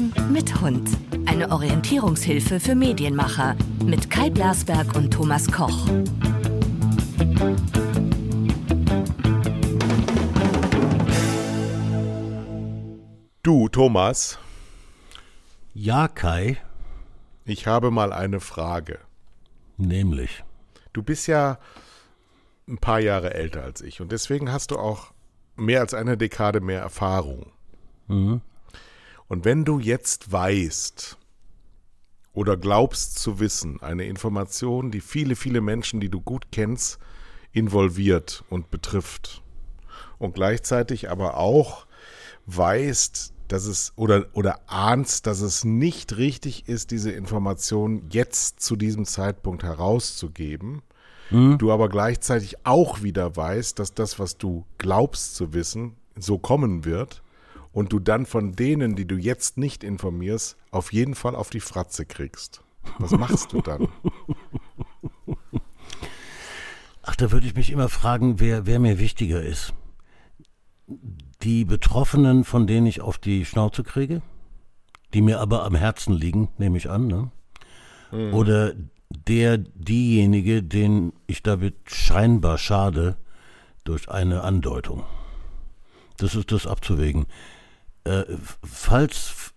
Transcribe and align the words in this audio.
Hören 0.00 0.32
mit 0.32 0.60
Hund. 0.60 0.88
Eine 1.26 1.50
Orientierungshilfe 1.50 2.58
für 2.58 2.74
Medienmacher 2.74 3.54
mit 3.84 4.08
Kai 4.08 4.30
Blasberg 4.30 4.94
und 4.96 5.10
Thomas 5.12 5.50
Koch. 5.50 5.86
Du, 13.42 13.68
Thomas, 13.68 14.38
Ja, 15.72 16.08
Kai, 16.08 16.58
ich 17.44 17.66
habe 17.66 17.90
mal 17.90 18.12
eine 18.12 18.40
Frage. 18.40 18.98
nämlich. 19.76 20.44
Du 20.92 21.02
bist 21.02 21.26
ja 21.28 21.58
ein 22.68 22.78
paar 22.78 23.00
Jahre 23.00 23.32
älter 23.32 23.62
als 23.62 23.80
ich 23.80 24.00
und 24.00 24.12
deswegen 24.12 24.52
hast 24.52 24.72
du 24.72 24.78
auch 24.78 25.12
mehr 25.56 25.80
als 25.80 25.94
eine 25.94 26.16
Dekade 26.18 26.60
mehr 26.60 26.80
Erfahrung. 26.80 27.52
Mhm. 28.08 28.40
Und 29.30 29.44
wenn 29.44 29.64
du 29.64 29.78
jetzt 29.78 30.32
weißt 30.32 31.16
oder 32.32 32.56
glaubst 32.56 33.16
zu 33.16 33.38
wissen, 33.38 33.80
eine 33.80 34.06
Information, 34.06 34.90
die 34.90 35.00
viele, 35.00 35.36
viele 35.36 35.60
Menschen, 35.60 36.00
die 36.00 36.08
du 36.08 36.20
gut 36.20 36.46
kennst, 36.50 36.98
involviert 37.52 38.42
und 38.50 38.72
betrifft 38.72 39.44
und 40.18 40.34
gleichzeitig 40.34 41.10
aber 41.10 41.36
auch 41.36 41.86
weißt, 42.46 43.32
dass 43.46 43.66
es 43.66 43.92
oder, 43.94 44.26
oder 44.32 44.68
ahnst, 44.68 45.28
dass 45.28 45.42
es 45.42 45.62
nicht 45.62 46.16
richtig 46.16 46.68
ist, 46.68 46.90
diese 46.90 47.12
Information 47.12 48.08
jetzt 48.10 48.58
zu 48.58 48.74
diesem 48.74 49.04
Zeitpunkt 49.04 49.62
herauszugeben, 49.62 50.82
du 51.58 51.70
aber 51.70 51.88
gleichzeitig 51.88 52.66
auch 52.66 53.04
wieder 53.04 53.36
weißt, 53.36 53.78
dass 53.78 53.94
das, 53.94 54.18
was 54.18 54.38
du 54.38 54.66
glaubst 54.78 55.36
zu 55.36 55.54
wissen, 55.54 55.94
so 56.16 56.36
kommen 56.36 56.84
wird 56.84 57.22
und 57.72 57.92
du 57.92 57.98
dann 57.98 58.26
von 58.26 58.52
denen, 58.52 58.96
die 58.96 59.06
du 59.06 59.16
jetzt 59.16 59.58
nicht 59.58 59.84
informierst, 59.84 60.56
auf 60.70 60.92
jeden 60.92 61.14
Fall 61.14 61.34
auf 61.34 61.50
die 61.50 61.60
Fratze 61.60 62.04
kriegst. 62.04 62.62
Was 62.98 63.12
machst 63.12 63.52
du 63.52 63.60
dann? 63.60 63.88
Ach, 67.02 67.16
da 67.16 67.30
würde 67.30 67.46
ich 67.46 67.54
mich 67.54 67.70
immer 67.70 67.88
fragen, 67.88 68.40
wer, 68.40 68.66
wer 68.66 68.78
mir 68.78 68.98
wichtiger 68.98 69.42
ist. 69.42 69.74
Die 71.42 71.64
Betroffenen, 71.64 72.44
von 72.44 72.66
denen 72.66 72.86
ich 72.86 73.00
auf 73.00 73.18
die 73.18 73.44
Schnauze 73.44 73.84
kriege, 73.84 74.22
die 75.14 75.22
mir 75.22 75.40
aber 75.40 75.64
am 75.64 75.74
Herzen 75.74 76.12
liegen, 76.14 76.48
nehme 76.58 76.78
ich 76.78 76.90
an, 76.90 77.06
ne? 77.06 77.30
Oder 78.32 78.74
der, 79.08 79.58
diejenige, 79.58 80.62
den 80.62 81.12
ich 81.26 81.42
damit 81.42 81.76
scheinbar 81.90 82.58
schade 82.58 83.16
durch 83.84 84.08
eine 84.08 84.42
Andeutung. 84.42 85.04
Das 86.16 86.34
ist 86.34 86.52
das 86.52 86.66
abzuwägen. 86.66 87.26
Äh, 88.04 88.24
falls, 88.64 89.52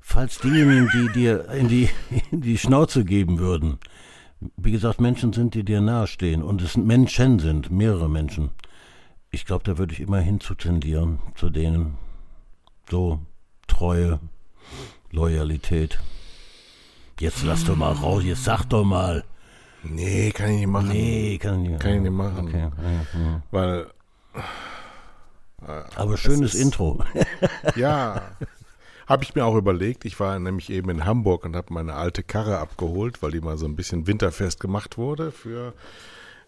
falls 0.00 0.38
diejenigen, 0.38 0.88
die 0.94 1.12
dir 1.12 1.48
in 1.50 1.68
die, 1.68 1.88
in 2.30 2.40
die 2.40 2.58
Schnauze 2.58 3.04
geben 3.04 3.38
würden, 3.38 3.78
wie 4.56 4.72
gesagt, 4.72 5.00
Menschen 5.00 5.32
sind, 5.32 5.54
die 5.54 5.64
dir 5.64 5.80
nahestehen 5.80 6.42
und 6.42 6.60
es 6.62 6.74
sind 6.74 6.86
Menschen 6.86 7.38
sind, 7.38 7.70
mehrere 7.70 8.08
Menschen. 8.08 8.50
Ich 9.30 9.44
glaube, 9.44 9.64
da 9.64 9.78
würde 9.78 9.92
ich 9.94 10.00
immer 10.00 10.20
hin 10.20 10.40
zu 10.40 10.54
tendieren, 10.54 11.18
zu 11.34 11.50
denen. 11.50 11.96
So, 12.88 13.20
Treue, 13.66 14.20
Loyalität. 15.10 15.98
Jetzt 17.18 17.42
lass 17.42 17.64
doch 17.64 17.76
mal 17.76 17.92
raus, 17.92 18.22
jetzt 18.24 18.44
sag 18.44 18.64
doch 18.66 18.84
mal. 18.84 19.24
Nee, 19.82 20.30
kann 20.30 20.50
ich 20.50 20.58
nicht 20.58 20.66
machen. 20.68 20.88
Nee, 20.88 21.38
kann 21.38 21.64
ich 21.64 21.70
nicht. 21.70 21.80
Kann 21.80 21.94
ich 21.94 22.00
nicht 22.02 22.12
machen. 22.12 22.48
Okay. 22.48 22.70
Weil, 23.50 23.86
Aber 25.94 26.16
schönes 26.16 26.54
ist- 26.54 26.60
Intro. 26.60 27.04
ja, 27.76 28.22
habe 29.06 29.24
ich 29.24 29.34
mir 29.34 29.44
auch 29.44 29.56
überlegt. 29.56 30.04
Ich 30.04 30.18
war 30.20 30.38
nämlich 30.38 30.70
eben 30.70 30.90
in 30.90 31.04
Hamburg 31.04 31.44
und 31.44 31.56
habe 31.56 31.72
meine 31.72 31.94
alte 31.94 32.22
Karre 32.22 32.58
abgeholt, 32.58 33.22
weil 33.22 33.30
die 33.32 33.40
mal 33.40 33.56
so 33.58 33.66
ein 33.66 33.76
bisschen 33.76 34.06
winterfest 34.06 34.60
gemacht 34.60 34.98
wurde 34.98 35.30
für 35.32 35.74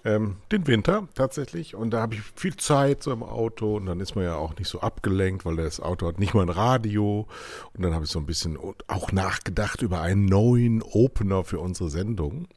ähm, 0.05 0.37
den 0.53 0.67
Winter 0.67 1.09
tatsächlich. 1.15 1.75
Und 1.75 1.91
da 1.91 2.01
habe 2.01 2.15
ich 2.15 2.23
viel 2.37 2.57
Zeit 2.57 3.03
so 3.03 3.13
im 3.13 3.23
Auto 3.23 3.77
und 3.77 3.87
dann 3.87 4.01
ist 4.01 4.15
man 4.17 4.25
ja 4.25 4.37
auch 4.37 4.57
nicht 4.57 4.69
so 4.69 4.81
abgelenkt, 4.81 5.45
weil 5.45 5.57
das 5.57 5.81
Auto 5.81 6.07
hat 6.07 6.19
nicht 6.19 6.35
mal 6.35 6.43
ein 6.43 6.49
Radio. 6.49 7.27
Und 7.75 7.83
dann 7.83 7.95
habe 7.95 8.05
ich 8.05 8.11
so 8.11 8.19
ein 8.19 8.27
bisschen 8.27 8.57
auch 8.87 9.13
nachgedacht 9.13 9.83
über 9.83 10.01
einen 10.01 10.25
neuen 10.25 10.83
Opener 10.83 11.45
für 11.45 11.59
unsere 11.61 11.91
Sendung. 11.91 12.49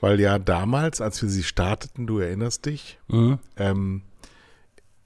Weil 0.00 0.20
ja 0.20 0.38
damals, 0.38 1.00
als 1.00 1.20
wir 1.22 1.28
sie 1.28 1.42
starteten, 1.42 2.06
du 2.06 2.18
erinnerst 2.20 2.66
dich, 2.66 2.98
ähm, 3.56 4.02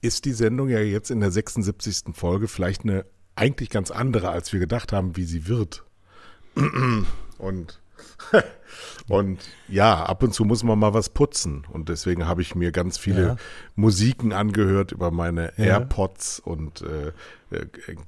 ist 0.03 0.25
die 0.25 0.33
Sendung 0.33 0.67
ja 0.67 0.79
jetzt 0.79 1.11
in 1.11 1.21
der 1.21 1.31
76. 1.31 2.13
Folge 2.13 2.49
vielleicht 2.49 2.83
eine 2.83 3.05
eigentlich 3.35 3.69
ganz 3.69 3.89
andere, 3.89 4.29
als 4.29 4.51
wir 4.51 4.59
gedacht 4.59 4.91
haben, 4.91 5.15
wie 5.15 5.23
sie 5.23 5.47
wird. 5.47 5.85
Und, 7.37 7.79
und 9.07 9.39
ja, 9.67 10.03
ab 10.03 10.23
und 10.23 10.33
zu 10.33 10.45
muss 10.45 10.63
man 10.63 10.79
mal 10.79 10.93
was 10.93 11.09
putzen. 11.09 11.65
Und 11.71 11.89
deswegen 11.89 12.27
habe 12.27 12.41
ich 12.41 12.55
mir 12.55 12.71
ganz 12.71 12.97
viele 12.97 13.23
Ja. 13.23 13.35
Musiken 13.75 14.33
angehört 14.33 14.91
über 14.91 15.11
meine 15.11 15.57
AirPods 15.57 16.39
und 16.39 16.81
äh, 16.81 17.11
äh, 17.51 17.65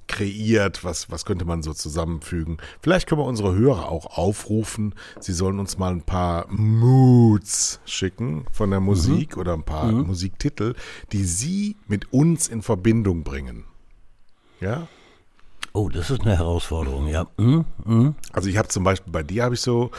kreiert, 0.07 0.83
was, 0.83 1.11
was 1.11 1.25
könnte 1.25 1.45
man 1.45 1.61
so 1.63 1.73
zusammenfügen. 1.73 2.57
Vielleicht 2.81 3.07
können 3.07 3.21
wir 3.21 3.25
unsere 3.25 3.55
Hörer 3.55 3.89
auch 3.89 4.17
aufrufen, 4.17 4.95
sie 5.19 5.33
sollen 5.33 5.59
uns 5.59 5.77
mal 5.77 5.91
ein 5.91 6.03
paar 6.03 6.47
Moods 6.49 7.79
schicken 7.85 8.45
von 8.51 8.71
der 8.71 8.79
Musik 8.79 9.37
oder 9.37 9.53
ein 9.53 9.63
paar 9.63 9.91
Musiktitel, 9.91 10.75
die 11.11 11.23
sie 11.23 11.75
mit 11.87 12.11
uns 12.13 12.47
in 12.47 12.61
Verbindung 12.61 13.23
bringen. 13.23 13.65
Ja? 14.59 14.87
Oh, 15.75 15.89
das 15.89 16.09
ist 16.09 16.21
eine 16.21 16.37
Herausforderung, 16.37 17.07
ja. 17.07 17.27
Hm? 17.37 17.65
Hm? 17.83 18.15
Also 18.31 18.47
ich 18.47 18.57
habe 18.57 18.69
zum 18.69 18.85
Beispiel 18.85 19.11
bei 19.11 19.23
dir 19.23 19.43
habe 19.43 19.55
ich 19.55 19.61
so, 19.61 19.91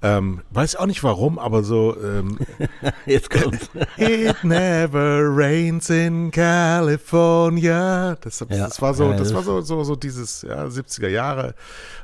ähm, 0.00 0.42
weiß 0.52 0.76
auch 0.76 0.86
nicht 0.86 1.02
warum, 1.02 1.40
aber 1.40 1.64
so 1.64 1.96
ähm, 2.00 2.38
Jetzt 3.06 3.28
kommt's. 3.28 3.68
It 3.96 4.44
never 4.44 5.22
rains 5.28 5.90
in 5.90 6.30
California. 6.30 8.14
Das, 8.20 8.38
das, 8.38 8.48
Ja, 8.48 8.68
das 8.68 8.80
war 8.80 8.94
so, 8.94 9.12
das 9.12 9.34
war 9.34 9.42
so, 9.42 9.60
so, 9.60 9.82
so 9.82 9.96
dieses 9.96 10.42
ja, 10.42 10.66
70er 10.66 11.08
Jahre, 11.08 11.56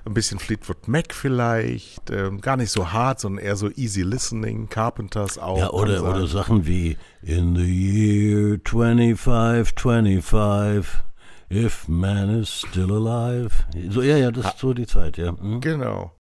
ein 0.05 0.13
bisschen 0.13 0.41
Fleetwood 0.41 0.89
Mac 0.89 1.15
vielleicht, 1.15 2.11
ähm, 2.11 2.41
gar 2.41 2.57
nicht 2.57 2.73
so 2.73 2.91
hart, 2.91 3.21
sondern 3.21 3.45
eher 3.45 3.55
so 3.55 3.71
easy 3.77 4.03
listening, 4.03 4.69
Carpenters 4.69 5.39
auch. 5.39 5.59
Ja, 5.59 5.71
oder, 5.71 6.03
oder 6.03 6.27
Sachen 6.27 6.67
wie 6.67 6.97
In 7.23 7.55
the 7.55 7.63
year 7.63 8.59
2525, 8.65 11.05
if 11.51 11.89
man 11.89 12.41
is 12.41 12.49
still 12.49 12.93
alive. 12.93 13.65
So, 13.91 14.03
ja, 14.03 14.17
ja, 14.17 14.31
das 14.31 14.47
ist 14.47 14.59
so 14.59 14.75
die 14.75 14.87
Zeit, 14.87 15.19
ja. 15.19 15.37
Hm? 15.39 15.61
Genau. 15.61 16.13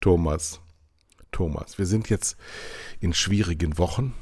Thomas, 0.00 0.60
Thomas, 1.30 1.78
wir 1.78 1.86
sind 1.86 2.08
jetzt 2.10 2.36
in 3.00 3.14
schwierigen 3.14 3.78
Wochen. 3.78 4.14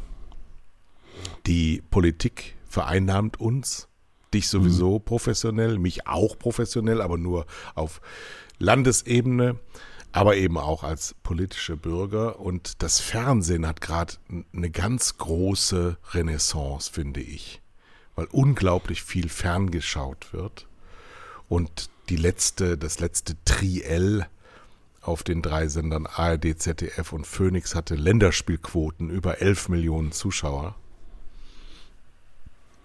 Die 1.47 1.83
Politik 1.91 2.57
vereinnahmt 2.65 3.41
uns, 3.41 3.89
dich 4.33 4.49
sowieso 4.49 4.99
professionell, 4.99 5.79
mich 5.79 6.07
auch 6.07 6.39
professionell, 6.39 7.01
aber 7.01 7.19
nur 7.19 7.47
auf 7.75 8.01
Landesebene, 8.59 9.59
aber 10.13 10.37
eben 10.37 10.59
auch 10.59 10.85
als 10.85 11.15
politische 11.23 11.77
Bürger. 11.77 12.39
Und 12.41 12.83
das 12.83 13.01
Fernsehen 13.01 13.67
hat 13.67 13.81
gerade 13.81 14.15
eine 14.55 14.71
ganz 14.71 15.19
große 15.19 15.99
Renaissance, 16.13 16.91
finde 16.91 17.21
ich, 17.21 17.62
weil 18.15 18.27
unglaublich 18.27 19.03
viel 19.03 19.29
ferngeschaut 19.29 20.33
wird. 20.33 20.67
Und 21.49 21.91
die 22.09 22.17
letzte, 22.17 22.77
das 22.79 23.01
letzte 23.01 23.37
Triell 23.45 24.27
auf 25.01 25.23
den 25.23 25.43
drei 25.43 25.67
Sendern 25.69 26.07
ARD, 26.07 26.59
ZDF 26.59 27.13
und 27.13 27.27
Phoenix 27.27 27.75
hatte 27.75 27.95
Länderspielquoten 27.95 29.11
über 29.11 29.41
11 29.41 29.69
Millionen 29.69 30.13
Zuschauer. 30.13 30.77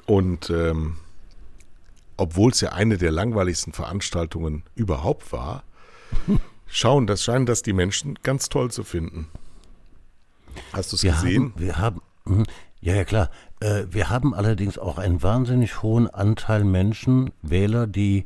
Und 0.06 0.50
ähm, 0.50 0.97
obwohl 2.15 2.51
es 2.51 2.62
ja 2.62 2.71
eine 2.71 2.97
der 2.97 3.12
langweiligsten 3.12 3.74
Veranstaltungen 3.74 4.63
überhaupt 4.75 5.31
war, 5.31 5.63
schauen, 6.68 7.06
das 7.06 7.24
scheinen 7.24 7.45
das 7.45 7.62
die 7.62 7.74
Menschen 7.74 8.18
ganz 8.24 8.50
toll 8.50 8.71
zu 8.71 8.83
finden. 8.83 9.27
Hast 10.74 10.91
du 10.91 10.95
es 10.95 11.03
gesehen? 11.03 11.53
haben, 11.53 11.62
wir 11.62 11.77
haben, 11.77 12.01
hm, 12.25 12.45
ja, 12.81 12.95
ja, 12.95 13.06
klar. 13.06 13.29
Äh, 13.59 13.86
wir 13.89 14.09
haben 14.09 14.33
allerdings 14.33 14.77
auch 14.77 14.98
einen 14.98 15.21
wahnsinnig 15.24 15.81
hohen 15.81 16.09
Anteil 16.09 16.63
Menschen, 16.63 17.31
Wähler, 17.42 17.88
die 17.88 18.25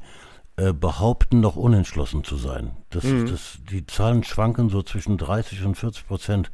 äh, 0.58 0.74
behaupten, 0.74 1.40
noch 1.40 1.56
unentschlossen 1.56 2.24
zu 2.24 2.38
sein. 2.38 2.72
Das, 2.90 3.04
das, 3.04 3.60
die 3.70 3.86
Zahlen 3.86 4.24
schwanken 4.24 4.70
so 4.70 4.84
zwischen 4.84 5.18
30 5.18 5.64
und 5.66 5.76
40 5.76 6.08
Prozent. 6.08 6.52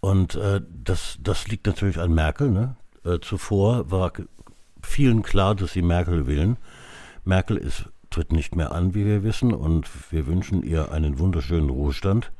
Und 0.00 0.36
äh, 0.36 0.60
das, 0.84 1.18
das 1.20 1.48
liegt 1.48 1.66
natürlich 1.66 1.98
an 1.98 2.14
Merkel. 2.14 2.50
Ne? 2.50 2.76
Äh, 3.04 3.18
zuvor 3.20 3.90
war 3.90 4.12
vielen 4.82 5.22
klar, 5.22 5.54
dass 5.54 5.72
sie 5.72 5.82
Merkel 5.82 6.26
wählen. 6.26 6.56
Merkel 7.24 7.56
ist, 7.56 7.86
tritt 8.10 8.32
nicht 8.32 8.54
mehr 8.54 8.72
an, 8.72 8.94
wie 8.94 9.04
wir 9.04 9.24
wissen, 9.24 9.52
und 9.52 9.88
wir 10.12 10.26
wünschen 10.26 10.62
ihr 10.62 10.92
einen 10.92 11.18
wunderschönen 11.18 11.70
Ruhestand, 11.70 12.30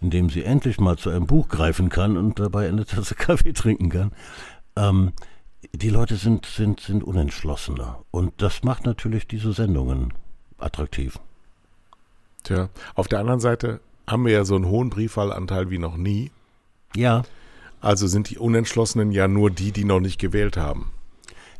in 0.00 0.10
dem 0.10 0.30
sie 0.30 0.44
endlich 0.44 0.80
mal 0.80 0.96
zu 0.96 1.10
einem 1.10 1.26
Buch 1.26 1.48
greifen 1.48 1.90
kann 1.90 2.16
und 2.16 2.40
dabei 2.40 2.68
eine 2.68 2.86
Tasse 2.86 3.14
Kaffee 3.16 3.52
trinken 3.52 3.90
kann. 3.90 4.12
Ähm, 4.80 5.12
die 5.72 5.90
Leute 5.90 6.16
sind, 6.16 6.46
sind, 6.46 6.80
sind 6.80 7.04
unentschlossener. 7.04 8.02
Und 8.10 8.32
das 8.38 8.62
macht 8.62 8.86
natürlich 8.86 9.26
diese 9.26 9.52
Sendungen 9.52 10.12
attraktiv. 10.58 11.18
Tja, 12.42 12.70
auf 12.94 13.08
der 13.08 13.20
anderen 13.20 13.40
Seite 13.40 13.80
haben 14.06 14.24
wir 14.24 14.32
ja 14.32 14.44
so 14.44 14.56
einen 14.56 14.66
hohen 14.66 14.90
Briefwahlanteil 14.90 15.70
wie 15.70 15.78
noch 15.78 15.96
nie. 15.96 16.30
Ja. 16.96 17.22
Also 17.80 18.06
sind 18.06 18.30
die 18.30 18.38
Unentschlossenen 18.38 19.12
ja 19.12 19.28
nur 19.28 19.50
die, 19.50 19.72
die 19.72 19.84
noch 19.84 20.00
nicht 20.00 20.18
gewählt 20.18 20.56
haben. 20.56 20.90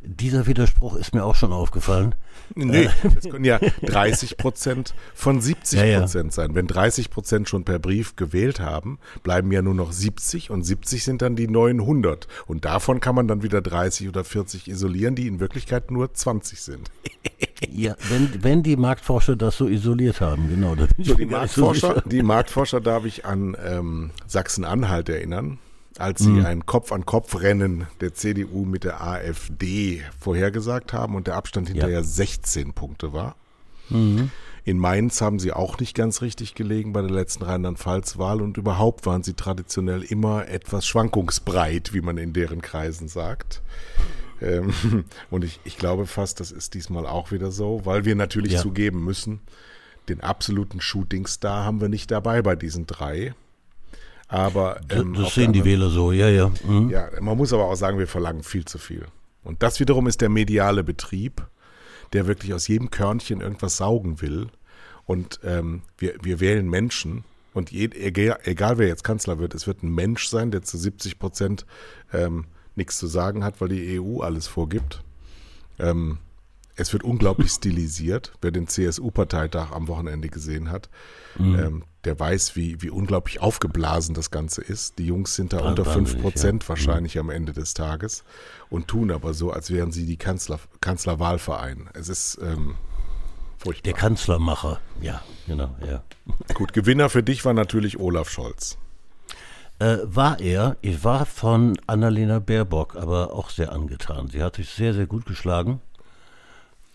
Dieser 0.03 0.47
Widerspruch 0.47 0.97
ist 0.97 1.15
mir 1.15 1.25
auch 1.25 1.35
schon 1.35 1.53
aufgefallen. 1.53 2.15
Nee, 2.55 2.89
es 3.19 3.29
können 3.29 3.45
ja 3.45 3.59
30 3.83 4.39
Prozent 4.39 4.95
von 5.15 5.41
70 5.41 5.79
Prozent 5.79 6.15
ja, 6.15 6.23
ja. 6.23 6.31
sein. 6.31 6.55
Wenn 6.55 6.67
30 6.67 7.11
Prozent 7.11 7.49
schon 7.49 7.65
per 7.65 7.79
Brief 7.79 8.17
gewählt 8.17 8.61
haben, 8.61 8.99
bleiben 9.23 9.53
ja 9.53 9.61
nur 9.61 9.75
noch 9.75 9.93
70 9.93 10.51
und 10.51 10.63
70 10.63 11.05
sind 11.05 11.23
dann 11.23 11.37
die 11.37 11.49
900. 11.49 12.29
Und 12.47 12.65
davon 12.65 13.01
kann 13.01 13.15
man 13.15 13.29
dann 13.29 13.43
wieder 13.43 13.61
30 13.61 14.09
oder 14.09 14.25
40 14.25 14.69
isolieren, 14.69 15.15
die 15.15 15.27
in 15.27 15.39
Wirklichkeit 15.39 15.91
nur 15.91 16.13
20 16.13 16.61
sind. 16.61 16.91
Ja, 17.71 17.95
wenn, 18.09 18.43
wenn 18.43 18.63
die 18.63 18.77
Marktforscher 18.77 19.37
das 19.37 19.59
so 19.59 19.69
isoliert 19.69 20.23
haben, 20.23 20.49
genau. 20.49 20.77
So, 20.99 21.15
die, 21.15 21.27
Marktforscher, 21.27 22.03
so 22.03 22.09
die 22.09 22.23
Marktforscher 22.23 22.81
darf 22.81 23.05
ich 23.05 23.27
an 23.27 23.55
ähm, 23.63 24.11
Sachsen-Anhalt 24.27 25.11
erinnern 25.11 25.59
als 26.01 26.21
sie 26.21 26.31
mhm. 26.31 26.47
ein 26.47 26.67
Kopf-an-Kopf-Rennen 26.67 27.87
der 28.01 28.15
CDU 28.15 28.65
mit 28.65 28.85
der 28.85 29.03
AfD 29.03 30.03
vorhergesagt 30.19 30.93
haben 30.93 31.15
und 31.15 31.27
der 31.27 31.37
Abstand 31.37 31.69
hinterher 31.69 31.99
ja. 31.99 32.03
16 32.03 32.73
Punkte 32.73 33.13
war. 33.13 33.37
Mhm. 33.89 34.31
In 34.65 34.79
Mainz 34.79 35.21
haben 35.21 35.39
sie 35.39 35.53
auch 35.53 35.79
nicht 35.79 35.95
ganz 35.95 36.23
richtig 36.23 36.55
gelegen 36.55 36.93
bei 36.93 37.01
der 37.01 37.11
letzten 37.11 37.45
Rheinland-Pfalz-Wahl 37.45 38.43
und 38.43 38.57
überhaupt 38.57 39.07
waren 39.07 39.23
sie 39.23 39.35
traditionell 39.35 40.03
immer 40.03 40.49
etwas 40.49 40.87
schwankungsbreit, 40.87 41.95
wie 41.95 42.03
man 42.03 42.19
in 42.19 42.33
deren 42.33 42.61
Kreisen 42.61 43.09
sagt. 43.09 43.63
Ähm, 44.43 44.73
und 45.31 45.45
ich, 45.45 45.61
ich 45.65 45.77
glaube 45.77 46.07
fast, 46.07 46.41
das 46.41 46.53
ist 46.53 46.75
diesmal 46.75 47.07
auch 47.07 47.33
wieder 47.33 47.51
so, 47.51 47.83
weil 47.85 48.05
wir 48.05 48.15
natürlich 48.15 48.53
ja. 48.53 48.61
zugeben 48.61 49.05
müssen, 49.05 49.41
den 50.09 50.21
absoluten 50.21 50.81
Shootingstar 50.81 51.65
haben 51.65 51.81
wir 51.81 51.89
nicht 51.89 52.11
dabei 52.11 52.43
bei 52.43 52.57
diesen 52.57 52.87
drei. 52.87 53.35
Aber 54.31 54.81
ähm, 54.91 55.15
das 55.15 55.35
sehen 55.35 55.53
die 55.53 55.65
Wähler 55.65 55.91
so, 55.91 56.13
ja, 56.13 56.29
ja. 56.29 56.53
Mhm. 56.65 56.89
Ja, 56.89 57.09
man 57.21 57.37
muss 57.37 57.53
aber 57.53 57.65
auch 57.65 57.75
sagen, 57.75 57.99
wir 57.99 58.07
verlangen 58.07 58.45
viel 58.45 58.65
zu 58.65 58.79
viel. 58.79 59.05
Und 59.43 59.63
das 59.63 59.81
wiederum 59.81 60.07
ist 60.07 60.21
der 60.21 60.29
mediale 60.29 60.85
Betrieb, 60.85 61.47
der 62.13 62.29
wirklich 62.29 62.55
aus 62.55 62.69
jedem 62.69 62.91
Körnchen 62.91 63.41
irgendwas 63.41 63.77
saugen 63.79 64.21
will. 64.21 64.47
Und 65.05 65.41
ähm, 65.43 65.83
wir, 65.99 66.15
wir 66.23 66.39
wählen 66.39 66.69
Menschen. 66.71 67.25
Und 67.55 67.73
je, 67.73 67.91
egal, 67.93 68.39
egal, 68.45 68.79
wer 68.79 68.87
jetzt 68.87 69.03
Kanzler 69.03 69.41
wird, 69.41 69.53
es 69.55 69.67
wird 69.67 69.83
ein 69.83 69.93
Mensch 69.93 70.29
sein, 70.29 70.53
der 70.53 70.63
zu 70.63 70.79
70 70.79 71.19
Prozent 71.19 71.67
ähm, 72.13 72.45
nichts 72.77 72.99
zu 72.99 73.09
sagen 73.09 73.43
hat, 73.43 73.61
weil 73.61 73.71
die 73.71 74.01
EU 74.01 74.21
alles 74.21 74.47
vorgibt. 74.47 75.03
Ähm, 75.81 76.19
es 76.77 76.93
wird 76.93 77.03
unglaublich 77.03 77.51
stilisiert. 77.51 78.33
Wer 78.41 78.53
den 78.53 78.69
CSU-Parteitag 78.69 79.73
am 79.73 79.89
Wochenende 79.89 80.29
gesehen 80.29 80.71
hat, 80.71 80.89
mhm. 81.37 81.59
ähm, 81.59 81.83
der 82.05 82.19
weiß, 82.19 82.57
wie, 82.57 82.81
wie 82.83 82.91
unglaublich 82.91 83.41
aufgeblasen 83.41 84.15
das 84.15 84.31
Ganze 84.31 84.63
ist. 84.63 84.99
Die 84.99 85.07
Jungs 85.07 85.35
sind 85.35 85.53
da 85.53 85.61
ja, 85.61 85.67
unter 85.67 85.85
5 85.85 86.21
Prozent 86.21 86.63
ja. 86.63 86.69
wahrscheinlich 86.71 87.15
mhm. 87.15 87.21
am 87.21 87.31
Ende 87.31 87.53
des 87.53 87.75
Tages 87.75 88.25
und 88.71 88.89
tun 88.89 89.11
aber 89.11 89.35
so, 89.35 89.51
als 89.51 89.71
wären 89.71 89.93
sie 89.93 90.07
die 90.07 90.17
Kanzler, 90.17 90.59
Kanzlerwahlverein. 90.81 91.91
Es 91.93 92.09
ist 92.09 92.39
ähm, 92.43 92.77
furchtbar. 93.59 93.93
Der 93.93 94.01
Kanzlermacher, 94.01 94.81
ja, 95.01 95.23
genau, 95.47 95.75
ja. 95.87 96.03
Gut, 96.55 96.73
Gewinner 96.73 97.11
für 97.11 97.23
dich 97.23 97.45
war 97.45 97.53
natürlich 97.53 98.01
Olaf 98.01 98.31
Scholz. 98.31 98.79
Äh, 99.79 99.99
war 100.05 100.41
er. 100.41 100.77
Ich 100.83 101.05
war 101.05 101.25
von 101.25 101.79
Annalena 101.87 102.39
Baerbock 102.39 102.97
aber 102.97 103.33
auch 103.33 103.51
sehr 103.51 103.73
angetan. 103.73 104.29
Sie 104.29 104.43
hat 104.43 104.57
sich 104.57 104.71
sehr, 104.71 104.95
sehr 104.95 105.07
gut 105.07 105.27
geschlagen. 105.27 105.81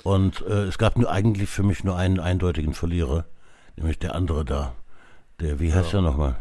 Und 0.03 0.41
äh, 0.41 0.65
es 0.65 0.77
gab 0.77 0.97
nur 0.97 1.09
eigentlich 1.09 1.49
für 1.49 1.63
mich 1.63 1.83
nur 1.83 1.97
einen 1.97 2.19
eindeutigen 2.19 2.75
Verlierer, 2.75 3.25
nämlich 3.75 3.97
der 3.97 4.13
andere 4.13 4.45
da. 4.45 4.75
Der, 5.39 5.59
wie 5.59 5.73
heißt 5.73 5.93
ja. 5.93 5.99
er 5.99 6.01
nochmal? 6.01 6.35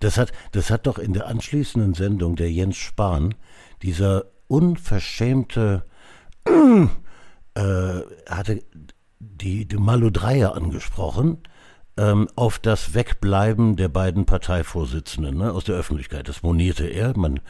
Das 0.00 0.16
hat, 0.16 0.32
das 0.52 0.70
hat 0.70 0.86
doch 0.86 0.98
in 0.98 1.12
der 1.12 1.26
anschließenden 1.26 1.94
Sendung 1.94 2.36
der 2.36 2.50
Jens 2.50 2.76
Spahn, 2.76 3.34
dieser 3.82 4.24
unverschämte, 4.48 5.84
äh, 7.54 8.00
hatte 8.28 8.62
die, 9.18 9.66
die 9.66 9.76
Malodreier 9.76 10.54
angesprochen 10.54 11.38
ähm, 11.96 12.28
auf 12.36 12.58
das 12.58 12.94
Wegbleiben 12.94 13.76
der 13.76 13.88
beiden 13.88 14.24
Parteivorsitzenden 14.24 15.38
ne, 15.38 15.52
aus 15.52 15.64
der 15.64 15.76
Öffentlichkeit. 15.76 16.28
Das 16.28 16.42
monierte 16.42 16.86
er. 16.86 17.16
Man 17.16 17.40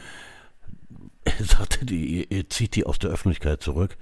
er 1.23 1.33
sagte, 1.45 1.85
die, 1.85 2.27
er 2.29 2.49
zieht 2.49 2.75
die 2.75 2.85
aus 2.85 2.99
der 2.99 3.11
Öffentlichkeit 3.11 3.61
zurück 3.61 3.97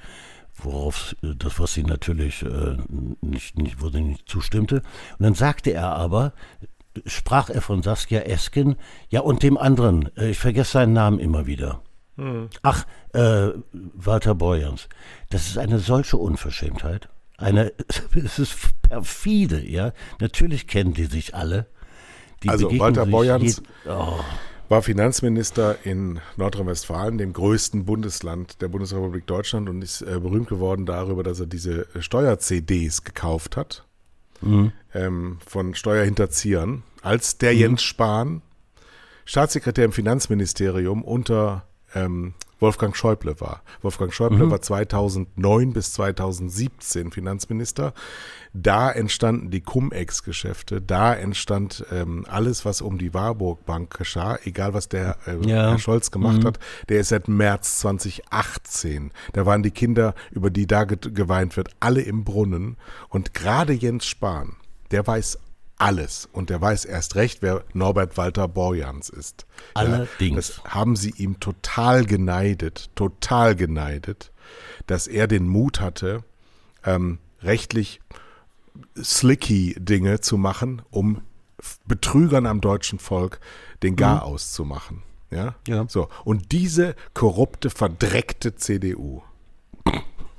worauf 0.63 1.15
das, 1.21 1.59
was 1.59 1.73
sie 1.73 1.83
natürlich 1.83 2.43
äh, 2.43 2.77
nicht, 3.21 3.57
nicht, 3.57 3.81
wo 3.81 3.89
sie 3.89 4.01
nicht 4.01 4.29
zustimmte. 4.29 4.77
Und 5.17 5.23
dann 5.23 5.33
sagte 5.33 5.71
er 5.71 5.89
aber, 5.95 6.33
sprach 7.05 7.49
er 7.49 7.61
von 7.61 7.81
Saskia 7.83 8.21
Esken, 8.21 8.75
ja 9.09 9.21
und 9.21 9.43
dem 9.43 9.57
anderen, 9.57 10.15
äh, 10.17 10.31
ich 10.31 10.39
vergesse 10.39 10.73
seinen 10.73 10.93
Namen 10.93 11.19
immer 11.19 11.45
wieder. 11.45 11.81
Hm. 12.17 12.49
Ach, 12.61 12.85
äh, 13.13 13.49
Walter 13.71 14.35
Borjans. 14.35 14.89
Das 15.29 15.47
ist 15.47 15.57
eine 15.57 15.79
solche 15.79 16.17
Unverschämtheit. 16.17 17.09
Eine, 17.37 17.73
es 18.15 18.39
ist 18.39 18.57
perfide, 18.81 19.67
ja. 19.67 19.93
Natürlich 20.19 20.67
kennen 20.67 20.93
die 20.93 21.05
sich 21.05 21.33
alle. 21.35 21.67
Die 22.43 22.49
also 22.49 22.77
Walter 22.79 23.05
Borjans. 23.05 23.61
Oh 23.87 24.19
war 24.71 24.81
Finanzminister 24.81 25.79
in 25.83 26.21
Nordrhein-Westfalen, 26.37 27.17
dem 27.17 27.33
größten 27.33 27.83
Bundesland 27.83 28.61
der 28.61 28.69
Bundesrepublik 28.69 29.27
Deutschland 29.27 29.67
und 29.67 29.81
ist 29.81 30.01
äh, 30.01 30.17
berühmt 30.17 30.47
geworden 30.47 30.85
darüber, 30.85 31.23
dass 31.23 31.41
er 31.41 31.45
diese 31.45 31.93
äh, 31.93 32.01
Steuer-CDs 32.01 33.03
gekauft 33.03 33.57
hat 33.57 33.83
mhm. 34.39 34.71
ähm, 34.93 35.39
von 35.45 35.75
Steuerhinterziehern, 35.75 36.83
als 37.01 37.37
der 37.37 37.51
mhm. 37.51 37.59
Jens 37.59 37.83
Spahn 37.83 38.41
Staatssekretär 39.25 39.83
im 39.83 39.91
Finanzministerium 39.91 41.03
unter 41.03 41.65
ähm, 41.93 42.33
Wolfgang 42.61 42.95
Schäuble 42.95 43.41
war. 43.41 43.63
Wolfgang 43.81 44.13
Schäuble 44.13 44.45
mhm. 44.45 44.51
war 44.51 44.61
2009 44.61 45.73
bis 45.73 45.93
2017 45.93 47.11
Finanzminister. 47.11 47.93
Da 48.53 48.91
entstanden 48.91 49.49
die 49.49 49.61
Cum-Ex-Geschäfte, 49.61 50.81
da 50.81 51.13
entstand 51.13 51.85
ähm, 51.91 52.25
alles, 52.29 52.63
was 52.63 52.81
um 52.81 52.97
die 52.97 53.13
Warburg 53.13 53.65
Bank 53.65 53.97
geschah, 53.97 54.37
egal 54.43 54.73
was 54.73 54.89
der 54.89 55.17
äh, 55.25 55.37
ja. 55.47 55.71
Herr 55.71 55.79
Scholz 55.79 56.11
gemacht 56.11 56.43
mhm. 56.43 56.47
hat. 56.47 56.59
Der 56.87 56.99
ist 56.99 57.09
seit 57.09 57.27
März 57.27 57.79
2018. 57.79 59.11
Da 59.33 59.45
waren 59.45 59.63
die 59.63 59.71
Kinder, 59.71 60.13
über 60.31 60.49
die 60.49 60.67
da 60.67 60.83
geweint 60.83 61.57
wird, 61.57 61.69
alle 61.79 62.01
im 62.01 62.23
Brunnen. 62.23 62.77
Und 63.09 63.33
gerade 63.33 63.73
Jens 63.73 64.05
Spahn, 64.05 64.57
der 64.91 65.07
weiß 65.07 65.39
alles. 65.81 66.29
Und 66.31 66.49
der 66.49 66.61
weiß 66.61 66.85
erst 66.85 67.15
recht, 67.15 67.41
wer 67.41 67.63
Norbert 67.73 68.17
Walter 68.17 68.47
Borjans 68.47 69.09
ist. 69.09 69.45
Allerdings. 69.73 70.57
Ja, 70.57 70.63
das 70.63 70.73
haben 70.73 70.95
sie 70.95 71.11
ihm 71.17 71.39
total 71.39 72.05
geneidet, 72.05 72.89
total 72.95 73.55
geneidet, 73.55 74.31
dass 74.87 75.07
er 75.07 75.27
den 75.27 75.47
Mut 75.47 75.81
hatte, 75.81 76.23
ähm, 76.85 77.19
rechtlich 77.41 77.99
slicky 79.01 79.75
Dinge 79.77 80.21
zu 80.21 80.37
machen, 80.37 80.81
um 80.91 81.21
Betrügern 81.85 82.45
am 82.45 82.61
deutschen 82.61 82.99
Volk 82.99 83.39
den 83.83 83.95
Gar 83.95 84.17
mhm. 84.17 84.33
auszumachen. 84.33 85.03
Ja? 85.29 85.55
ja. 85.67 85.85
So. 85.87 86.09
Und 86.23 86.51
diese 86.51 86.95
korrupte, 87.13 87.69
verdreckte 87.69 88.55
CDU, 88.55 89.23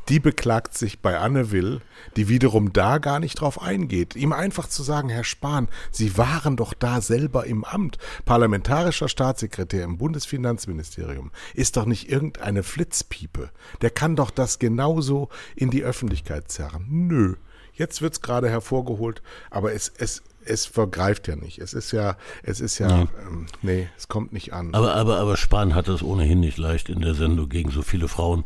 die 0.08 0.20
beklagt 0.20 0.76
sich 0.76 1.00
bei 1.00 1.18
Anne 1.18 1.50
Will, 1.50 1.80
die 2.16 2.28
wiederum 2.28 2.72
da 2.72 2.98
gar 2.98 3.20
nicht 3.20 3.40
drauf 3.40 3.60
eingeht. 3.62 4.16
Ihm 4.16 4.32
einfach 4.32 4.68
zu 4.68 4.82
sagen, 4.82 5.08
Herr 5.08 5.24
Spahn, 5.24 5.68
Sie 5.90 6.16
waren 6.18 6.56
doch 6.56 6.74
da 6.74 7.00
selber 7.00 7.46
im 7.46 7.64
Amt. 7.64 7.98
Parlamentarischer 8.24 9.08
Staatssekretär 9.08 9.84
im 9.84 9.98
Bundesfinanzministerium 9.98 11.30
ist 11.54 11.76
doch 11.76 11.86
nicht 11.86 12.10
irgendeine 12.10 12.62
Flitzpiepe. 12.62 13.50
Der 13.80 13.90
kann 13.90 14.16
doch 14.16 14.30
das 14.30 14.58
genauso 14.58 15.28
in 15.54 15.70
die 15.70 15.84
Öffentlichkeit 15.84 16.50
zerren. 16.50 16.86
Nö. 16.88 17.36
Jetzt 17.74 18.02
wird 18.02 18.12
es 18.12 18.20
gerade 18.20 18.50
hervorgeholt, 18.50 19.22
aber 19.50 19.72
es, 19.72 19.90
es, 19.96 20.22
es 20.44 20.66
vergreift 20.66 21.26
ja 21.28 21.36
nicht. 21.36 21.58
Es 21.58 21.72
ist 21.72 21.90
ja, 21.92 22.16
es 22.42 22.60
ist 22.60 22.78
ja, 22.78 22.88
ja. 22.88 23.08
Ähm, 23.26 23.46
nee, 23.62 23.88
es 23.96 24.08
kommt 24.08 24.32
nicht 24.32 24.52
an. 24.52 24.74
Aber, 24.74 24.94
aber, 24.94 25.18
aber 25.18 25.36
Spahn 25.36 25.74
hat 25.74 25.88
es 25.88 26.02
ohnehin 26.02 26.40
nicht 26.40 26.58
leicht 26.58 26.90
in 26.90 27.00
der 27.00 27.14
Sendung 27.14 27.48
gegen 27.48 27.70
so 27.70 27.82
viele 27.82 28.08
Frauen. 28.08 28.44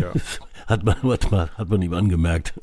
Ja. 0.00 0.12
hat, 0.66 0.84
man, 0.84 1.02
hat, 1.02 1.30
man, 1.30 1.50
hat 1.50 1.68
man 1.68 1.82
ihm 1.82 1.94
angemerkt. 1.94 2.54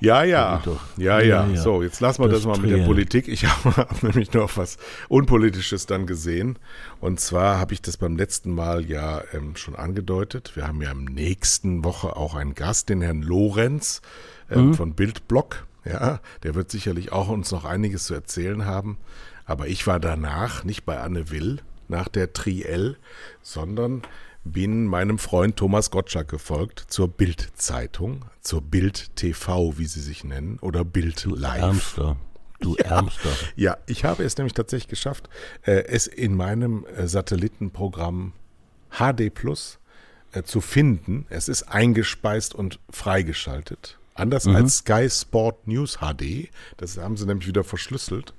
Ja, 0.00 0.22
ja. 0.22 0.62
ja, 0.98 1.20
ja. 1.20 1.46
Ja, 1.46 1.56
So, 1.56 1.82
jetzt 1.82 2.00
lassen 2.00 2.22
wir 2.22 2.28
das, 2.28 2.42
das 2.42 2.46
mal 2.46 2.58
mit 2.58 2.70
der 2.70 2.84
Politik. 2.84 3.26
Ich 3.26 3.46
habe 3.64 3.86
nämlich 4.02 4.32
noch 4.34 4.56
was 4.58 4.76
Unpolitisches 5.08 5.86
dann 5.86 6.06
gesehen. 6.06 6.58
Und 7.00 7.20
zwar 7.20 7.58
habe 7.58 7.72
ich 7.72 7.80
das 7.80 7.96
beim 7.96 8.16
letzten 8.16 8.54
Mal 8.54 8.84
ja 8.84 9.22
ähm, 9.32 9.56
schon 9.56 9.74
angedeutet. 9.74 10.56
Wir 10.56 10.68
haben 10.68 10.82
ja 10.82 10.90
im 10.90 11.04
nächsten 11.04 11.84
Woche 11.84 12.16
auch 12.16 12.34
einen 12.34 12.54
Gast, 12.54 12.90
den 12.90 13.00
Herrn 13.00 13.22
Lorenz 13.22 14.02
ähm, 14.50 14.68
mhm. 14.68 14.74
von 14.74 14.94
Bildblock. 14.94 15.66
Ja, 15.86 16.20
der 16.42 16.54
wird 16.54 16.70
sicherlich 16.70 17.12
auch 17.12 17.28
uns 17.28 17.50
noch 17.50 17.64
einiges 17.64 18.04
zu 18.04 18.14
erzählen 18.14 18.66
haben. 18.66 18.98
Aber 19.46 19.68
ich 19.68 19.86
war 19.86 20.00
danach 20.00 20.64
nicht 20.64 20.84
bei 20.84 20.98
Anne 21.00 21.30
Will 21.30 21.60
nach 21.88 22.08
der 22.08 22.32
Triell, 22.32 22.96
sondern 23.42 24.02
bin 24.44 24.86
meinem 24.86 25.18
Freund 25.18 25.56
Thomas 25.56 25.90
Gottschalk 25.90 26.28
gefolgt 26.28 26.84
zur 26.88 27.08
Bild-Zeitung, 27.08 28.24
zur 28.40 28.60
Bild 28.60 29.16
TV, 29.16 29.78
wie 29.78 29.86
sie 29.86 30.00
sich 30.00 30.22
nennen, 30.24 30.58
oder 30.60 30.84
Bild 30.84 31.24
Du 31.24 31.34
Live. 31.34 31.62
Ärmster. 31.62 32.16
Du 32.60 32.76
Ja. 32.78 32.84
Ärmster. 32.96 33.30
Ja, 33.56 33.78
ich 33.86 34.04
habe 34.04 34.22
es 34.22 34.36
nämlich 34.36 34.54
tatsächlich 34.54 34.88
geschafft, 34.88 35.28
äh, 35.62 35.84
es 35.86 36.06
in 36.06 36.36
meinem 36.36 36.86
äh, 36.86 37.08
Satellitenprogramm 37.08 38.32
HD 38.90 39.32
Plus 39.32 39.78
äh, 40.32 40.42
zu 40.42 40.60
finden. 40.60 41.26
Es 41.30 41.48
ist 41.48 41.64
eingespeist 41.64 42.54
und 42.54 42.78
freigeschaltet. 42.90 43.98
Anders 44.16 44.46
als 44.46 44.78
Sky 44.78 45.08
Sport 45.10 45.66
News 45.66 45.98
HD. 45.98 46.48
Das 46.76 46.96
haben 46.98 47.16
sie 47.16 47.26
nämlich 47.26 47.48
wieder 47.48 47.64
verschlüsselt. 47.64 48.32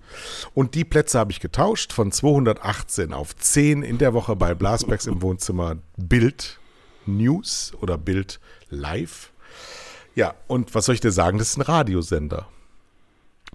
Und 0.53 0.73
die 0.73 0.85
Plätze 0.85 1.19
habe 1.19 1.31
ich 1.33 1.41
getauscht 1.41 1.91
von 1.91 2.13
218 2.13 3.11
auf 3.11 3.35
10 3.35 3.83
in 3.83 3.97
der 3.97 4.13
Woche 4.13 4.35
bei 4.37 4.53
Blasbergs 4.55 5.05
im 5.05 5.21
Wohnzimmer 5.21 5.75
Bild 5.97 6.59
News 7.05 7.73
oder 7.81 7.97
Bild 7.97 8.39
Live. 8.69 9.31
Ja, 10.15 10.33
und 10.47 10.73
was 10.73 10.85
soll 10.85 10.95
ich 10.95 11.01
dir 11.01 11.11
sagen? 11.11 11.37
Das 11.39 11.49
ist 11.49 11.57
ein 11.57 11.61
Radiosender. 11.63 12.47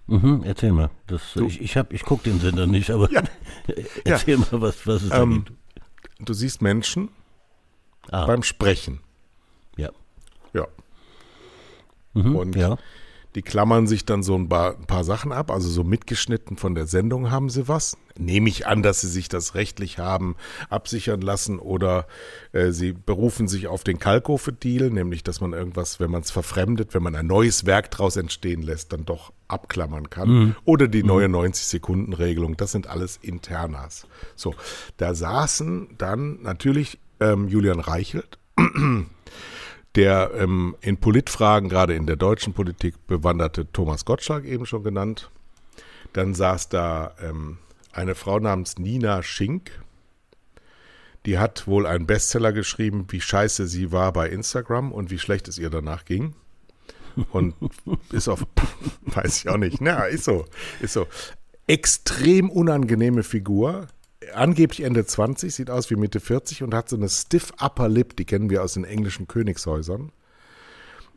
Mhm, 0.07 0.43
erzähl 0.45 0.73
mal. 0.73 0.91
Das, 1.07 1.23
ich 1.37 1.61
ich, 1.63 1.77
hab- 1.79 1.93
ich 1.93 2.03
gucke 2.05 2.25
den 2.29 2.39
Sender 2.41 2.67
nicht, 2.67 2.91
aber 2.91 3.11
Ja. 3.11 3.23
erzähl 4.05 4.37
mal, 4.37 4.49
was, 4.61 4.87
was 4.87 5.03
es 5.05 5.09
da 5.09 5.23
Ähm, 5.23 5.45
gibt. 5.47 5.59
Du 6.29 6.35
siehst 6.35 6.61
Menschen 6.61 7.09
Ah, 8.11 8.27
beim 8.27 8.43
Sprechen. 8.43 9.01
ja. 9.79 9.89
Ja. 10.53 10.67
Mhm, 12.15 12.37
Und 12.37 12.57
ja. 12.57 12.77
die 13.35 13.43
klammern 13.43 13.87
sich 13.87 14.05
dann 14.05 14.23
so 14.23 14.35
ein 14.37 14.49
paar, 14.49 14.77
ein 14.77 14.87
paar 14.87 15.05
Sachen 15.05 15.31
ab, 15.33 15.51
also 15.51 15.69
so 15.69 15.85
mitgeschnitten 15.85 16.57
von 16.57 16.75
der 16.75 16.87
Sendung 16.87 17.31
haben 17.31 17.49
sie 17.51 17.69
was. 17.69 17.97
Nehme 18.19 18.49
ich 18.49 18.67
an, 18.67 18.83
dass 18.83 19.01
sie 19.01 19.09
sich 19.09 19.29
das 19.29 19.55
rechtlich 19.55 19.99
haben 19.99 20.35
absichern 20.69 21.21
lassen 21.21 21.59
oder 21.59 22.07
äh, 22.53 22.73
sie 22.73 22.93
berufen 22.93 23.47
sich 23.49 23.69
auf 23.69 23.85
den 23.85 23.99
Kalkofe-Deal, 23.99 24.91
nämlich 24.91 25.23
dass 25.23 25.41
man 25.41 25.53
irgendwas, 25.53 26.01
wenn 26.01 26.11
man 26.11 26.23
es 26.23 26.31
verfremdet, 26.31 26.93
wenn 26.93 27.03
man 27.03 27.15
ein 27.15 27.27
neues 27.29 27.65
Werk 27.67 27.91
draus 27.93 28.17
entstehen 28.17 28.63
lässt, 28.63 28.93
dann 28.93 29.05
doch 29.05 29.33
abklammern 29.49 30.11
kann. 30.11 30.29
Oder 30.65 30.87
die 30.89 31.03
neue 31.03 31.27
90-Sekunden-Regelung, 31.29 32.57
das 32.57 32.73
sind 32.73 32.89
alles 32.89 33.17
Internas. 33.23 34.07
So, 34.35 34.55
da 34.97 35.15
saßen 35.15 35.91
dann 35.97 36.43
natürlich 36.43 36.99
ähm, 37.21 37.49
Julian 37.49 37.81
Reichelt, 37.81 38.39
der 39.97 40.33
ähm, 40.35 40.77
in 40.81 40.99
Politfragen, 40.99 41.69
gerade 41.69 41.95
in 41.95 42.07
der 42.07 42.17
deutschen 42.17 42.53
Politik, 42.53 42.95
bewanderte 43.07 43.71
Thomas 43.73 44.05
Gottschalk 44.05 44.45
eben 44.45 44.67
schon 44.67 44.85
genannt. 44.85 45.31
Dann 46.13 46.35
saß 46.35 46.69
da 46.69 47.15
ähm, 47.23 47.59
eine 47.93 48.15
Frau 48.15 48.39
namens 48.39 48.79
Nina 48.79 49.23
Schink. 49.23 49.83
Die 51.27 51.39
hat 51.39 51.67
wohl 51.67 51.87
einen 51.87 52.07
Bestseller 52.07 52.53
geschrieben, 52.53 53.07
wie 53.11 53.21
scheiße 53.21 53.67
sie 53.67 53.93
war 53.93 54.13
bei 54.13 54.29
Instagram 54.29 54.93
und 54.93 55.11
wie 55.11 55.19
schlecht 55.19 55.49
es 55.49 55.59
ihr 55.59 55.71
danach 55.71 56.05
ging. 56.05 56.35
Und 57.31 57.55
ist 58.13 58.29
auf, 58.29 58.47
weiß 59.03 59.39
ich 59.39 59.49
auch 59.49 59.59
nicht. 59.59 59.81
Na, 59.81 60.05
ist 60.05 60.25
so, 60.25 60.47
ist 60.81 60.95
so. 60.95 61.07
Extrem 61.67 62.49
unangenehme 62.51 63.23
Figur. 63.23 63.89
Angeblich 64.35 64.83
Ende 64.83 65.07
20, 65.07 65.55
sieht 65.55 65.71
aus 65.71 65.91
wie 65.91 65.97
Mitte 65.97 66.21
40 66.21 66.63
und 66.63 66.75
hat 66.75 66.89
so 66.89 66.97
eine 66.97 67.09
stiff 67.09 67.53
upper 67.61 67.89
lip, 67.89 68.17
die 68.17 68.25
kennen 68.25 68.51
wir 68.51 68.63
aus 68.63 68.75
den 68.75 68.85
englischen 68.85 69.27
Königshäusern. 69.27 70.13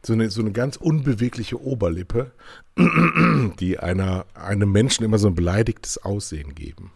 So 0.05 0.13
eine, 0.13 0.29
so 0.29 0.41
eine 0.41 0.51
ganz 0.51 0.77
unbewegliche 0.77 1.61
Oberlippe, 1.61 2.31
die 3.59 3.79
einer, 3.79 4.25
einem 4.33 4.71
Menschen 4.71 5.03
immer 5.03 5.17
so 5.17 5.27
ein 5.27 5.35
beleidigtes 5.35 5.97
Aussehen 6.03 6.55
geben. 6.55 6.91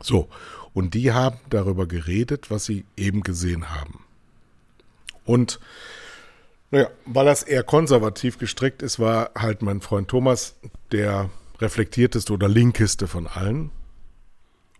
So, 0.00 0.28
und 0.72 0.94
die 0.94 1.12
haben 1.12 1.38
darüber 1.50 1.86
geredet, 1.86 2.50
was 2.50 2.64
sie 2.64 2.84
eben 2.96 3.22
gesehen 3.22 3.70
haben. 3.70 4.04
Und 5.24 5.60
naja, 6.70 6.90
weil 7.06 7.26
das 7.26 7.44
eher 7.44 7.62
konservativ 7.62 8.38
gestrickt 8.38 8.82
ist, 8.82 8.98
war 8.98 9.30
halt 9.36 9.62
mein 9.62 9.80
Freund 9.80 10.08
Thomas 10.08 10.56
der 10.90 11.30
reflektierteste 11.60 12.32
oder 12.32 12.48
linkeste 12.48 13.06
von 13.06 13.28
allen. 13.28 13.70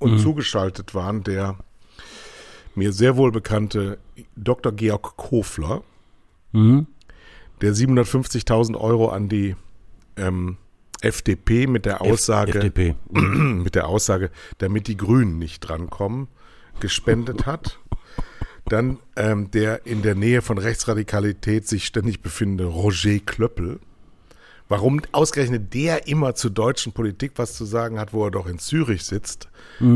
Und 0.05 0.19
zugeschaltet 0.19 0.95
waren 0.95 1.23
der 1.23 1.57
mir 2.75 2.93
sehr 2.93 3.17
wohl 3.17 3.31
bekannte 3.33 3.99
Dr. 4.37 4.73
Georg 4.73 5.17
Kofler, 5.17 5.83
Mhm. 6.53 6.87
der 7.61 7.75
750.000 7.75 8.77
Euro 8.77 9.09
an 9.09 9.29
die 9.29 9.57
ähm, 10.17 10.57
FDP 11.01 11.67
mit 11.67 11.85
der 11.85 12.01
Aussage, 12.01 12.55
FDP. 12.59 12.95
mit 13.11 13.75
der 13.75 13.89
Aussage, 13.89 14.31
damit 14.59 14.87
die 14.87 14.97
Grünen 14.97 15.39
nicht 15.39 15.61
drankommen, 15.61 16.29
gespendet 16.81 17.47
hat. 17.47 17.79
Dann 18.67 18.99
ähm, 19.17 19.51
der 19.51 19.85
in 19.87 20.03
der 20.03 20.15
Nähe 20.15 20.41
von 20.43 20.59
Rechtsradikalität 20.59 21.69
sich 21.69 21.85
ständig 21.85 22.23
befindende 22.23 22.65
Roger 22.65 23.19
Klöppel. 23.19 23.79
Warum 24.69 25.03
ausgerechnet 25.13 25.75
der 25.75 26.07
immer 26.09 26.35
zur 26.35 26.51
deutschen 26.51 26.93
Politik 26.93 27.33
was 27.37 27.55
zu 27.55 27.65
sagen 27.65 27.99
hat, 27.99 28.13
wo 28.13 28.25
er 28.25 28.31
doch 28.31 28.47
in 28.47 28.59
Zürich 28.59 29.05
sitzt, 29.05 29.49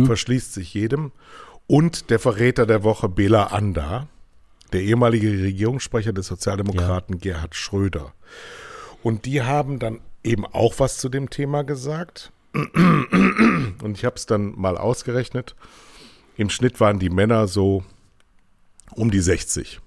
verschließt 0.05 0.53
sich 0.53 0.75
jedem. 0.75 1.13
Und 1.67 2.11
der 2.11 2.19
Verräter 2.19 2.67
der 2.67 2.83
Woche 2.83 3.09
Bela 3.09 3.45
Anda, 3.45 4.09
der 4.73 4.83
ehemalige 4.83 5.31
Regierungssprecher 5.31 6.13
des 6.13 6.27
Sozialdemokraten 6.27 7.19
Gerhard 7.19 7.55
Schröder. 7.55 8.13
Und 9.03 9.25
die 9.25 9.43
haben 9.43 9.79
dann 9.79 10.01
eben 10.23 10.45
auch 10.45 10.75
was 10.79 10.99
zu 10.99 11.09
dem 11.09 11.31
Thema 11.31 11.63
gesagt. 11.65 12.33
Und 12.53 13.93
ich 13.95 14.05
habe 14.05 14.17
es 14.17 14.27
dann 14.27 14.53
mal 14.59 14.77
ausgerechnet. 14.77 15.55
Im 16.37 16.51
Schnitt 16.51 16.81
waren 16.81 16.99
die 16.99 17.11
Männer 17.11 17.49
so 17.49 17.85
um 18.95 19.11
die 19.11 19.21
60. 19.21 19.81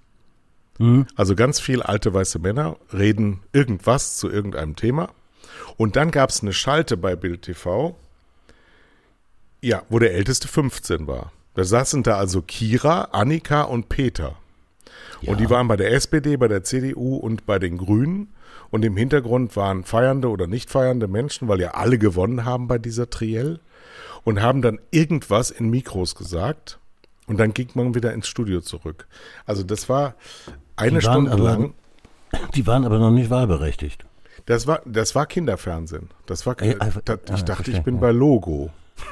Also 1.15 1.35
ganz 1.35 1.59
viel 1.59 1.81
alte 1.81 2.13
weiße 2.13 2.39
Männer 2.39 2.77
reden 2.93 3.41
irgendwas 3.53 4.17
zu 4.17 4.29
irgendeinem 4.29 4.75
Thema. 4.75 5.09
Und 5.77 5.95
dann 5.95 6.11
gab 6.11 6.29
es 6.29 6.41
eine 6.41 6.53
Schalte 6.53 6.97
bei 6.97 7.15
Bild 7.15 7.43
TV, 7.43 7.95
ja, 9.61 9.83
wo 9.89 9.99
der 9.99 10.13
älteste 10.13 10.47
15 10.47 11.07
war. 11.07 11.31
Da 11.53 11.63
saßen 11.63 12.03
da 12.03 12.17
also 12.17 12.41
Kira, 12.41 13.09
Annika 13.11 13.63
und 13.63 13.89
Peter. 13.89 14.37
Und 15.25 15.39
die 15.39 15.49
waren 15.49 15.67
bei 15.67 15.77
der 15.77 15.91
SPD, 15.91 16.37
bei 16.37 16.47
der 16.47 16.63
CDU 16.63 17.17
und 17.17 17.45
bei 17.45 17.59
den 17.59 17.77
Grünen. 17.77 18.33
Und 18.71 18.83
im 18.85 18.97
Hintergrund 18.97 19.55
waren 19.55 19.83
feiernde 19.83 20.29
oder 20.29 20.47
nicht 20.47 20.71
feiernde 20.71 21.07
Menschen, 21.07 21.47
weil 21.47 21.59
ja 21.59 21.71
alle 21.71 21.99
gewonnen 21.99 22.45
haben 22.45 22.67
bei 22.67 22.79
dieser 22.79 23.09
Triell. 23.09 23.59
Und 24.23 24.41
haben 24.41 24.61
dann 24.61 24.79
irgendwas 24.91 25.51
in 25.51 25.69
Mikros 25.69 26.15
gesagt. 26.15 26.79
Und 27.27 27.39
dann 27.39 27.53
ging 27.53 27.69
man 27.75 27.95
wieder 27.95 28.13
ins 28.13 28.27
Studio 28.27 28.61
zurück. 28.61 29.07
Also 29.45 29.63
das 29.63 29.89
war 29.89 30.15
eine 30.75 31.01
Stunde 31.01 31.31
aber- 31.31 31.43
lang. 31.43 31.73
Die 32.55 32.65
waren 32.67 32.85
aber 32.85 32.99
noch 32.99 33.11
nicht 33.11 33.29
wahlberechtigt. 33.29 34.05
Das 34.45 34.65
war, 34.65 34.81
das 34.85 35.13
war 35.15 35.25
Kinderfernsehen. 35.25 36.09
Das 36.25 36.45
war, 36.45 36.59
Ey, 36.61 36.75
einfach- 36.79 37.01
da, 37.03 37.15
ich 37.25 37.31
ah, 37.31 37.43
dachte, 37.43 37.71
ich 37.71 37.81
bin 37.83 37.95
ja. 37.95 38.01
bei 38.01 38.11
Logo. 38.11 38.71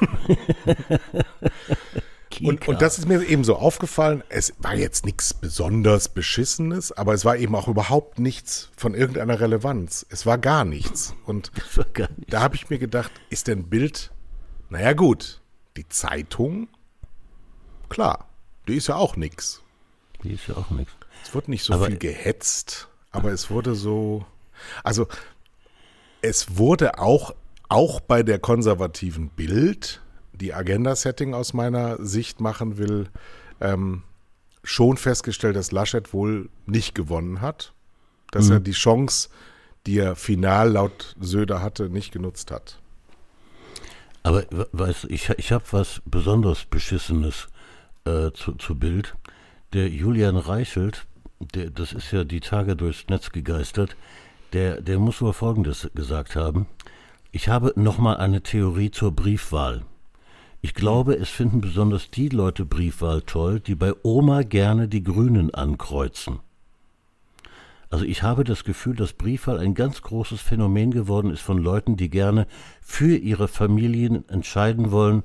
Und, 2.42 2.68
und 2.68 2.80
das 2.80 2.98
ist 2.98 3.08
mir 3.08 3.22
eben 3.24 3.44
so 3.44 3.56
aufgefallen, 3.56 4.22
es 4.28 4.54
war 4.60 4.74
jetzt 4.74 5.04
nichts 5.04 5.34
besonders 5.34 6.08
Beschissenes, 6.08 6.92
aber 6.92 7.12
es 7.12 7.24
war 7.24 7.36
eben 7.36 7.54
auch 7.54 7.68
überhaupt 7.68 8.18
nichts 8.18 8.70
von 8.76 8.94
irgendeiner 8.94 9.40
Relevanz. 9.40 10.06
Es 10.08 10.24
war 10.26 10.38
gar 10.38 10.64
nichts. 10.64 11.14
Und 11.26 11.50
Das 11.76 11.92
gar 11.92 12.08
nicht. 12.16 12.32
da 12.32 12.40
habe 12.40 12.54
ich 12.54 12.70
mir 12.70 12.78
gedacht, 12.78 13.10
ist 13.30 13.48
denn 13.48 13.68
Bild, 13.68 14.10
naja 14.70 14.92
gut, 14.92 15.40
die 15.76 15.88
Zeitung, 15.88 16.68
klar, 17.88 18.28
die 18.68 18.76
ist 18.76 18.86
ja 18.86 18.96
auch 18.96 19.16
nix. 19.16 19.60
Die 20.22 20.32
ist 20.32 20.46
ja 20.46 20.56
auch 20.56 20.70
nichts. 20.70 20.92
Es 21.22 21.34
wurde 21.34 21.50
nicht 21.50 21.64
so 21.64 21.74
Aber- 21.74 21.86
viel 21.86 21.98
gehetzt, 21.98 22.88
aber 23.10 23.30
es 23.32 23.50
wurde 23.50 23.74
so, 23.74 24.24
also 24.84 25.06
es 26.22 26.56
wurde 26.58 26.98
auch, 26.98 27.34
auch 27.68 28.00
bei 28.00 28.22
der 28.22 28.38
konservativen 28.38 29.28
Bild, 29.30 30.00
die 30.32 30.52
Agenda-Setting 30.54 31.34
aus 31.34 31.52
meiner 31.52 32.02
Sicht 32.04 32.40
machen 32.40 32.78
will, 32.78 33.08
ähm, 33.60 34.02
schon 34.64 34.96
festgestellt, 34.96 35.56
dass 35.56 35.72
Laschet 35.72 36.12
wohl 36.12 36.48
nicht 36.66 36.94
gewonnen 36.94 37.40
hat, 37.40 37.72
dass 38.30 38.50
er 38.50 38.60
die 38.60 38.72
Chance, 38.72 39.28
die 39.86 39.98
er 39.98 40.16
final 40.16 40.70
laut 40.72 41.16
Söder 41.20 41.62
hatte, 41.62 41.88
nicht 41.88 42.12
genutzt 42.12 42.50
hat. 42.50 42.78
Aber 44.22 44.44
we- 44.50 44.68
weißt, 44.72 45.04
du, 45.04 45.08
ich, 45.08 45.30
ich 45.30 45.52
habe 45.52 45.64
was 45.70 46.02
besonders 46.04 46.64
Beschissenes 46.66 47.48
äh, 48.04 48.30
zu, 48.32 48.52
zu 48.54 48.74
Bild. 48.74 49.14
Der 49.72 49.88
Julian 49.88 50.36
Reichelt, 50.36 51.06
der, 51.40 51.70
das 51.70 51.92
ist 51.92 52.12
ja 52.12 52.24
die 52.24 52.40
Tage 52.40 52.76
durchs 52.76 53.08
Netz 53.08 53.32
gegeistert, 53.32 53.96
der, 54.52 54.80
der 54.80 54.98
muss 54.98 55.22
wohl 55.22 55.32
Folgendes 55.32 55.90
gesagt 55.94 56.36
haben. 56.36 56.66
Ich 57.32 57.48
habe 57.48 57.72
nochmal 57.76 58.16
eine 58.16 58.42
Theorie 58.42 58.90
zur 58.90 59.12
Briefwahl. 59.12 59.82
Ich 60.62 60.74
glaube, 60.74 61.14
es 61.14 61.30
finden 61.30 61.60
besonders 61.60 62.10
die 62.10 62.28
Leute 62.28 62.66
Briefwahl 62.66 63.22
toll, 63.22 63.60
die 63.60 63.74
bei 63.74 63.92
Oma 64.02 64.42
gerne 64.42 64.88
die 64.88 65.02
Grünen 65.02 65.54
ankreuzen. 65.54 66.40
Also 67.88 68.04
ich 68.04 68.22
habe 68.22 68.44
das 68.44 68.62
Gefühl, 68.62 68.94
dass 68.94 69.14
Briefwahl 69.14 69.58
ein 69.58 69.74
ganz 69.74 70.02
großes 70.02 70.40
Phänomen 70.40 70.92
geworden 70.92 71.30
ist 71.30 71.40
von 71.40 71.58
Leuten, 71.58 71.96
die 71.96 72.10
gerne 72.10 72.46
für 72.80 73.16
ihre 73.16 73.48
Familien 73.48 74.28
entscheiden 74.28 74.92
wollen 74.92 75.22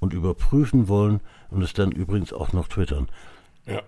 und 0.00 0.12
überprüfen 0.12 0.88
wollen, 0.88 1.20
und 1.50 1.62
es 1.62 1.74
dann 1.74 1.92
übrigens 1.92 2.32
auch 2.32 2.52
noch 2.54 2.66
twittern. 2.66 3.08
Ja. 3.66 3.82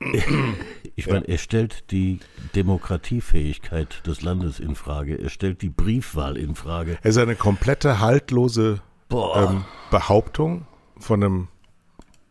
Ich 0.94 1.06
meine, 1.06 1.26
er 1.26 1.38
stellt 1.38 1.90
die 1.90 2.20
Demokratiefähigkeit 2.54 4.06
des 4.06 4.20
Landes 4.20 4.60
in 4.60 4.74
Frage. 4.74 5.18
Er 5.18 5.30
stellt 5.30 5.62
die 5.62 5.70
Briefwahl 5.70 6.36
in 6.36 6.54
Frage. 6.54 6.98
Es 7.02 7.16
ist 7.16 7.22
eine 7.22 7.34
komplette 7.34 7.98
haltlose 7.98 8.82
ähm, 9.10 9.64
Behauptung 9.90 10.66
von 10.98 11.24
einem 11.24 11.48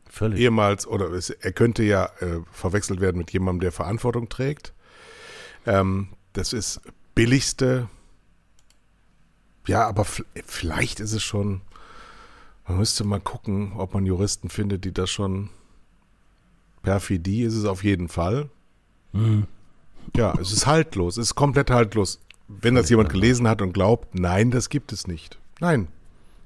Völlig. 0.07 0.39
ehemals, 0.39 0.85
oder 0.85 1.09
es, 1.11 1.31
er 1.31 1.51
könnte 1.53 1.83
ja 1.83 2.05
äh, 2.19 2.41
verwechselt 2.51 3.01
werden 3.01 3.17
mit 3.17 3.31
jemandem, 3.31 3.61
der 3.61 3.71
Verantwortung 3.71 4.29
trägt. 4.29 4.73
Ähm, 5.65 6.09
das 6.33 6.53
ist 6.53 6.81
billigste, 7.15 7.89
ja, 9.67 9.87
aber 9.87 10.05
vielleicht 10.05 10.99
ist 10.99 11.13
es 11.13 11.23
schon, 11.23 11.61
man 12.67 12.77
müsste 12.77 13.03
mal 13.03 13.19
gucken, 13.19 13.73
ob 13.77 13.93
man 13.93 14.05
Juristen 14.05 14.49
findet, 14.49 14.85
die 14.85 14.93
das 14.93 15.09
schon, 15.09 15.49
Perfidie 16.83 17.43
ist 17.43 17.55
es 17.55 17.65
auf 17.65 17.83
jeden 17.83 18.07
Fall. 18.09 18.49
Ja, 20.15 20.33
es 20.39 20.51
ist 20.51 20.65
haltlos, 20.67 21.17
es 21.17 21.27
ist 21.27 21.35
komplett 21.35 21.69
haltlos. 21.69 22.19
Wenn 22.47 22.75
das 22.75 22.89
jemand 22.89 23.09
gelesen 23.09 23.47
hat 23.47 23.61
und 23.61 23.73
glaubt, 23.73 24.15
nein, 24.15 24.51
das 24.51 24.69
gibt 24.69 24.91
es 24.91 25.07
nicht. 25.07 25.37
Nein, 25.59 25.87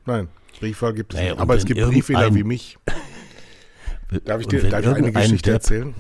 nein, 0.06 0.28
Briefwahl 0.60 0.94
gibt 0.94 1.14
es 1.14 1.20
Naja, 1.20 1.32
nicht. 1.34 1.42
Aber 1.42 1.56
es 1.56 1.66
gibt 1.66 1.80
Briefwähler 1.82 2.22
irgendein- 2.24 2.40
wie 2.44 2.48
mich. 2.48 2.78
Darf 4.26 4.42
ich 4.42 4.48
dir 4.48 4.62
darf 4.70 4.82
ich 4.82 4.88
eine 4.88 5.12
Geschichte 5.12 5.50
Depp- 5.50 5.54
erzählen? 5.54 5.96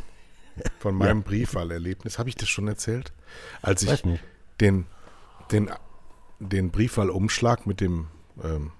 Von 0.79 0.95
meinem 0.97 1.23
Briefwahlerlebnis. 1.23 2.19
Habe 2.19 2.29
ich 2.29 2.35
das 2.35 2.47
schon 2.49 2.67
erzählt? 2.67 3.11
Als 3.63 3.81
ich 3.83 4.03
den, 4.61 4.85
den, 5.51 5.69
den 6.39 6.69
Briefwahlumschlag 6.71 7.65
mit 7.65 7.81
dem 7.81 8.07
ähm, 8.43 8.71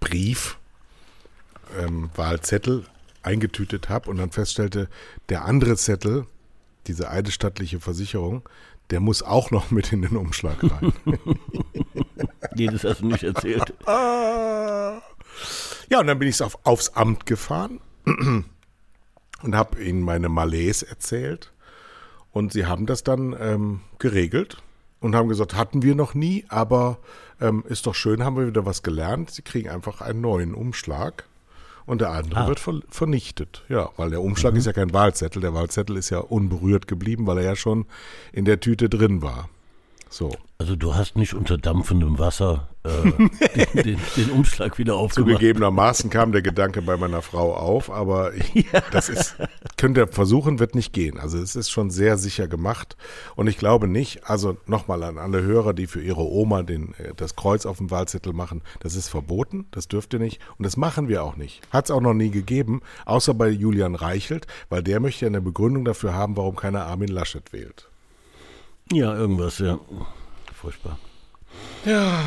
Brief, 0.00 0.58
ähm, 1.78 2.10
Wahlzettel 2.14 2.84
eingetütet 3.22 3.88
habe 3.88 4.10
und 4.10 4.18
dann 4.18 4.30
feststellte, 4.30 4.88
der 5.28 5.44
andere 5.44 5.76
Zettel, 5.76 6.26
diese 6.86 7.10
eidesstattliche 7.10 7.80
Versicherung, 7.80 8.48
der 8.90 9.00
muss 9.00 9.22
auch 9.22 9.50
noch 9.50 9.70
mit 9.70 9.92
in 9.92 10.02
den 10.02 10.16
Umschlag 10.16 10.62
rein. 10.62 10.92
Nee, 12.54 12.66
das 12.66 12.84
hast 12.84 13.00
du 13.00 13.06
nicht 13.06 13.24
erzählt. 13.24 13.72
Ja, 15.88 16.00
und 16.00 16.06
dann 16.06 16.18
bin 16.18 16.28
ich 16.28 16.42
auf, 16.42 16.58
aufs 16.64 16.90
Amt 16.90 17.26
gefahren 17.26 17.80
und 18.06 19.54
habe 19.54 19.82
ihnen 19.82 20.02
meine 20.02 20.28
Malaise 20.28 20.88
erzählt. 20.88 21.52
Und 22.32 22.52
sie 22.52 22.64
haben 22.64 22.86
das 22.86 23.04
dann 23.04 23.36
ähm, 23.38 23.80
geregelt 23.98 24.62
und 25.00 25.14
haben 25.14 25.28
gesagt, 25.28 25.54
hatten 25.54 25.82
wir 25.82 25.94
noch 25.94 26.14
nie, 26.14 26.46
aber 26.48 26.98
ähm, 27.40 27.62
ist 27.68 27.86
doch 27.86 27.94
schön, 27.94 28.24
haben 28.24 28.36
wir 28.36 28.46
wieder 28.46 28.64
was 28.64 28.82
gelernt. 28.82 29.30
Sie 29.30 29.42
kriegen 29.42 29.68
einfach 29.68 30.00
einen 30.00 30.22
neuen 30.22 30.54
Umschlag 30.54 31.24
und 31.86 32.00
der 32.00 32.10
andere 32.10 32.40
Ah. 32.40 32.46
wird 32.48 32.60
ver 32.60 32.80
vernichtet. 32.88 33.64
Ja, 33.68 33.90
weil 33.96 34.10
der 34.10 34.22
Umschlag 34.22 34.54
ist 34.54 34.66
ja 34.66 34.72
kein 34.72 34.92
Wahlzettel. 34.92 35.40
Der 35.42 35.54
Wahlzettel 35.54 35.96
ist 35.96 36.10
ja 36.10 36.18
unberührt 36.18 36.86
geblieben, 36.88 37.26
weil 37.26 37.38
er 37.38 37.44
ja 37.44 37.56
schon 37.56 37.86
in 38.32 38.44
der 38.44 38.60
Tüte 38.60 38.88
drin 38.88 39.22
war. 39.22 39.48
So. 40.10 40.30
Also 40.62 40.76
du 40.76 40.94
hast 40.94 41.16
nicht 41.16 41.34
unter 41.34 41.58
dampfendem 41.58 42.20
Wasser 42.20 42.68
äh, 42.84 43.10
den, 43.56 43.82
den, 43.82 44.00
den 44.16 44.30
Umschlag 44.30 44.78
wieder 44.78 44.94
aufgemacht. 44.94 45.32
Zugegebenermaßen 45.32 46.08
kam 46.08 46.30
der 46.30 46.40
Gedanke 46.40 46.82
bei 46.82 46.96
meiner 46.96 47.20
Frau 47.20 47.56
auf, 47.56 47.90
aber 47.90 48.32
ich, 48.32 48.68
das 48.92 49.08
ist, 49.08 49.34
könnt 49.76 49.98
ihr 49.98 50.06
versuchen, 50.06 50.60
wird 50.60 50.76
nicht 50.76 50.92
gehen. 50.92 51.18
Also 51.18 51.38
es 51.38 51.56
ist 51.56 51.70
schon 51.70 51.90
sehr 51.90 52.16
sicher 52.16 52.46
gemacht 52.46 52.96
und 53.34 53.48
ich 53.48 53.58
glaube 53.58 53.88
nicht, 53.88 54.30
also 54.30 54.56
nochmal 54.66 55.02
an 55.02 55.18
alle 55.18 55.42
Hörer, 55.42 55.72
die 55.72 55.88
für 55.88 56.00
ihre 56.00 56.22
Oma 56.22 56.62
den, 56.62 56.94
äh, 56.94 57.12
das 57.16 57.34
Kreuz 57.34 57.66
auf 57.66 57.78
dem 57.78 57.90
Wahlzettel 57.90 58.32
machen, 58.32 58.62
das 58.78 58.94
ist 58.94 59.08
verboten, 59.08 59.66
das 59.72 59.88
dürft 59.88 60.12
ihr 60.12 60.20
nicht 60.20 60.40
und 60.58 60.64
das 60.64 60.76
machen 60.76 61.08
wir 61.08 61.24
auch 61.24 61.34
nicht. 61.34 61.60
Hat 61.72 61.86
es 61.86 61.90
auch 61.90 62.00
noch 62.00 62.14
nie 62.14 62.30
gegeben, 62.30 62.82
außer 63.04 63.34
bei 63.34 63.48
Julian 63.48 63.96
Reichelt, 63.96 64.46
weil 64.68 64.84
der 64.84 65.00
möchte 65.00 65.24
ja 65.24 65.28
eine 65.28 65.40
Begründung 65.40 65.84
dafür 65.84 66.14
haben, 66.14 66.36
warum 66.36 66.54
keiner 66.54 66.86
Armin 66.86 67.08
Laschet 67.08 67.52
wählt. 67.52 67.88
Ja, 68.92 69.12
irgendwas, 69.12 69.58
ja. 69.58 69.80
Furchtbar. 70.62 70.96
Ja. 71.84 72.22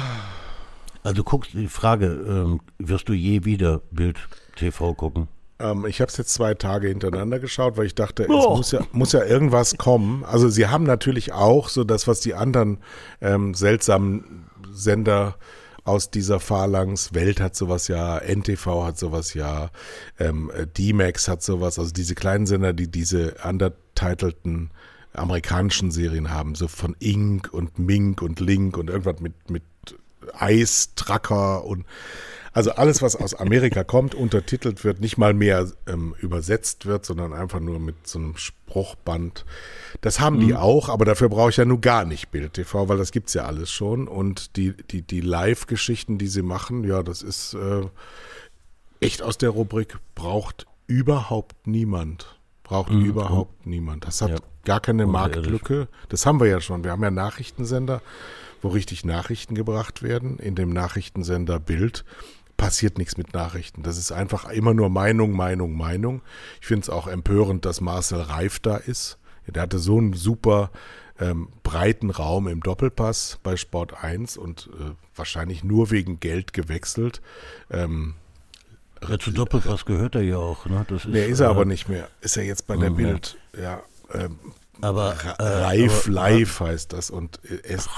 Also 1.04 1.24
guckst 1.24 1.54
die 1.54 1.68
Frage, 1.68 2.08
ähm, 2.08 2.60
wirst 2.80 3.08
du 3.08 3.14
je 3.14 3.46
wieder 3.46 3.80
Bild 3.92 4.18
TV 4.58 4.94
gucken? 4.94 5.30
Ähm, 5.60 5.86
ich 5.86 6.02
habe 6.02 6.10
es 6.10 6.18
jetzt 6.18 6.34
zwei 6.34 6.54
Tage 6.54 6.90
hintereinander 6.90 7.40
geschaut, 7.40 7.78
weil 7.78 7.86
ich 7.86 7.96
dachte, 7.96 8.24
es 8.24 8.30
Oh. 8.30 8.58
muss 8.58 8.72
ja, 8.74 8.82
muss 8.92 9.14
ja 9.14 9.24
irgendwas 9.24 9.78
kommen. 9.78 10.26
Also 10.26 10.50
sie 10.50 10.68
haben 10.68 10.84
natürlich 10.84 11.32
auch 11.32 11.70
so 11.70 11.86
das, 11.86 12.10
was 12.10 12.20
die 12.20 12.34
anderen 12.34 12.80
ähm, 13.22 13.54
seltsamen 13.54 14.48
Sender 14.70 15.36
aus 15.86 16.12
dieser 16.12 16.42
Phalanx, 16.42 17.14
Welt 17.14 17.40
hat 17.40 17.56
sowas 17.56 17.88
ja, 17.88 18.18
NTV 18.18 18.84
hat 18.84 18.98
sowas 18.98 19.34
ja, 19.34 19.70
ähm, 20.20 20.52
äh, 20.54 20.68
D-Max 20.68 21.30
hat 21.30 21.42
sowas, 21.42 21.80
also 21.80 21.92
diese 21.94 22.16
kleinen 22.16 22.48
Sender, 22.48 22.74
die 22.74 22.92
diese 22.92 23.36
undertitelten 23.48 24.72
amerikanischen 25.16 25.92
Serien 25.92 26.30
haben, 26.32 26.56
so 26.56 26.68
von 26.68 26.96
Ink 27.00 27.50
und 27.52 27.80
Mink 27.80 28.22
und 28.22 28.40
Link 28.40 28.78
und 28.78 28.90
irgendwas 28.90 29.20
mit, 29.20 29.50
mit 29.50 29.64
Eistracker 30.34 31.64
und 31.64 31.86
also 32.56 32.72
alles, 32.72 33.02
was 33.02 33.18
aus 33.18 33.34
Amerika 33.34 33.84
kommt, 33.84 34.16
untertitelt 34.16 34.86
wird, 34.86 35.02
nicht 35.02 35.18
mal 35.18 35.34
mehr 35.34 35.70
ähm, 35.88 36.16
übersetzt 36.22 36.86
wird, 36.86 37.06
sondern 37.06 37.34
einfach 37.34 37.60
nur 37.60 37.80
mit 37.80 38.08
so 38.08 38.18
einem 38.18 38.38
Spruchband. 38.38 39.44
Das 40.00 40.22
haben 40.22 40.40
die 40.40 40.56
auch, 40.56 40.88
aber 40.88 41.04
dafür 41.04 41.28
brauche 41.28 41.50
ich 41.50 41.58
ja 41.58 41.66
nun 41.66 41.82
gar 41.82 42.06
nicht 42.06 42.32
Bild 42.32 42.54
TV, 42.54 42.88
weil 42.88 42.98
das 42.98 43.12
gibt's 43.12 43.34
ja 43.34 43.44
alles 43.44 43.70
schon. 43.72 44.08
Und 44.08 44.56
die, 44.56 44.72
die, 44.72 45.02
die 45.02 45.20
Live-Geschichten, 45.20 46.18
die 46.18 46.28
sie 46.28 46.44
machen, 46.44 46.86
ja, 46.86 47.04
das 47.04 47.24
ist 47.24 47.56
äh, 47.56 47.82
echt 49.02 49.22
aus 49.22 49.38
der 49.38 49.50
Rubrik 49.50 49.98
braucht 50.16 50.66
überhaupt 50.88 51.68
niemand. 51.68 52.40
Braucht 52.64 52.90
überhaupt 52.92 53.66
niemand. 53.66 54.06
Das 54.08 54.22
hat 54.22 54.30
Ja. 54.30 54.38
Gar 54.66 54.80
keine. 54.82 55.06
Marktlücke. 55.08 55.88
Das 56.10 56.26
haben 56.26 56.40
wir 56.40 56.48
ja 56.48 56.60
schon. 56.62 56.84
Wir 56.84 56.92
haben 56.92 57.04
ja 57.04 57.12
Nachrichtensender, 57.12 58.02
wo 58.62 58.70
richtig 58.70 59.06
Nachrichten 59.06 59.56
gebracht 59.56 60.04
werden. 60.04 60.38
In 60.40 60.56
dem 60.56 60.72
Nachrichtensender 60.72 61.60
Bild 61.60 62.04
passiert 62.58 62.98
nichts 62.98 63.18
mit 63.18 63.34
Nachrichten. 63.34 63.84
Das 63.84 63.98
ist 63.98 64.12
einfach 64.12 64.50
immer 64.50 64.74
nur 64.74 64.90
Meinung, 64.90 65.32
Meinung, 65.34 65.74
Meinung. 65.74 66.22
Ich 66.62 66.68
finde 66.68 66.84
es 66.84 66.90
auch 66.90 67.08
empörend, 67.08 67.66
dass 67.66 67.82
Marcel 67.82 68.22
Reif 68.22 68.60
da 68.60 68.78
ist. 68.78 69.18
Der 69.48 69.62
hatte 69.64 69.78
so 69.78 69.98
einen 69.98 70.14
super 70.14 70.72
ähm, 71.20 71.50
breiten 71.64 72.10
Raum 72.10 72.48
im 72.48 72.62
Doppelpass 72.62 73.40
bei 73.44 73.56
Sport 73.58 74.04
1 74.04 74.38
und 74.38 74.70
äh, 74.80 74.92
wahrscheinlich 75.16 75.64
nur 75.64 75.92
wegen 75.92 76.20
Geld 76.20 76.52
gewechselt. 76.54 77.22
Ähm, 77.70 78.16
Ja, 79.08 79.20
zu 79.20 79.32
Doppelpass 79.32 79.86
gehört 79.86 80.16
er 80.16 80.22
ja 80.24 80.38
auch. 80.38 80.66
Ne? 80.66 80.86
Das 80.90 81.06
ist, 81.06 81.12
nee, 81.12 81.26
ist 81.26 81.42
er 81.42 81.48
äh, 81.48 81.52
aber 81.52 81.66
nicht 81.66 81.88
mehr. 81.90 82.08
Ist 82.22 82.38
er 82.38 82.44
jetzt 82.44 82.68
bei 82.68 82.76
der 82.78 82.90
Mhm. 82.90 82.96
Bild. 82.96 83.38
Ja, 83.62 83.82
ähm, 84.14 84.40
Aber 84.82 85.16
äh, 85.40 85.44
Reif 85.44 86.04
aber- 86.06 86.14
Live 86.14 86.60
heißt 86.60 86.94
das. 86.94 87.10
Und 87.10 87.38
ist, 87.38 87.90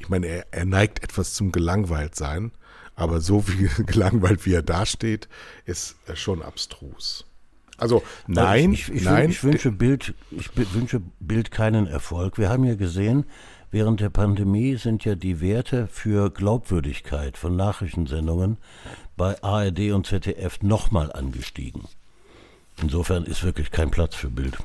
ich, 0.00 0.08
meine, 0.08 0.26
er, 0.26 0.46
er 0.50 0.64
neigt 0.64 1.02
etwas 1.02 1.34
zum 1.34 1.52
Gelangweiltsein, 1.52 2.52
aber 2.96 3.20
so 3.20 3.46
wie 3.48 3.68
gelangweilt, 3.84 4.44
wie 4.46 4.54
er 4.54 4.62
dasteht, 4.62 5.28
ist 5.64 5.96
schon 6.14 6.42
abstrus. 6.42 7.24
Also 7.78 8.02
nein, 8.26 8.72
ich, 8.72 8.88
ich, 8.92 9.04
nein, 9.04 9.30
ich 9.30 9.44
wünsche 9.44 9.70
Bild, 9.70 10.12
ich 10.32 10.50
wünsche 10.74 11.00
Bild 11.20 11.52
keinen 11.52 11.86
Erfolg. 11.86 12.36
Wir 12.36 12.48
haben 12.48 12.64
ja 12.64 12.74
gesehen, 12.74 13.24
während 13.70 14.00
der 14.00 14.10
Pandemie 14.10 14.74
sind 14.76 15.04
ja 15.04 15.14
die 15.14 15.40
Werte 15.40 15.86
für 15.86 16.28
Glaubwürdigkeit 16.30 17.36
von 17.38 17.54
Nachrichtensendungen 17.54 18.56
bei 19.16 19.40
ARD 19.44 19.92
und 19.92 20.08
ZDF 20.08 20.60
nochmal 20.62 21.12
angestiegen. 21.12 21.82
Insofern 22.82 23.24
ist 23.24 23.44
wirklich 23.44 23.70
kein 23.70 23.90
Platz 23.92 24.16
für 24.16 24.28
Bild. 24.30 24.58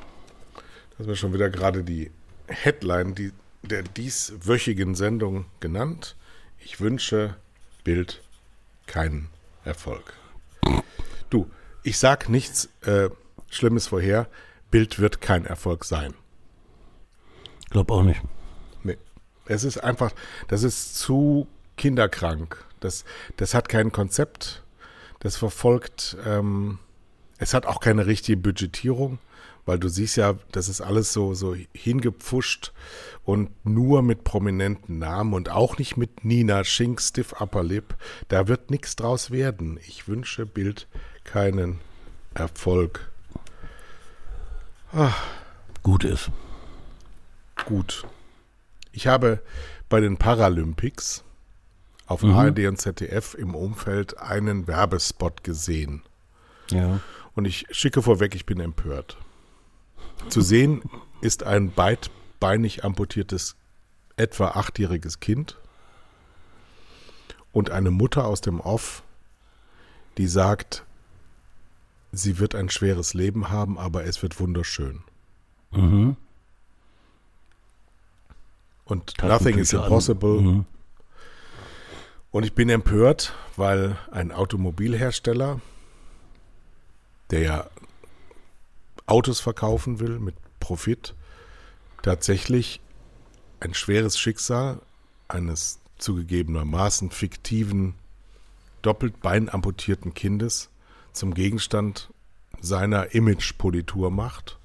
Das 0.98 1.08
war 1.08 1.16
schon 1.16 1.32
wieder 1.32 1.50
gerade 1.50 1.82
die 1.82 2.10
Headline 2.46 3.14
die, 3.14 3.32
der 3.62 3.82
dieswöchigen 3.82 4.94
Sendung 4.94 5.46
genannt. 5.60 6.16
Ich 6.58 6.80
wünsche 6.80 7.36
Bild 7.82 8.22
keinen 8.86 9.28
Erfolg. 9.64 10.14
Du, 11.30 11.50
ich 11.82 11.98
sag 11.98 12.28
nichts 12.28 12.68
äh, 12.82 13.10
Schlimmes 13.50 13.88
vorher. 13.88 14.28
Bild 14.70 14.98
wird 14.98 15.20
kein 15.20 15.46
Erfolg 15.46 15.84
sein. 15.84 16.14
Glaub 17.70 17.90
auch 17.90 18.02
nicht. 18.02 18.20
Nee. 18.82 18.98
Es 19.46 19.64
ist 19.64 19.78
einfach, 19.78 20.12
das 20.48 20.62
ist 20.62 20.96
zu 20.96 21.48
kinderkrank. 21.76 22.64
Das, 22.80 23.04
das 23.36 23.54
hat 23.54 23.68
kein 23.68 23.92
Konzept. 23.92 24.62
Das 25.20 25.36
verfolgt, 25.36 26.16
ähm, 26.26 26.78
es 27.38 27.54
hat 27.54 27.66
auch 27.66 27.80
keine 27.80 28.06
richtige 28.06 28.36
Budgetierung, 28.36 29.18
weil 29.66 29.78
du 29.78 29.88
siehst 29.88 30.16
ja, 30.16 30.34
das 30.52 30.68
ist 30.68 30.80
alles 30.80 31.12
so, 31.12 31.34
so 31.34 31.56
hingepfuscht 31.72 32.72
und 33.24 33.50
nur 33.64 34.02
mit 34.02 34.24
prominenten 34.24 34.98
Namen 34.98 35.32
und 35.32 35.48
auch 35.48 35.78
nicht 35.78 35.96
mit 35.96 36.24
Nina 36.24 36.64
Schink, 36.64 37.00
Stiff 37.00 37.32
Upper 37.40 37.62
Lip. 37.62 37.96
Da 38.28 38.48
wird 38.48 38.70
nichts 38.70 38.96
draus 38.96 39.30
werden. 39.30 39.78
Ich 39.86 40.06
wünsche 40.08 40.46
Bild 40.46 40.86
keinen 41.24 41.80
Erfolg. 42.34 43.10
Gut 45.82 46.04
ist. 46.04 46.30
Gut. 47.64 48.06
Ich 48.92 49.06
habe 49.06 49.40
bei 49.88 50.00
den 50.00 50.18
Paralympics 50.18 51.24
auf 52.06 52.22
ARD 52.22 52.66
und 52.66 52.80
ZDF 52.80 53.34
im 53.34 53.54
Umfeld 53.54 54.18
einen 54.18 54.66
Werbespot 54.66 55.42
gesehen. 55.42 56.02
Ja. 56.70 57.00
Und 57.34 57.46
ich 57.46 57.66
schicke 57.70 58.02
vorweg, 58.02 58.34
ich 58.34 58.46
bin 58.46 58.60
empört. 58.60 59.16
Zu 60.28 60.40
sehen 60.40 60.82
ist 61.20 61.42
ein 61.42 61.72
beidbeinig 61.72 62.84
amputiertes, 62.84 63.56
etwa 64.16 64.48
achtjähriges 64.48 65.20
Kind 65.20 65.56
und 67.52 67.70
eine 67.70 67.90
Mutter 67.90 68.26
aus 68.26 68.40
dem 68.40 68.60
Off, 68.60 69.02
die 70.18 70.26
sagt, 70.26 70.84
sie 72.12 72.38
wird 72.38 72.54
ein 72.54 72.68
schweres 72.68 73.14
Leben 73.14 73.50
haben, 73.50 73.78
aber 73.78 74.04
es 74.04 74.22
wird 74.22 74.38
wunderschön. 74.40 75.02
Mhm. 75.70 76.16
Und 78.84 79.14
nothing 79.22 79.58
is 79.58 79.72
impossible. 79.72 80.40
Mhm. 80.40 80.64
Und 82.30 82.44
ich 82.44 82.54
bin 82.54 82.68
empört, 82.68 83.34
weil 83.56 83.96
ein 84.10 84.32
Automobilhersteller, 84.32 85.60
der 87.30 87.40
ja 87.40 87.66
Autos 89.06 89.40
verkaufen 89.40 90.00
will 90.00 90.18
mit 90.18 90.34
Profit, 90.60 91.14
tatsächlich 92.02 92.80
ein 93.60 93.74
schweres 93.74 94.18
Schicksal 94.18 94.80
eines 95.28 95.80
zugegebenermaßen 95.98 97.10
fiktiven, 97.10 97.94
doppelt 98.82 99.20
beinamputierten 99.20 100.14
Kindes 100.14 100.70
zum 101.12 101.34
Gegenstand 101.34 102.10
seiner 102.60 103.14
Imagepolitur 103.14 104.10
macht 104.10 104.58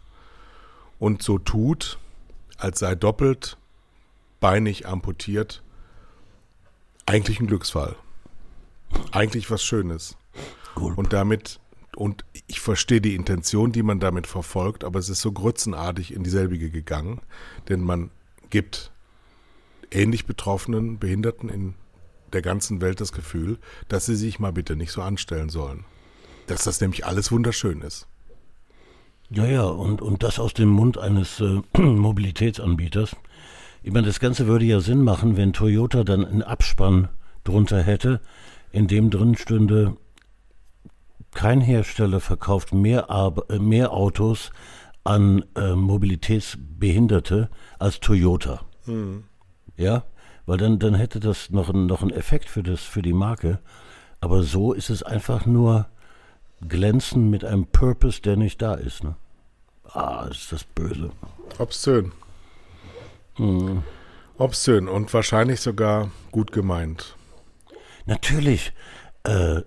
und 0.99 1.21
so 1.21 1.37
tut, 1.37 1.97
als 2.57 2.79
sei 2.79 2.95
doppelt 2.95 3.57
beinig 4.39 4.87
amputiert 4.87 5.61
eigentlich 7.09 7.39
ein 7.39 7.47
Glücksfall. 7.47 7.95
Eigentlich 9.11 9.49
was 9.49 9.63
Schönes. 9.63 10.15
Cool. 10.75 10.93
Und 10.93 11.11
damit, 11.11 11.59
und 11.99 12.23
ich 12.47 12.61
verstehe 12.61 13.01
die 13.01 13.13
Intention, 13.13 13.73
die 13.73 13.83
man 13.83 13.99
damit 13.99 14.25
verfolgt, 14.25 14.85
aber 14.85 14.99
es 14.99 15.09
ist 15.09 15.19
so 15.19 15.33
grützenartig 15.33 16.13
in 16.13 16.23
dieselbige 16.23 16.69
gegangen, 16.69 17.19
denn 17.67 17.81
man 17.81 18.09
gibt 18.49 18.93
ähnlich 19.91 20.25
betroffenen 20.25 20.97
Behinderten 20.97 21.49
in 21.49 21.73
der 22.31 22.41
ganzen 22.41 22.79
Welt 22.79 23.01
das 23.01 23.11
Gefühl, 23.11 23.57
dass 23.89 24.05
sie 24.05 24.15
sich 24.15 24.39
mal 24.39 24.53
bitte 24.53 24.77
nicht 24.77 24.93
so 24.93 25.01
anstellen 25.01 25.49
sollen. 25.49 25.83
Dass 26.47 26.63
das 26.63 26.79
nämlich 26.79 27.05
alles 27.05 27.33
wunderschön 27.33 27.81
ist. 27.81 28.07
Ja, 29.29 29.45
ja, 29.45 29.65
und, 29.65 30.01
und 30.01 30.23
das 30.23 30.39
aus 30.39 30.53
dem 30.53 30.69
Mund 30.69 30.97
eines 30.97 31.41
äh, 31.41 31.61
Mobilitätsanbieters. 31.77 33.17
Ich 33.83 33.91
meine, 33.91 34.07
das 34.07 34.21
Ganze 34.21 34.47
würde 34.47 34.63
ja 34.63 34.79
Sinn 34.79 35.03
machen, 35.03 35.35
wenn 35.35 35.51
Toyota 35.51 36.05
dann 36.05 36.23
einen 36.23 36.43
Abspann 36.43 37.09
drunter 37.43 37.83
hätte, 37.83 38.21
in 38.71 38.87
dem 38.87 39.09
drin 39.09 39.35
stünde, 39.35 39.97
kein 41.31 41.61
Hersteller 41.61 42.19
verkauft 42.19 42.73
mehr, 42.73 43.09
Ar 43.09 43.33
äh, 43.49 43.59
mehr 43.59 43.91
Autos 43.91 44.51
an 45.03 45.45
äh, 45.55 45.75
Mobilitätsbehinderte 45.75 47.49
als 47.77 47.99
Toyota. 47.99 48.61
Hm. 48.85 49.23
Ja, 49.77 50.03
weil 50.45 50.57
dann, 50.57 50.79
dann 50.79 50.95
hätte 50.95 51.19
das 51.19 51.49
noch, 51.51 51.71
noch 51.73 52.01
einen 52.01 52.11
Effekt 52.11 52.49
für, 52.49 52.63
das, 52.63 52.81
für 52.81 53.01
die 53.01 53.13
Marke. 53.13 53.59
Aber 54.21 54.43
so 54.43 54.73
ist 54.73 54.89
es 54.89 55.03
einfach 55.03 55.45
nur 55.45 55.87
glänzen 56.67 57.29
mit 57.29 57.45
einem 57.45 57.67
Purpose, 57.67 58.21
der 58.21 58.35
nicht 58.35 58.61
da 58.61 58.73
ist. 58.73 59.03
Ne? 59.03 59.15
Ah, 59.85 60.27
ist 60.29 60.51
das 60.51 60.63
böse. 60.63 61.11
Obszön. 61.57 62.11
Hm. 63.35 63.83
Obszön 64.37 64.87
und 64.87 65.13
wahrscheinlich 65.13 65.61
sogar 65.61 66.11
gut 66.31 66.51
gemeint. 66.51 67.15
Natürlich, 68.05 68.73
äh, 69.23 69.61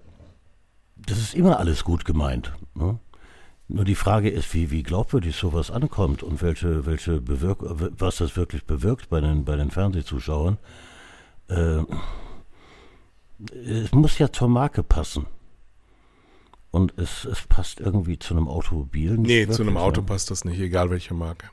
das 1.07 1.19
ist 1.19 1.35
immer 1.35 1.59
alles 1.59 1.85
gut 1.85 2.05
gemeint. 2.05 2.53
Ne? 2.75 2.99
Nur 3.69 3.85
die 3.85 3.95
Frage 3.95 4.29
ist, 4.29 4.53
wie, 4.55 4.71
wie 4.71 4.83
glaubwürdig 4.83 5.37
sowas 5.37 5.71
ankommt 5.71 6.23
und 6.23 6.43
welche, 6.43 6.85
welche 6.85 7.21
bewirk 7.21 7.59
was 7.63 8.17
das 8.17 8.37
wirklich 8.37 8.65
bewirkt 8.65 9.09
bei 9.09 9.21
den, 9.21 9.45
bei 9.45 9.57
den 9.57 9.71
Fernsehzuschauern. 9.71 10.59
Äh, 11.49 11.83
es 13.55 13.93
muss 13.93 14.19
ja 14.19 14.31
zur 14.31 14.49
Marke 14.49 14.83
passen. 14.83 15.27
Und 16.71 16.95
es, 16.97 17.25
es 17.25 17.43
passt 17.43 17.81
irgendwie 17.81 18.19
zu 18.19 18.35
einem 18.35 18.49
Automobil. 18.49 19.13
Nicht 19.13 19.27
Nee, 19.27 19.41
wirklich, 19.41 19.57
zu 19.57 19.63
einem 19.63 19.77
Auto 19.77 20.01
ne? 20.01 20.07
passt 20.07 20.31
das 20.31 20.45
nicht, 20.45 20.59
egal 20.59 20.91
welche 20.91 21.13
Marke. 21.15 21.49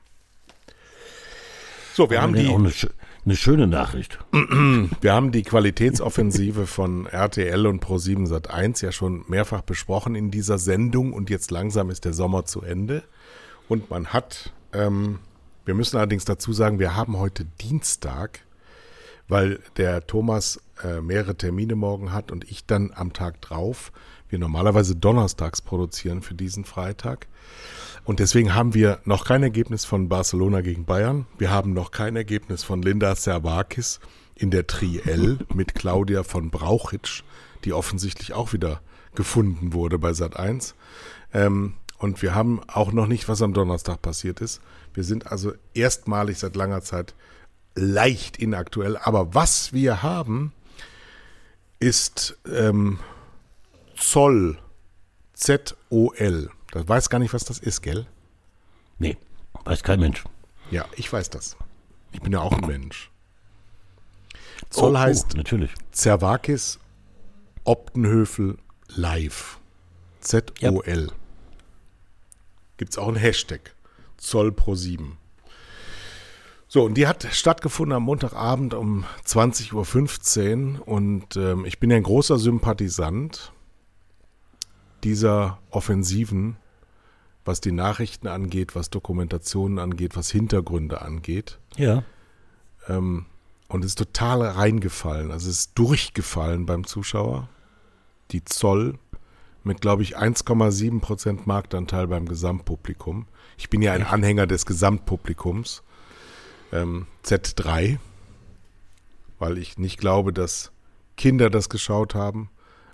So, 1.93 2.09
wir 2.09 2.21
haben 2.21 2.33
dann 2.33 2.45
die. 2.45 2.87
Eine 3.25 3.35
schöne 3.35 3.67
Nachricht. 3.67 4.19
Wir 4.31 5.13
haben 5.13 5.31
die 5.31 5.43
Qualitätsoffensive 5.43 6.67
von 6.67 7.05
RTL 7.05 7.67
und 7.67 7.83
Pro7 7.83 8.27
Sat1 8.27 8.83
ja 8.83 8.91
schon 8.91 9.25
mehrfach 9.27 9.61
besprochen 9.61 10.15
in 10.15 10.31
dieser 10.31 10.57
Sendung 10.57 11.13
und 11.13 11.29
jetzt 11.29 11.51
langsam 11.51 11.89
ist 11.89 12.05
der 12.05 12.13
Sommer 12.13 12.45
zu 12.45 12.61
Ende. 12.61 13.03
Und 13.67 13.89
man 13.89 14.07
hat, 14.07 14.53
ähm, 14.73 15.19
wir 15.65 15.73
müssen 15.73 15.97
allerdings 15.97 16.25
dazu 16.25 16.53
sagen, 16.53 16.79
wir 16.79 16.95
haben 16.95 17.17
heute 17.17 17.45
Dienstag, 17.61 18.41
weil 19.27 19.59
der 19.77 20.07
Thomas 20.07 20.59
äh, 20.83 21.01
mehrere 21.01 21.35
Termine 21.35 21.75
morgen 21.75 22.11
hat 22.11 22.31
und 22.31 22.49
ich 22.49 22.65
dann 22.65 22.91
am 22.95 23.13
Tag 23.13 23.41
drauf. 23.41 23.91
Wir 24.29 24.39
normalerweise 24.39 24.95
donnerstags 24.95 25.61
produzieren 25.61 26.21
für 26.21 26.35
diesen 26.35 26.63
Freitag. 26.65 27.27
Und 28.03 28.19
deswegen 28.19 28.55
haben 28.55 28.73
wir 28.73 28.99
noch 29.05 29.25
kein 29.25 29.43
Ergebnis 29.43 29.85
von 29.85 30.09
Barcelona 30.09 30.61
gegen 30.61 30.85
Bayern. 30.85 31.25
Wir 31.37 31.51
haben 31.51 31.73
noch 31.73 31.91
kein 31.91 32.15
Ergebnis 32.15 32.63
von 32.63 32.81
Linda 32.81 33.15
Servakis 33.15 33.99
in 34.35 34.51
der 34.51 34.67
Triell 34.67 35.39
mit 35.53 35.75
Claudia 35.75 36.23
von 36.23 36.49
Brauchitsch, 36.49 37.23
die 37.65 37.73
offensichtlich 37.73 38.33
auch 38.33 38.53
wieder 38.53 38.81
gefunden 39.15 39.73
wurde 39.73 39.99
bei 39.99 40.13
Sat 40.13 40.37
1. 40.37 40.75
Ähm, 41.33 41.73
und 41.97 42.21
wir 42.21 42.33
haben 42.33 42.61
auch 42.67 42.93
noch 42.93 43.07
nicht, 43.07 43.27
was 43.27 43.41
am 43.41 43.53
Donnerstag 43.53 44.01
passiert 44.01 44.39
ist. 44.39 44.61
Wir 44.93 45.03
sind 45.03 45.27
also 45.27 45.53
erstmalig 45.73 46.39
seit 46.39 46.55
langer 46.55 46.81
Zeit 46.81 47.13
leicht 47.75 48.37
inaktuell. 48.37 48.97
Aber 48.97 49.35
was 49.35 49.73
wir 49.73 50.01
haben, 50.01 50.53
ist 51.79 52.37
ähm, 52.49 52.99
Zoll. 53.95 54.57
Z-O-L. 55.33 56.49
Das 56.71 56.87
weiß 56.87 57.09
gar 57.09 57.19
nicht, 57.19 57.33
was 57.33 57.45
das 57.45 57.59
ist, 57.59 57.81
gell? 57.81 58.05
Nee, 58.97 59.17
weiß 59.65 59.83
kein 59.83 59.99
Mensch. 59.99 60.23
Ja, 60.71 60.85
ich 60.95 61.11
weiß 61.11 61.29
das. 61.29 61.57
Ich 62.11 62.21
bin 62.21 62.31
ja 62.33 62.41
auch 62.41 62.53
ein 62.53 62.67
Mensch. 62.67 63.11
Zoll 64.69 64.95
Oh, 64.95 64.99
heißt 64.99 65.31
Oh, 65.33 65.37
natürlich. 65.37 65.71
Zervakis 65.91 66.79
Optenhöfel 67.63 68.57
live. 68.87 69.59
Z-O-L. 70.21 71.11
Gibt 72.77 72.91
es 72.91 72.97
auch 72.97 73.07
einen 73.07 73.17
Hashtag. 73.17 73.75
Zoll 74.17 74.51
pro 74.51 74.75
7. 74.75 75.17
So, 76.67 76.83
und 76.83 76.95
die 76.95 77.07
hat 77.07 77.27
stattgefunden 77.31 77.95
am 77.95 78.03
Montagabend 78.03 78.73
um 78.75 79.05
20.15 79.25 80.79
Uhr 80.79 80.87
und 80.87 81.35
ähm, 81.35 81.65
ich 81.65 81.79
bin 81.79 81.89
ja 81.89 81.97
ein 81.97 82.03
großer 82.03 82.37
Sympathisant 82.37 83.51
dieser 85.03 85.59
Offensiven, 85.69 86.57
was 87.45 87.61
die 87.61 87.71
Nachrichten 87.71 88.27
angeht, 88.27 88.75
was 88.75 88.89
Dokumentationen 88.89 89.79
angeht, 89.79 90.15
was 90.15 90.29
Hintergründe 90.29 91.01
angeht. 91.01 91.59
Ja. 91.77 92.03
Ähm, 92.87 93.25
und 93.67 93.85
es 93.85 93.91
ist 93.91 93.97
total 93.97 94.41
reingefallen. 94.41 95.31
Also 95.31 95.49
es 95.49 95.59
ist 95.59 95.71
durchgefallen 95.75 96.65
beim 96.65 96.85
Zuschauer. 96.85 97.49
Die 98.31 98.43
Zoll 98.43 98.97
mit, 99.63 99.81
glaube 99.81 100.03
ich, 100.03 100.17
1,7 100.17 100.99
Prozent 100.99 101.47
Marktanteil 101.47 102.07
beim 102.07 102.27
Gesamtpublikum. 102.27 103.27
Ich 103.57 103.69
bin 103.69 103.81
ja 103.81 103.93
ein 103.93 104.03
Anhänger 104.03 104.47
des 104.47 104.65
Gesamtpublikums. 104.65 105.83
Ähm, 106.71 107.07
Z3. 107.23 107.99
Weil 109.37 109.57
ich 109.57 109.77
nicht 109.77 109.99
glaube, 109.99 110.33
dass 110.33 110.71
Kinder 111.15 111.49
das 111.49 111.69
geschaut 111.69 112.15
haben, 112.15 112.49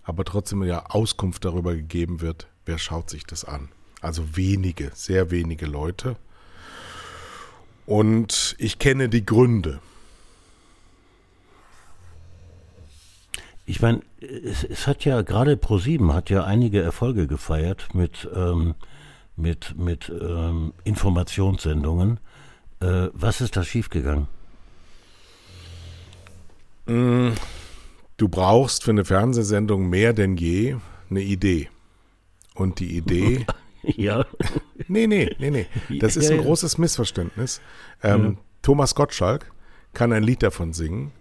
aber 0.05 0.23
trotzdem 0.23 0.63
ja 0.63 0.85
Auskunft 0.85 1.43
darüber 1.45 1.75
gegeben 1.75 2.21
wird, 2.21 2.47
wer 2.65 2.77
schaut 2.77 3.09
sich 3.09 3.25
das 3.25 3.43
an. 3.43 3.69
Also 4.01 4.37
wenige, 4.37 4.91
sehr 4.93 5.31
wenige 5.31 5.65
Leute. 5.65 6.15
Und 7.87 8.55
ich 8.59 8.79
kenne 8.79 9.09
die 9.09 9.25
Gründe. 9.25 9.79
Ich 13.65 13.81
meine, 13.81 14.01
es, 14.21 14.63
es 14.63 14.85
hat 14.85 15.05
ja 15.05 15.23
gerade 15.23 15.53
Pro7 15.53 16.13
hat 16.13 16.29
ja 16.29 16.43
einige 16.43 16.81
Erfolge 16.81 17.25
gefeiert 17.25 17.95
mit, 17.95 18.29
ähm, 18.35 18.75
mit, 19.35 19.75
mit 19.75 20.09
ähm, 20.09 20.73
Informationssendungen. 20.83 22.19
Äh, 22.79 23.07
was 23.13 23.41
ist 23.41 23.57
da 23.57 23.63
schiefgegangen? 23.63 24.27
Du 28.25 28.29
brauchst 28.29 28.83
für 28.83 28.89
eine 28.89 29.05
Fernsehsendung 29.05 29.87
mehr 29.87 30.11
denn 30.11 30.35
je 30.35 30.77
eine 31.11 31.21
Idee. 31.21 31.69
Und 32.55 32.79
die 32.79 32.97
Idee, 32.97 33.45
Ja. 33.83 34.25
nee, 34.87 35.05
nee, 35.05 35.35
nee, 35.37 35.51
nee, 35.51 35.67
das 35.99 36.17
ist 36.17 36.23
Ja, 36.25 36.31
ein 36.31 36.37
ja. 36.37 36.41
großes 36.41 36.79
Missverständnis. 36.79 37.61
Ähm, 38.01 38.39
Thomas 38.63 38.95
Gottschalk 38.95 39.51
kann 39.93 40.11
ein 40.11 40.23
Lied 40.23 40.41
davon 40.41 40.73
singen, 40.73 41.11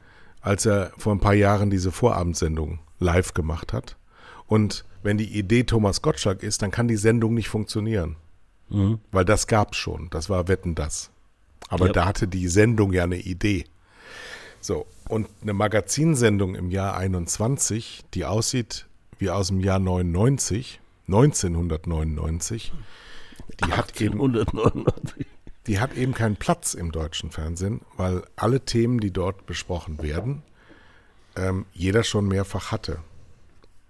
als 0.41 0.65
er 0.65 0.93
vor 0.97 1.15
ein 1.15 1.21
paar 1.21 1.35
Jahren 1.35 1.69
diese 1.69 1.93
Vorabendsendung 1.93 2.79
live 3.01 3.35
gemacht 3.35 3.75
hat. 3.75 3.99
Und 4.47 4.87
wenn 5.03 5.19
die 5.19 5.39
Idee 5.39 5.65
Thomas 5.65 6.01
Gottschalk 6.01 6.43
ist, 6.43 6.63
dann 6.63 6.71
kann 6.71 6.89
die 6.89 6.97
Sendung 6.97 7.35
nicht 7.35 7.51
funktionieren. 7.51 8.17
Mhm. 8.71 8.99
Weil 9.13 9.27
das 9.27 9.47
gab's 9.47 9.77
schon. 9.77 10.09
Das 10.09 10.31
war 10.31 10.49
Wetten 10.49 10.75
das. 10.75 11.11
Aber 11.69 11.89
Ja. 11.89 11.93
da 11.93 12.07
hatte 12.07 12.27
die 12.29 12.49
Sendung 12.49 12.95
ja 12.95 13.05
eine 13.05 13.19
Idee. 13.19 13.67
So, 14.63 14.87
und 15.09 15.29
eine 15.43 15.53
Magazinsendung 15.53 16.55
im 16.55 16.71
Jahr 16.71 16.97
21, 16.97 18.05
die 18.15 18.25
aussieht 18.25 18.87
wie 19.19 19.31
aus 19.31 19.49
dem 19.49 19.61
Jahr 19.61 19.79
99, 19.79 20.81
1999, 21.07 22.73
die 23.65 23.73
hat 23.73 24.01
eben 24.01 24.15
199. 24.15 25.27
die 25.67 25.81
hat 25.81 25.95
eben 25.95 26.15
keinen 26.15 26.37
Platz 26.37 26.75
im 26.75 26.93
deutschen 26.93 27.31
Fernsehen, 27.31 27.81
weil 27.97 28.23
alle 28.37 28.61
Themen, 28.61 29.01
die 29.01 29.11
dort 29.11 29.47
besprochen 29.47 30.03
werden, 30.03 30.43
ähm, 31.37 31.67
jeder 31.73 32.05
schon 32.05 32.29
mehrfach 32.29 32.73
hatte. 32.73 32.99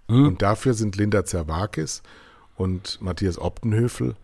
Und 0.07 0.41
dafür 0.41 0.75
sind 0.75 0.97
Linda 0.97 1.25
Zerwakis 1.25 2.03
und 2.55 3.01
Matthias 3.01 3.39
Optenhöfel 3.39 4.15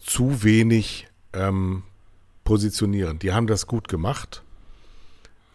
zu 0.00 0.42
wenig 0.42 1.06
ähm, 1.32 1.84
positionieren. 2.44 3.18
Die 3.18 3.32
haben 3.32 3.46
das 3.46 3.66
gut 3.66 3.88
gemacht. 3.88 4.42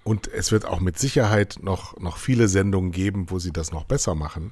Und 0.03 0.27
es 0.27 0.51
wird 0.51 0.65
auch 0.65 0.79
mit 0.79 0.99
Sicherheit 0.99 1.59
noch, 1.61 1.97
noch 1.99 2.17
viele 2.17 2.47
Sendungen 2.47 2.91
geben, 2.91 3.29
wo 3.29 3.39
sie 3.39 3.51
das 3.51 3.71
noch 3.71 3.85
besser 3.85 4.15
machen. 4.15 4.51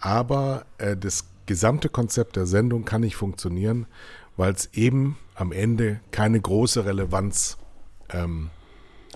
Aber 0.00 0.64
äh, 0.78 0.96
das 0.96 1.26
gesamte 1.46 1.88
Konzept 1.88 2.36
der 2.36 2.46
Sendung 2.46 2.84
kann 2.84 3.00
nicht 3.00 3.16
funktionieren, 3.16 3.86
weil 4.36 4.52
es 4.52 4.70
eben 4.72 5.18
am 5.34 5.52
Ende 5.52 6.00
keine 6.12 6.40
große 6.40 6.84
Relevanz 6.84 7.58
ähm, 8.10 8.50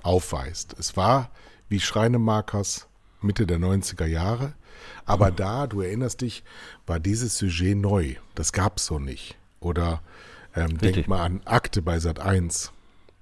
aufweist. 0.02 0.74
Es 0.78 0.96
war 0.96 1.30
wie 1.68 1.80
Schreinemarkers 1.80 2.88
Mitte 3.20 3.46
der 3.46 3.58
90er 3.58 4.06
Jahre, 4.06 4.54
aber 5.06 5.30
da, 5.30 5.66
du 5.66 5.80
erinnerst 5.80 6.20
dich, 6.20 6.44
war 6.86 7.00
dieses 7.00 7.38
Sujet 7.38 7.76
neu. 7.76 8.16
Das 8.34 8.52
gab 8.52 8.78
es 8.78 8.86
so 8.86 8.98
nicht. 8.98 9.36
Oder 9.60 10.02
ähm, 10.54 10.78
denk 10.78 11.08
mal 11.08 11.24
an 11.24 11.40
Akte 11.44 11.82
bei 11.82 11.98
Sat 11.98 12.20
1 12.20 12.72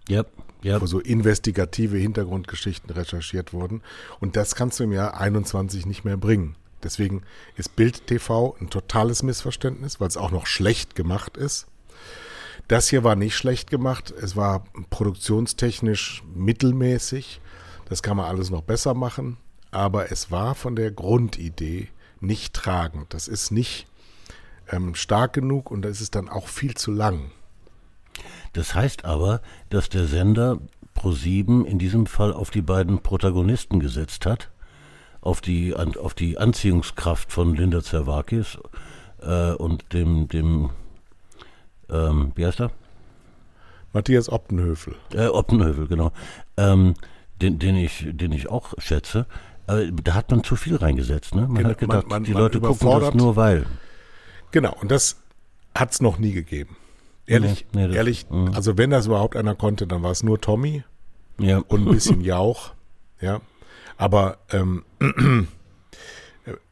Ja, 0.08 0.24
ja. 0.62 0.80
wo 0.80 0.86
so 0.86 0.98
investigative 1.00 1.96
Hintergrundgeschichten 1.96 2.90
recherchiert 2.90 3.52
wurden. 3.52 3.82
Und 4.20 4.36
das 4.36 4.54
kannst 4.54 4.80
du 4.80 4.84
im 4.84 4.92
Jahr 4.92 5.18
21 5.20 5.86
nicht 5.86 6.04
mehr 6.04 6.16
bringen. 6.16 6.56
Deswegen 6.82 7.22
ist 7.56 7.76
Bild 7.76 8.06
TV 8.06 8.56
ein 8.60 8.70
totales 8.70 9.22
Missverständnis, 9.22 10.00
weil 10.00 10.08
es 10.08 10.16
auch 10.16 10.30
noch 10.30 10.46
schlecht 10.46 10.94
gemacht 10.94 11.36
ist. 11.36 11.66
Das 12.68 12.88
hier 12.88 13.04
war 13.04 13.16
nicht 13.16 13.36
schlecht 13.36 13.70
gemacht. 13.70 14.10
Es 14.10 14.36
war 14.36 14.64
produktionstechnisch 14.90 16.22
mittelmäßig. 16.34 17.40
Das 17.88 18.02
kann 18.02 18.16
man 18.16 18.26
alles 18.26 18.50
noch 18.50 18.62
besser 18.62 18.94
machen. 18.94 19.36
Aber 19.70 20.10
es 20.10 20.30
war 20.30 20.54
von 20.54 20.76
der 20.76 20.90
Grundidee 20.90 21.88
nicht 22.20 22.54
tragend. 22.54 23.14
Das 23.14 23.28
ist 23.28 23.50
nicht 23.50 23.86
ähm, 24.70 24.94
stark 24.94 25.32
genug 25.32 25.70
und 25.70 25.82
das 25.82 26.00
ist 26.00 26.14
dann 26.14 26.28
auch 26.28 26.48
viel 26.48 26.74
zu 26.74 26.90
lang. 26.90 27.30
Das 28.52 28.74
heißt 28.74 29.04
aber, 29.04 29.40
dass 29.70 29.88
der 29.88 30.06
Sender 30.06 30.58
Pro7 30.96 31.64
in 31.64 31.78
diesem 31.78 32.06
Fall 32.06 32.32
auf 32.32 32.50
die 32.50 32.62
beiden 32.62 32.98
Protagonisten 33.02 33.80
gesetzt 33.80 34.26
hat, 34.26 34.50
auf 35.20 35.40
die, 35.40 35.74
an, 35.74 35.96
auf 35.96 36.14
die 36.14 36.36
Anziehungskraft 36.38 37.32
von 37.32 37.54
Linda 37.54 37.82
Zerwakis 37.82 38.58
äh, 39.22 39.52
und 39.52 39.92
dem, 39.92 40.28
dem 40.28 40.70
ähm, 41.90 42.32
wie 42.34 42.44
heißt 42.46 42.60
er? 42.60 42.70
Matthias 43.92 44.28
Optenhöfel. 44.30 44.94
Äh, 45.14 45.26
Oppenhövel, 45.26 45.86
genau. 45.86 46.12
Ähm, 46.56 46.94
den, 47.40 47.58
den, 47.58 47.76
ich, 47.76 48.06
den 48.10 48.32
ich 48.32 48.48
auch 48.48 48.72
schätze. 48.78 49.26
Aber 49.66 49.84
da 49.90 50.14
hat 50.14 50.30
man 50.30 50.42
zu 50.44 50.56
viel 50.56 50.76
reingesetzt. 50.76 51.34
Ne? 51.34 51.42
Man 51.42 51.54
Genau, 51.56 51.68
hat 51.70 51.78
gedacht, 51.78 52.02
man- 52.04 52.08
man- 52.08 52.24
die 52.24 52.32
Leute 52.32 52.60
gucken 52.60 53.00
das 53.00 53.14
nur 53.14 53.36
weil. 53.36 53.66
Genau, 54.50 54.74
und 54.80 54.90
das 54.90 55.16
hat 55.74 55.92
es 55.92 56.00
noch 56.00 56.18
nie 56.18 56.32
gegeben. 56.32 56.76
Ehrlich, 57.26 57.66
Nee, 57.72 57.82
nee, 57.82 57.86
das- 57.88 57.96
ehrlich, 57.96 58.30
mhm. 58.30 58.52
also 58.54 58.76
wenn 58.78 58.90
das 58.90 59.06
überhaupt 59.06 59.36
einer 59.36 59.54
konnte, 59.54 59.86
dann 59.86 60.02
war 60.02 60.10
es 60.10 60.22
nur 60.22 60.40
Tommy 60.40 60.82
Ja. 61.38 61.58
und 61.58 61.86
ein 61.86 61.92
bisschen 61.92 62.20
Jauch. 62.22 62.74
Ja, 63.20 63.40
aber 63.96 64.38
ähm, 64.50 64.84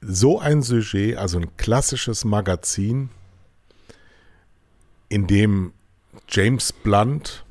so 0.00 0.40
ein 0.40 0.62
Sujet, 0.62 1.16
also 1.16 1.38
ein 1.38 1.56
klassisches 1.56 2.24
Magazin, 2.24 3.10
in 5.08 5.26
dem 5.26 5.72
James 6.28 6.72
Blunt 6.72 7.44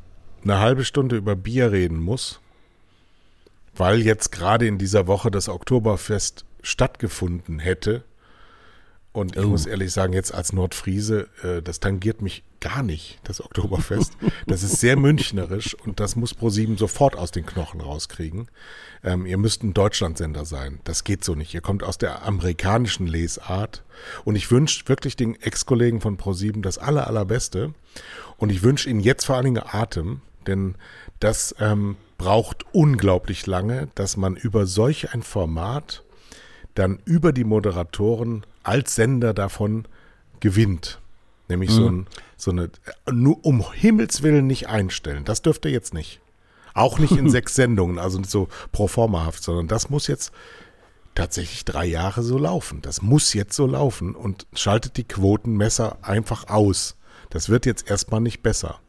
eine 0.44 0.60
halbe 0.60 0.84
Stunde 0.86 1.16
über 1.18 1.36
Bier 1.36 1.72
reden 1.72 2.00
muss, 2.00 2.40
weil 3.76 4.00
jetzt 4.02 4.32
gerade 4.32 4.68
in 4.68 4.78
dieser 4.78 5.08
Woche 5.08 5.32
das 5.32 5.48
Oktoberfest 5.50 6.46
stattgefunden 6.62 7.60
hätte. 7.60 8.04
Und 9.12 9.36
ich 9.36 9.44
Oh. 9.44 9.50
muss 9.50 9.66
ehrlich 9.66 9.92
sagen, 9.92 10.14
jetzt 10.14 10.34
als 10.34 10.54
Nordfriese, 10.54 11.28
äh, 11.44 11.62
das 11.64 11.80
tangiert 11.80 12.22
mich 12.22 12.44
gar 12.60 12.84
nicht, 12.84 13.20
das 13.24 13.42
Oktoberfest. 13.44 14.14
Das 14.46 14.62
ist 14.64 14.80
sehr 14.80 14.98
münchnerisch 14.98 15.76
und 15.86 16.00
das 16.00 16.16
muss 16.16 16.34
ProSieben 16.36 16.78
sofort 16.78 17.18
aus 17.18 17.32
den 17.32 17.46
Knochen 17.46 17.82
rauskriegen. 17.82 18.50
Ähm, 19.04 19.26
ihr 19.26 19.38
müsst 19.38 19.64
ein 19.64 19.74
Deutschlandsender 19.74 20.46
sein. 20.46 20.80
Das 20.84 21.04
geht 21.04 21.24
so 21.24 21.34
nicht. 21.36 21.54
Ihr 21.54 21.62
kommt 21.62 21.84
aus 21.84 21.98
der 21.98 22.24
amerikanischen 22.24 23.08
Lesart. 23.08 23.84
Und 24.26 24.36
ich 24.36 24.52
wünsche 24.52 24.88
wirklich 24.88 25.16
den 25.16 25.36
Ex-Kollegen 25.42 26.02
von 26.02 26.18
ProSieben 26.18 26.62
das 26.62 26.78
aller, 26.78 27.08
allerbeste. 27.08 27.74
Und 28.38 28.52
ich 28.52 28.62
wünsche 28.62 28.90
ihnen 28.90 29.00
jetzt 29.00 29.26
vor 29.26 29.36
allen 29.38 29.46
Dingen 29.46 29.64
Atem, 29.66 30.22
denn 30.46 30.76
das 31.20 31.56
ähm, 31.60 31.96
braucht 32.18 32.66
unglaublich 32.74 33.48
lange, 33.48 33.88
dass 33.96 34.18
man 34.18 34.36
über 34.36 34.66
solch 34.68 35.14
ein 35.14 35.24
Format 35.24 36.04
dann 36.76 37.00
über 37.06 37.32
die 37.34 37.44
Moderatoren 37.44 38.46
als 38.64 38.96
Sender 38.96 39.34
davon 39.34 39.86
gewinnt. 40.40 41.00
Nämlich 41.48 41.72
so, 41.72 41.90
ein, 41.90 42.08
so 42.38 42.52
eine, 42.52 42.70
nur 43.12 43.44
um 43.44 43.72
Himmels 43.74 44.22
Willen 44.22 44.46
nicht 44.46 44.68
einstellen. 44.70 45.26
Das 45.26 45.42
dürft 45.42 45.66
ihr 45.66 45.72
jetzt 45.72 45.94
nicht. 45.94 46.22
Auch 46.76 47.00
nicht 47.00 47.14
in 47.18 47.30
sechs 47.32 47.56
Sendungen, 47.56 47.98
also 47.98 48.20
nicht 48.20 48.30
so 48.30 48.48
pro 48.72 48.88
formahaft, 48.88 49.42
sondern 49.44 49.68
das 49.68 49.90
muss 49.90 50.06
jetzt 50.08 50.32
tatsächlich 51.16 51.66
drei 51.66 51.86
Jahre 51.86 52.22
so 52.22 52.38
laufen. 52.38 52.82
Das 52.84 53.02
muss 53.02 53.34
jetzt 53.34 53.56
so 53.56 53.66
laufen 53.66 54.14
und 54.16 54.46
schaltet 54.54 54.98
die 54.98 55.04
Quotenmesser 55.06 55.98
einfach 56.04 56.48
aus. 56.50 56.96
Das 57.32 57.50
wird 57.50 57.66
jetzt 57.66 57.90
erstmal 57.90 58.22
nicht 58.22 58.44
besser. 58.44 58.80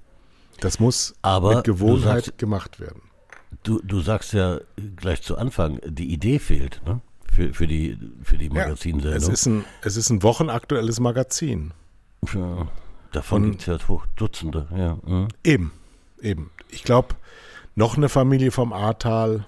Das 0.60 0.78
muss 0.78 1.14
Aber 1.22 1.56
mit 1.56 1.64
Gewohnheit 1.64 2.26
sagst- 2.26 2.38
gemacht 2.38 2.78
werden. 2.78 3.02
Du, 3.62 3.80
du 3.82 4.00
sagst 4.00 4.32
ja 4.34 4.60
gleich 4.96 5.22
zu 5.22 5.36
Anfang, 5.36 5.80
die 5.84 6.12
Idee 6.12 6.38
fehlt 6.38 6.82
ne? 6.86 7.00
Für, 7.30 7.54
für 7.54 7.66
die, 7.66 7.96
für 8.22 8.36
die 8.38 8.46
Es 8.46 8.52
Magazinsendung. 8.52 9.32
ist, 9.32 9.46
ein, 9.46 9.64
es 9.82 9.96
ist 9.96 10.10
ein 10.10 10.22
wochenaktuelles 10.22 11.00
Magazin. 11.00 11.72
ja, 12.34 12.68
davon 13.12 13.50
gibt 13.50 13.60
es 13.62 13.66
ja 13.66 13.78
Dutzende. 14.16 14.66
Ja. 14.76 14.98
Eben, 15.44 15.72
eben. 16.20 16.50
Ich 16.68 16.82
glaube, 16.84 17.14
noch 17.74 17.96
eine 17.96 18.08
Familie 18.08 18.50
vom 18.50 18.72
Ahrtal, 18.72 19.46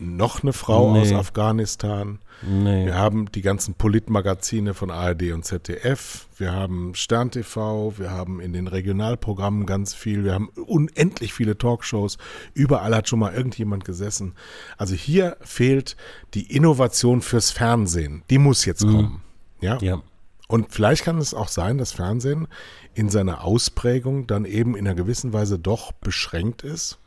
noch 0.00 0.42
eine 0.42 0.52
Frau 0.52 0.92
Nee. 0.92 1.00
aus 1.00 1.12
Afghanistan. 1.12 2.18
nee. 2.42 2.86
Wir 2.86 2.94
haben 2.94 3.30
die 3.32 3.42
ganzen 3.42 3.74
Politmagazine 3.74 4.74
von 4.74 4.90
ARD 4.90 5.32
und 5.32 5.44
ZDF. 5.44 6.26
Wir 6.36 6.52
haben 6.52 6.94
Stern 6.94 7.30
TV. 7.30 7.94
Wir 7.98 8.10
haben 8.10 8.40
in 8.40 8.52
den 8.52 8.68
Regionalprogrammen 8.68 9.66
ganz 9.66 9.94
viel. 9.94 10.24
Wir 10.24 10.34
haben 10.34 10.48
unendlich 10.66 11.32
viele 11.34 11.58
Talkshows. 11.58 12.16
Überall 12.54 12.94
hat 12.94 13.08
schon 13.08 13.18
mal 13.18 13.34
irgendjemand 13.34 13.84
gesessen. 13.84 14.34
Also 14.76 14.94
hier 14.94 15.36
fehlt 15.40 15.96
die 16.34 16.54
Innovation 16.54 17.20
fürs 17.22 17.50
Fernsehen. 17.50 18.22
Die 18.30 18.38
muss 18.38 18.64
jetzt 18.64 18.82
kommen. 18.86 19.22
Ja? 19.60 19.78
Ja. 19.80 20.02
Und 20.46 20.72
vielleicht 20.72 21.04
kann 21.04 21.18
es 21.18 21.34
auch 21.34 21.48
sein, 21.48 21.76
dass 21.76 21.92
Fernsehen 21.92 22.46
in 22.94 23.10
seiner 23.10 23.44
Ausprägung 23.44 24.26
dann 24.26 24.44
eben 24.44 24.76
in 24.76 24.86
einer 24.86 24.94
gewissen 24.94 25.32
Weise 25.32 25.58
doch 25.58 25.92
beschränkt 25.92 26.62
ist 26.62 26.98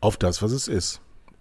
auf 0.00 0.16
das, 0.16 0.40
was 0.40 0.52
es 0.52 0.66
ist. 0.68 1.00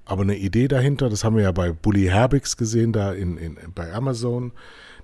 Aber 0.10 0.24
eine 0.24 0.38
Idee 0.38 0.68
dahinter, 0.68 1.08
das 1.10 1.24
haben 1.24 1.36
wir 1.36 1.44
ja 1.44 1.52
bei 1.52 1.72
Bully 1.72 2.06
Herbix 2.08 2.58
gesehen, 2.58 2.94
da 2.94 3.14
in, 3.14 3.38
in, 3.38 3.58
bei 3.76 3.94
Amazon, 3.94 4.52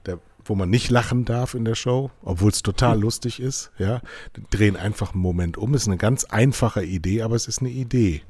der, 0.07 0.17
wo 0.43 0.55
man 0.55 0.69
nicht 0.71 0.89
lachen 0.89 1.25
darf 1.25 1.53
in 1.53 1.63
der 1.63 1.75
Show, 1.75 2.09
obwohl 2.23 2.49
es 2.49 2.63
total 2.63 2.99
lustig 2.99 3.39
ist. 3.39 3.71
Ja, 3.77 4.01
Die 4.35 4.41
drehen 4.49 4.75
einfach 4.75 5.13
einen 5.13 5.21
Moment 5.21 5.57
um. 5.57 5.75
Ist 5.75 5.87
eine 5.87 5.97
ganz 5.97 6.23
einfache 6.25 6.83
Idee, 6.83 7.21
aber 7.21 7.35
es 7.35 7.47
ist 7.47 7.61
eine 7.61 7.69
Idee. 7.69 8.23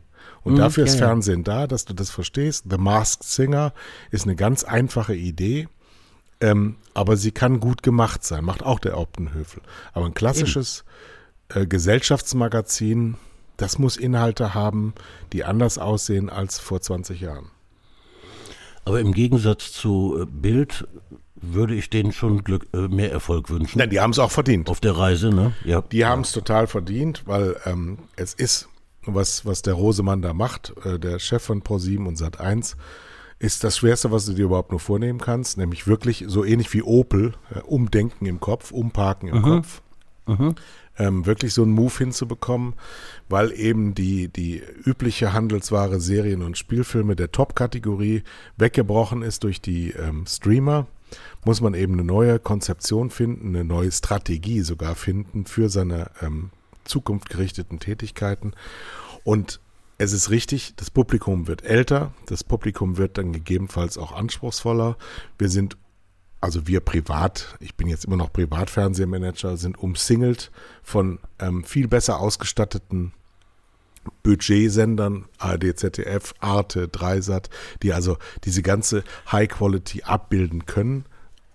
Und 0.43 0.53
Mhm, 0.53 0.57
dafür 0.57 0.83
ist. 0.83 0.97
Fernsehen 0.97 1.45
da, 1.45 1.65
dass 1.65 1.85
du 1.85 1.93
das 1.93 2.09
verstehst. 2.09 2.65
The 2.69 2.77
Masked 2.77 3.23
Singer 3.23 3.71
ist 4.11 4.25
eine 4.25 4.35
ganz 4.35 4.65
einfache 4.65 5.15
Idee. 5.15 5.69
Ähm, 6.41 6.75
aber 6.93 7.15
sie 7.15 7.31
kann 7.31 7.61
gut 7.61 7.83
gemacht 7.83 8.25
sein, 8.25 8.43
macht 8.43 8.63
auch 8.63 8.79
der 8.79 8.97
Optenhöfel. 8.97 9.61
Aber 9.93 10.05
ein 10.07 10.13
klassisches 10.13 10.83
äh, 11.47 11.65
Gesellschaftsmagazin, 11.65 13.15
das 13.57 13.79
muss 13.79 13.97
Inhalte 13.97 14.53
haben, 14.53 14.93
die 15.33 15.43
anders 15.43 15.77
aussehen 15.77 16.29
als 16.29 16.59
vor 16.59 16.81
20 16.81 17.21
Jahren. 17.21 17.51
Aber 18.85 18.99
im 18.99 19.13
Gegensatz 19.13 19.71
zu 19.71 20.19
äh, 20.21 20.25
Bild 20.25 20.87
würde 21.35 21.75
ich 21.75 21.89
denen 21.89 22.11
schon 22.11 22.43
Glück, 22.43 22.67
äh, 22.73 22.87
mehr 22.87 23.11
Erfolg 23.11 23.49
wünschen. 23.49 23.79
Nein, 23.79 23.89
die 23.89 23.99
haben 23.99 24.11
es 24.11 24.19
auch 24.19 24.31
verdient. 24.31 24.69
Auf 24.69 24.79
der 24.79 24.97
Reise, 24.97 25.29
ne? 25.29 25.53
Ja. 25.63 25.81
Die 25.81 26.05
haben 26.05 26.21
es 26.21 26.31
total 26.31 26.67
verdient, 26.67 27.23
weil 27.25 27.55
ähm, 27.65 27.97
es 28.15 28.33
ist, 28.33 28.69
was, 29.05 29.45
was 29.45 29.61
der 29.61 29.73
Rosemann 29.73 30.21
da 30.21 30.33
macht, 30.33 30.73
äh, 30.85 30.99
der 30.99 31.19
Chef 31.19 31.43
von 31.43 31.61
ProSieben 31.61 32.07
und 32.07 32.17
Sat1, 32.17 32.75
ist 33.37 33.63
das 33.63 33.77
Schwerste, 33.77 34.11
was 34.11 34.25
du 34.25 34.33
dir 34.33 34.45
überhaupt 34.45 34.71
nur 34.71 34.79
vornehmen 34.79 35.19
kannst, 35.19 35.57
nämlich 35.57 35.87
wirklich 35.87 36.23
so 36.27 36.45
ähnlich 36.45 36.73
wie 36.73 36.81
Opel, 36.83 37.33
äh, 37.53 37.59
umdenken 37.59 38.25
im 38.25 38.39
Kopf, 38.39 38.71
umparken 38.71 39.29
im 39.29 39.41
Kopf. 39.41 39.81
Ähm, 40.97 41.25
wirklich 41.25 41.53
so 41.53 41.63
einen 41.63 41.73
Move 41.73 41.93
hinzubekommen, 41.97 42.73
weil 43.27 43.51
eben 43.51 43.93
die, 43.95 44.29
die 44.29 44.61
übliche 44.85 45.33
Handelsware 45.33 45.99
Serien 45.99 46.41
und 46.41 46.57
Spielfilme 46.57 47.15
der 47.15 47.31
Top-Kategorie 47.31 48.23
weggebrochen 48.57 49.21
ist 49.21 49.43
durch 49.43 49.59
die 49.59 49.91
ähm, 49.91 50.25
Streamer, 50.25 50.87
muss 51.43 51.61
man 51.61 51.73
eben 51.73 51.93
eine 51.93 52.03
neue 52.03 52.39
Konzeption 52.39 53.09
finden, 53.09 53.49
eine 53.49 53.65
neue 53.65 53.91
Strategie 53.91 54.61
sogar 54.61 54.95
finden 54.95 55.45
für 55.45 55.69
seine 55.69 56.11
ähm, 56.21 56.51
zukunftgerichteten 56.85 57.79
Tätigkeiten. 57.79 58.53
Und 59.23 59.59
es 59.97 60.11
ist 60.11 60.29
richtig, 60.29 60.73
das 60.75 60.89
Publikum 60.89 61.47
wird 61.47 61.63
älter, 61.63 62.13
das 62.25 62.43
Publikum 62.43 62.97
wird 62.97 63.17
dann 63.17 63.31
gegebenenfalls 63.31 63.97
auch 63.97 64.11
anspruchsvoller. 64.11 64.97
Wir 65.37 65.49
sind, 65.49 65.77
also 66.45 66.67
wir 66.67 66.79
privat, 66.79 67.55
ich 67.59 67.75
bin 67.75 67.87
jetzt 67.87 68.05
immer 68.05 68.17
noch 68.17 68.31
Privatfernsehmanager, 68.31 69.57
sind 69.57 69.79
umsingelt 69.79 70.51
von 70.83 71.17
ähm, 71.39 71.63
viel 71.63 71.87
besser 71.87 72.19
ausgestatteten 72.19 73.13
Budgetsendern, 74.21 75.25
ARD, 75.39 75.75
ZDF, 75.75 76.35
Arte, 76.39 76.87
Dreisat, 76.87 77.49
die 77.81 77.93
also 77.93 78.17
diese 78.43 78.61
ganze 78.61 79.03
High 79.31 79.49
Quality 79.49 80.03
abbilden 80.03 80.67
können. 80.67 81.05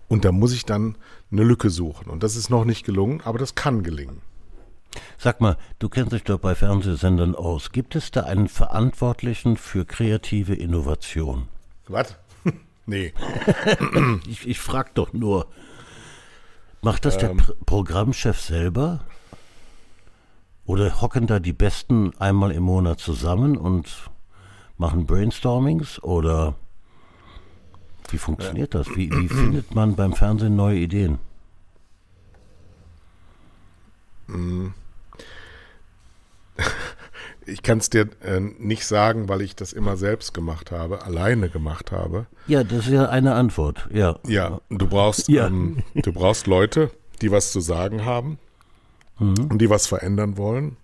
Und 0.08 0.24
da 0.24 0.32
muss 0.32 0.52
ich 0.52 0.66
dann 0.66 0.98
eine 1.30 1.44
Lücke 1.44 1.70
suchen. 1.70 2.10
Und 2.10 2.24
das 2.24 2.34
ist 2.34 2.50
noch 2.50 2.64
nicht 2.64 2.84
gelungen, 2.84 3.20
aber 3.22 3.38
das 3.38 3.54
kann 3.54 3.84
gelingen. 3.84 4.22
Sag 5.18 5.40
mal, 5.40 5.56
du 5.78 5.88
kennst 5.88 6.12
dich 6.12 6.24
doch 6.24 6.40
bei 6.40 6.56
Fernsehsendern 6.56 7.36
aus. 7.36 7.70
Gibt 7.70 7.94
es 7.94 8.10
da 8.10 8.22
einen 8.22 8.48
Verantwortlichen 8.48 9.56
für 9.56 9.84
kreative 9.84 10.54
Innovation? 10.56 11.46
Was? 11.86 12.16
Nee. 12.90 13.12
ich 14.28 14.46
ich 14.46 14.58
frage 14.58 14.90
doch 14.94 15.12
nur. 15.12 15.46
Macht 16.82 17.04
das 17.04 17.18
der 17.18 17.28
Pr 17.28 17.54
Programmchef 17.66 18.40
selber? 18.40 19.00
Oder 20.66 21.00
hocken 21.00 21.26
da 21.26 21.40
die 21.40 21.52
Besten 21.52 22.12
einmal 22.18 22.52
im 22.52 22.62
Monat 22.62 23.00
zusammen 23.00 23.56
und 23.56 24.10
machen 24.76 25.06
Brainstormings? 25.06 26.02
Oder 26.02 26.54
wie 28.10 28.18
funktioniert 28.18 28.74
das? 28.74 28.88
Wie, 28.96 29.10
wie 29.10 29.28
findet 29.28 29.74
man 29.74 29.96
beim 29.96 30.12
Fernsehen 30.12 30.56
neue 30.56 30.78
Ideen? 30.78 31.18
Ich 37.50 37.62
kann 37.62 37.78
es 37.78 37.90
dir 37.90 38.08
äh, 38.22 38.40
nicht 38.40 38.86
sagen, 38.86 39.28
weil 39.28 39.42
ich 39.42 39.56
das 39.56 39.72
immer 39.72 39.96
selbst 39.96 40.32
gemacht 40.34 40.70
habe, 40.70 41.02
alleine 41.04 41.48
gemacht 41.48 41.90
habe. 41.92 42.26
Ja, 42.46 42.62
das 42.64 42.86
ist 42.86 42.92
ja 42.92 43.08
eine 43.08 43.34
Antwort. 43.34 43.88
Ja. 43.92 44.18
Ja, 44.26 44.60
du 44.70 44.86
brauchst, 44.86 45.28
Ja. 45.28 45.46
ähm, 45.46 45.82
du 45.94 46.12
brauchst 46.12 46.46
Leute, 46.46 46.90
die 47.20 47.30
was 47.30 47.52
zu 47.52 47.60
sagen 47.60 48.04
haben 48.04 48.38
und 49.18 49.58
die 49.60 49.68
was 49.68 49.86
verändern 49.86 50.36
wollen. 50.38 50.76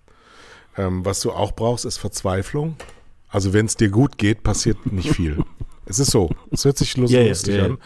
Ähm, 0.77 1.03
was 1.05 1.21
du 1.21 1.31
auch 1.31 1.53
brauchst, 1.53 1.85
ist 1.85 1.97
Verzweiflung. 1.97 2.75
Also 3.29 3.51
wenn 3.53 3.65
es 3.65 3.75
dir 3.75 3.89
gut 3.89 4.17
geht, 4.17 4.43
passiert 4.43 4.91
nicht 4.91 5.09
viel. 5.13 5.43
es 5.85 5.99
ist 5.99 6.11
so. 6.11 6.29
Es 6.51 6.63
hört 6.65 6.77
sich 6.77 6.95
lustig, 6.97 7.47
ja, 7.47 7.55
ja. 7.55 7.65
an. 7.65 7.77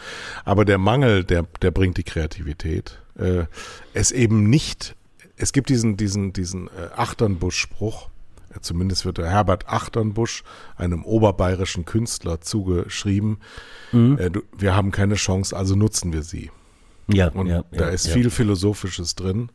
Aber 0.44 0.64
der 0.64 0.78
Mangel, 0.78 1.24
der, 1.24 1.44
der 1.62 1.70
bringt 1.70 1.96
die 1.96 2.02
Kreativität. 2.02 3.00
Äh, 3.18 3.44
es 3.94 4.12
eben 4.12 4.50
nicht, 4.50 4.94
es 5.36 5.52
gibt 5.52 5.68
diesen, 5.70 5.96
diesen, 5.96 6.32
diesen 6.32 6.68
äh, 6.68 6.90
Achternbusch-Spruch, 6.94 8.10
zumindest 8.60 9.04
wird 9.04 9.18
der 9.18 9.30
Herbert 9.30 9.68
Achternbusch, 9.68 10.44
einem 10.76 11.04
oberbayerischen 11.04 11.84
Künstler, 11.84 12.40
zugeschrieben. 12.40 13.38
Mhm. 13.92 14.18
Äh, 14.18 14.30
du, 14.30 14.42
wir 14.56 14.74
haben 14.74 14.90
keine 14.90 15.14
Chance, 15.14 15.56
also 15.56 15.74
nutzen 15.76 16.12
wir 16.12 16.22
sie. 16.22 16.50
Ja, 17.08 17.28
Und 17.28 17.46
ja, 17.48 17.64
da 17.72 17.86
ja, 17.86 17.88
ist 17.88 18.06
ja. 18.06 18.14
viel 18.14 18.30
Philosophisches 18.30 19.14
drin. 19.14 19.50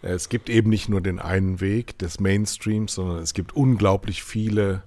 Es 0.00 0.28
gibt 0.28 0.48
eben 0.48 0.70
nicht 0.70 0.88
nur 0.88 1.00
den 1.00 1.18
einen 1.18 1.60
Weg 1.60 1.98
des 1.98 2.20
Mainstreams, 2.20 2.94
sondern 2.94 3.18
es 3.18 3.34
gibt 3.34 3.52
unglaublich 3.54 4.22
viele, 4.22 4.82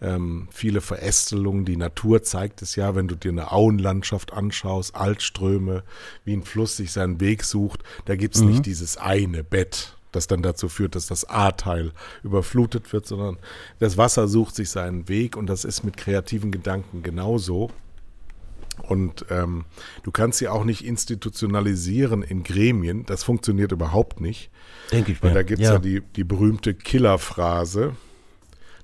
ähm, 0.00 0.48
viele 0.52 0.80
Verästelungen. 0.80 1.64
Die 1.64 1.76
Natur 1.76 2.22
zeigt 2.22 2.62
es 2.62 2.76
ja, 2.76 2.94
wenn 2.94 3.08
du 3.08 3.16
dir 3.16 3.30
eine 3.32 3.50
Auenlandschaft 3.52 4.32
anschaust, 4.32 4.94
Altströme, 4.94 5.82
wie 6.24 6.34
ein 6.34 6.44
Fluss 6.44 6.76
sich 6.76 6.92
seinen 6.92 7.20
Weg 7.20 7.42
sucht. 7.44 7.82
Da 8.04 8.14
gibt 8.16 8.36
es 8.36 8.42
Mhm. 8.42 8.50
nicht 8.50 8.66
dieses 8.66 8.96
eine 8.96 9.42
Bett, 9.44 9.96
das 10.12 10.26
dann 10.26 10.42
dazu 10.42 10.68
führt, 10.68 10.94
dass 10.94 11.06
das 11.06 11.28
A-Teil 11.28 11.92
überflutet 12.22 12.92
wird, 12.92 13.06
sondern 13.06 13.38
das 13.78 13.96
Wasser 13.96 14.28
sucht 14.28 14.54
sich 14.54 14.70
seinen 14.70 15.08
Weg 15.08 15.36
und 15.36 15.46
das 15.46 15.64
ist 15.64 15.82
mit 15.82 15.96
kreativen 15.96 16.52
Gedanken 16.52 17.02
genauso. 17.02 17.70
Und 18.82 19.26
ähm, 19.30 19.64
du 20.02 20.10
kannst 20.10 20.38
sie 20.38 20.48
auch 20.48 20.64
nicht 20.64 20.84
institutionalisieren 20.84 22.22
in 22.22 22.42
Gremien. 22.42 23.04
Das 23.06 23.22
funktioniert 23.22 23.72
überhaupt 23.72 24.20
nicht. 24.20 24.50
Denke 24.90 25.12
ich 25.12 25.22
Weil 25.22 25.30
mir. 25.30 25.34
da 25.34 25.42
gibt 25.42 25.60
es 25.60 25.68
ja. 25.68 25.78
die, 25.78 26.00
die 26.00 26.24
berühmte 26.24 26.74
Killerphrase. 26.74 27.94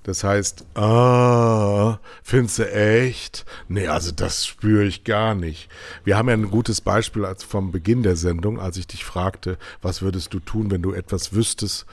Das 0.09 0.25
heißt, 0.25 0.65
ah, 0.75 1.99
findest 2.23 2.61
du 2.61 2.73
echt? 2.73 3.45
Nee, 3.69 3.89
also 3.89 4.11
das 4.11 4.47
spüre 4.47 4.85
ich 4.85 5.05
gar 5.05 5.35
nicht. 5.35 5.69
Wir 6.03 6.17
haben 6.17 6.29
ja 6.29 6.35
ein 6.35 6.51
gutes 6.51 6.81
Beispiel 6.81 7.27
als 7.27 7.45
vom 7.45 7.73
Beginn 7.73 8.03
der 8.03 8.17
Sendung, 8.17 8.59
als 8.59 8.79
ich 8.79 8.87
dich 8.87 9.05
fragte, 9.05 9.59
was 9.83 10.01
würdest 10.01 10.33
du 10.33 10.41
tun, 10.41 10.71
wenn 10.71 10.81
du 10.81 10.95
etwas 10.95 11.35
wüsstest, 11.35 11.85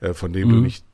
äh, 0.00 0.14
von 0.14 0.32
dem 0.32 0.48
du 0.48 0.56
nicht 0.56 0.84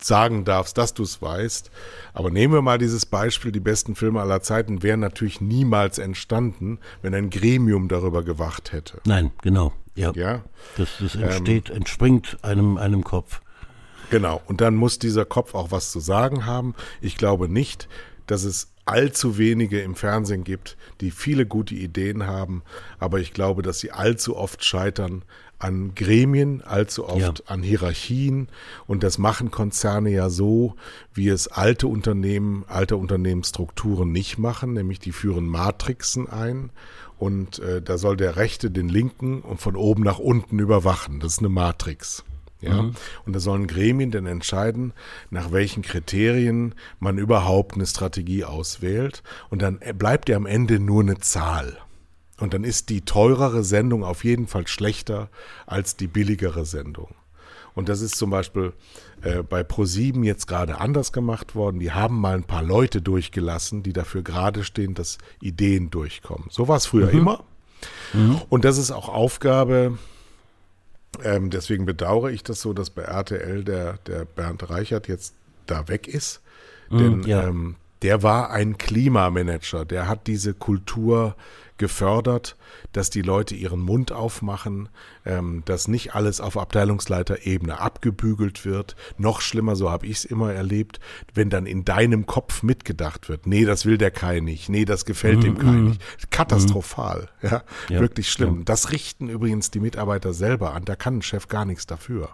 sagen 0.00 0.44
darfst, 0.44 0.78
dass 0.78 0.94
du 0.94 1.04
es 1.04 1.22
weißt. 1.22 1.70
Aber 2.12 2.32
nehmen 2.32 2.52
wir 2.54 2.62
mal 2.62 2.78
dieses 2.78 3.06
Beispiel, 3.06 3.52
die 3.52 3.60
besten 3.60 3.94
Filme 3.94 4.20
aller 4.20 4.42
Zeiten 4.42 4.82
wären 4.82 4.98
natürlich 4.98 5.40
niemals 5.40 5.98
entstanden, 5.98 6.80
wenn 7.02 7.14
ein 7.14 7.30
Gremium 7.30 7.86
darüber 7.86 8.24
gewacht 8.24 8.72
hätte. 8.72 9.00
Nein, 9.04 9.30
genau. 9.42 9.72
Ja. 9.94 10.10
Ja, 10.16 10.42
Das, 10.76 10.88
das 10.98 11.14
entsteht, 11.14 11.70
entspringt 11.70 12.38
einem, 12.42 12.78
einem 12.78 13.04
Kopf. 13.04 13.41
Genau. 14.12 14.40
Und 14.46 14.60
dann 14.60 14.76
muss 14.76 15.00
dieser 15.00 15.24
Kopf 15.24 15.54
auch 15.56 15.72
was 15.72 15.90
zu 15.90 15.98
sagen 15.98 16.46
haben. 16.46 16.74
Ich 17.00 17.16
glaube 17.16 17.48
nicht, 17.48 17.88
dass 18.28 18.44
es 18.44 18.68
allzu 18.84 19.38
wenige 19.38 19.80
im 19.80 19.94
Fernsehen 19.96 20.44
gibt, 20.44 20.76
die 21.00 21.10
viele 21.10 21.46
gute 21.46 21.74
Ideen 21.74 22.26
haben, 22.26 22.62
aber 22.98 23.18
ich 23.20 23.32
glaube, 23.32 23.62
dass 23.62 23.80
sie 23.80 23.90
allzu 23.92 24.36
oft 24.36 24.64
scheitern 24.64 25.22
an 25.58 25.94
Gremien, 25.94 26.60
allzu 26.62 27.08
oft 27.08 27.20
Ja. 27.20 27.32
an 27.46 27.62
Hierarchien 27.62 28.48
und 28.88 29.04
das 29.04 29.18
machen 29.18 29.52
Konzerne 29.52 30.10
ja 30.10 30.28
so, 30.30 30.74
wie 31.14 31.28
es 31.28 31.46
alte 31.46 31.86
Unternehmen, 31.86 32.64
alte 32.66 32.96
Unternehmensstrukturen 32.96 34.10
nicht 34.10 34.38
machen, 34.38 34.72
nämlich 34.72 34.98
die 34.98 35.12
führen 35.12 35.46
Matrixen 35.46 36.28
ein 36.28 36.70
und 37.18 37.60
äh, 37.60 37.80
da 37.80 37.98
soll 37.98 38.16
der 38.16 38.34
Rechte 38.36 38.72
den 38.72 38.88
Linken 38.88 39.42
und 39.42 39.60
von 39.60 39.76
oben 39.76 40.02
nach 40.02 40.18
unten 40.18 40.58
überwachen. 40.58 41.20
Das 41.20 41.34
ist 41.34 41.38
eine 41.38 41.48
Matrix. 41.50 42.24
Ja, 42.62 42.90
und 43.26 43.32
da 43.32 43.40
sollen 43.40 43.66
Gremien 43.66 44.12
dann 44.12 44.26
entscheiden, 44.26 44.92
nach 45.30 45.50
welchen 45.50 45.82
Kriterien 45.82 46.74
man 47.00 47.18
überhaupt 47.18 47.74
eine 47.74 47.86
Strategie 47.86 48.44
auswählt. 48.44 49.24
Und 49.50 49.62
dann 49.62 49.80
bleibt 49.98 50.28
ja 50.28 50.36
am 50.36 50.46
Ende 50.46 50.78
nur 50.78 51.02
eine 51.02 51.18
Zahl. 51.18 51.76
Und 52.38 52.54
dann 52.54 52.64
ist 52.64 52.88
die 52.88 53.02
teurere 53.02 53.64
Sendung 53.64 54.04
auf 54.04 54.24
jeden 54.24 54.46
Fall 54.46 54.66
schlechter 54.68 55.28
als 55.66 55.96
die 55.96 56.06
billigere 56.06 56.64
Sendung. 56.64 57.14
Und 57.74 57.88
das 57.88 58.00
ist 58.00 58.16
zum 58.16 58.30
Beispiel 58.30 58.72
äh, 59.22 59.42
bei 59.42 59.62
ProSieben 59.62 60.24
jetzt 60.24 60.46
gerade 60.46 60.78
anders 60.78 61.12
gemacht 61.12 61.54
worden. 61.54 61.80
Die 61.80 61.92
haben 61.92 62.20
mal 62.20 62.34
ein 62.34 62.44
paar 62.44 62.62
Leute 62.62 63.00
durchgelassen, 63.00 63.82
die 63.82 63.92
dafür 63.92 64.22
gerade 64.22 64.62
stehen, 64.62 64.94
dass 64.94 65.18
Ideen 65.40 65.90
durchkommen. 65.90 66.48
So 66.50 66.68
war 66.68 66.76
es 66.76 66.86
früher 66.86 67.10
immer. 67.10 67.44
Und 68.50 68.64
das 68.64 68.78
ist 68.78 68.90
auch 68.90 69.08
Aufgabe 69.08 69.98
ähm, 71.22 71.50
deswegen 71.50 71.84
bedauere 71.84 72.30
ich 72.30 72.42
das 72.42 72.60
so, 72.60 72.72
dass 72.72 72.90
bei 72.90 73.02
RTL 73.02 73.64
der, 73.64 73.98
der 74.06 74.24
Bernd 74.24 74.68
Reichert 74.70 75.08
jetzt 75.08 75.34
da 75.66 75.88
weg 75.88 76.08
ist. 76.08 76.40
Denn 76.90 77.22
ja. 77.22 77.48
ähm, 77.48 77.76
der 78.02 78.22
war 78.22 78.50
ein 78.50 78.78
Klimamanager, 78.78 79.84
der 79.84 80.08
hat 80.08 80.26
diese 80.26 80.54
Kultur 80.54 81.36
gefördert, 81.78 82.56
dass 82.92 83.10
die 83.10 83.22
Leute 83.22 83.54
ihren 83.54 83.80
Mund 83.80 84.12
aufmachen, 84.12 84.88
ähm, 85.24 85.62
dass 85.64 85.88
nicht 85.88 86.14
alles 86.14 86.40
auf 86.40 86.56
Abteilungsleiterebene 86.56 87.80
abgebügelt 87.80 88.64
wird. 88.64 88.94
Noch 89.18 89.40
schlimmer, 89.40 89.74
so 89.74 89.90
habe 89.90 90.06
ich 90.06 90.18
es 90.18 90.24
immer 90.24 90.52
erlebt, 90.52 91.00
wenn 91.34 91.50
dann 91.50 91.66
in 91.66 91.84
deinem 91.84 92.26
Kopf 92.26 92.62
mitgedacht 92.62 93.28
wird, 93.28 93.46
nee, 93.46 93.64
das 93.64 93.84
will 93.86 93.98
der 93.98 94.10
Kai 94.10 94.40
nicht, 94.40 94.68
nee, 94.68 94.84
das 94.84 95.04
gefällt 95.04 95.42
dem 95.42 95.58
Kai 95.58 95.72
nicht. 95.72 96.30
Katastrophal, 96.30 97.30
ja, 97.42 97.62
Ja, 97.88 98.00
wirklich 98.00 98.30
schlimm. 98.30 98.64
Das 98.64 98.92
richten 98.92 99.28
übrigens 99.28 99.70
die 99.70 99.80
Mitarbeiter 99.80 100.32
selber 100.32 100.74
an, 100.74 100.84
da 100.84 100.94
kann 100.94 101.18
ein 101.18 101.22
Chef 101.22 101.48
gar 101.48 101.64
nichts 101.64 101.86
dafür. 101.86 102.30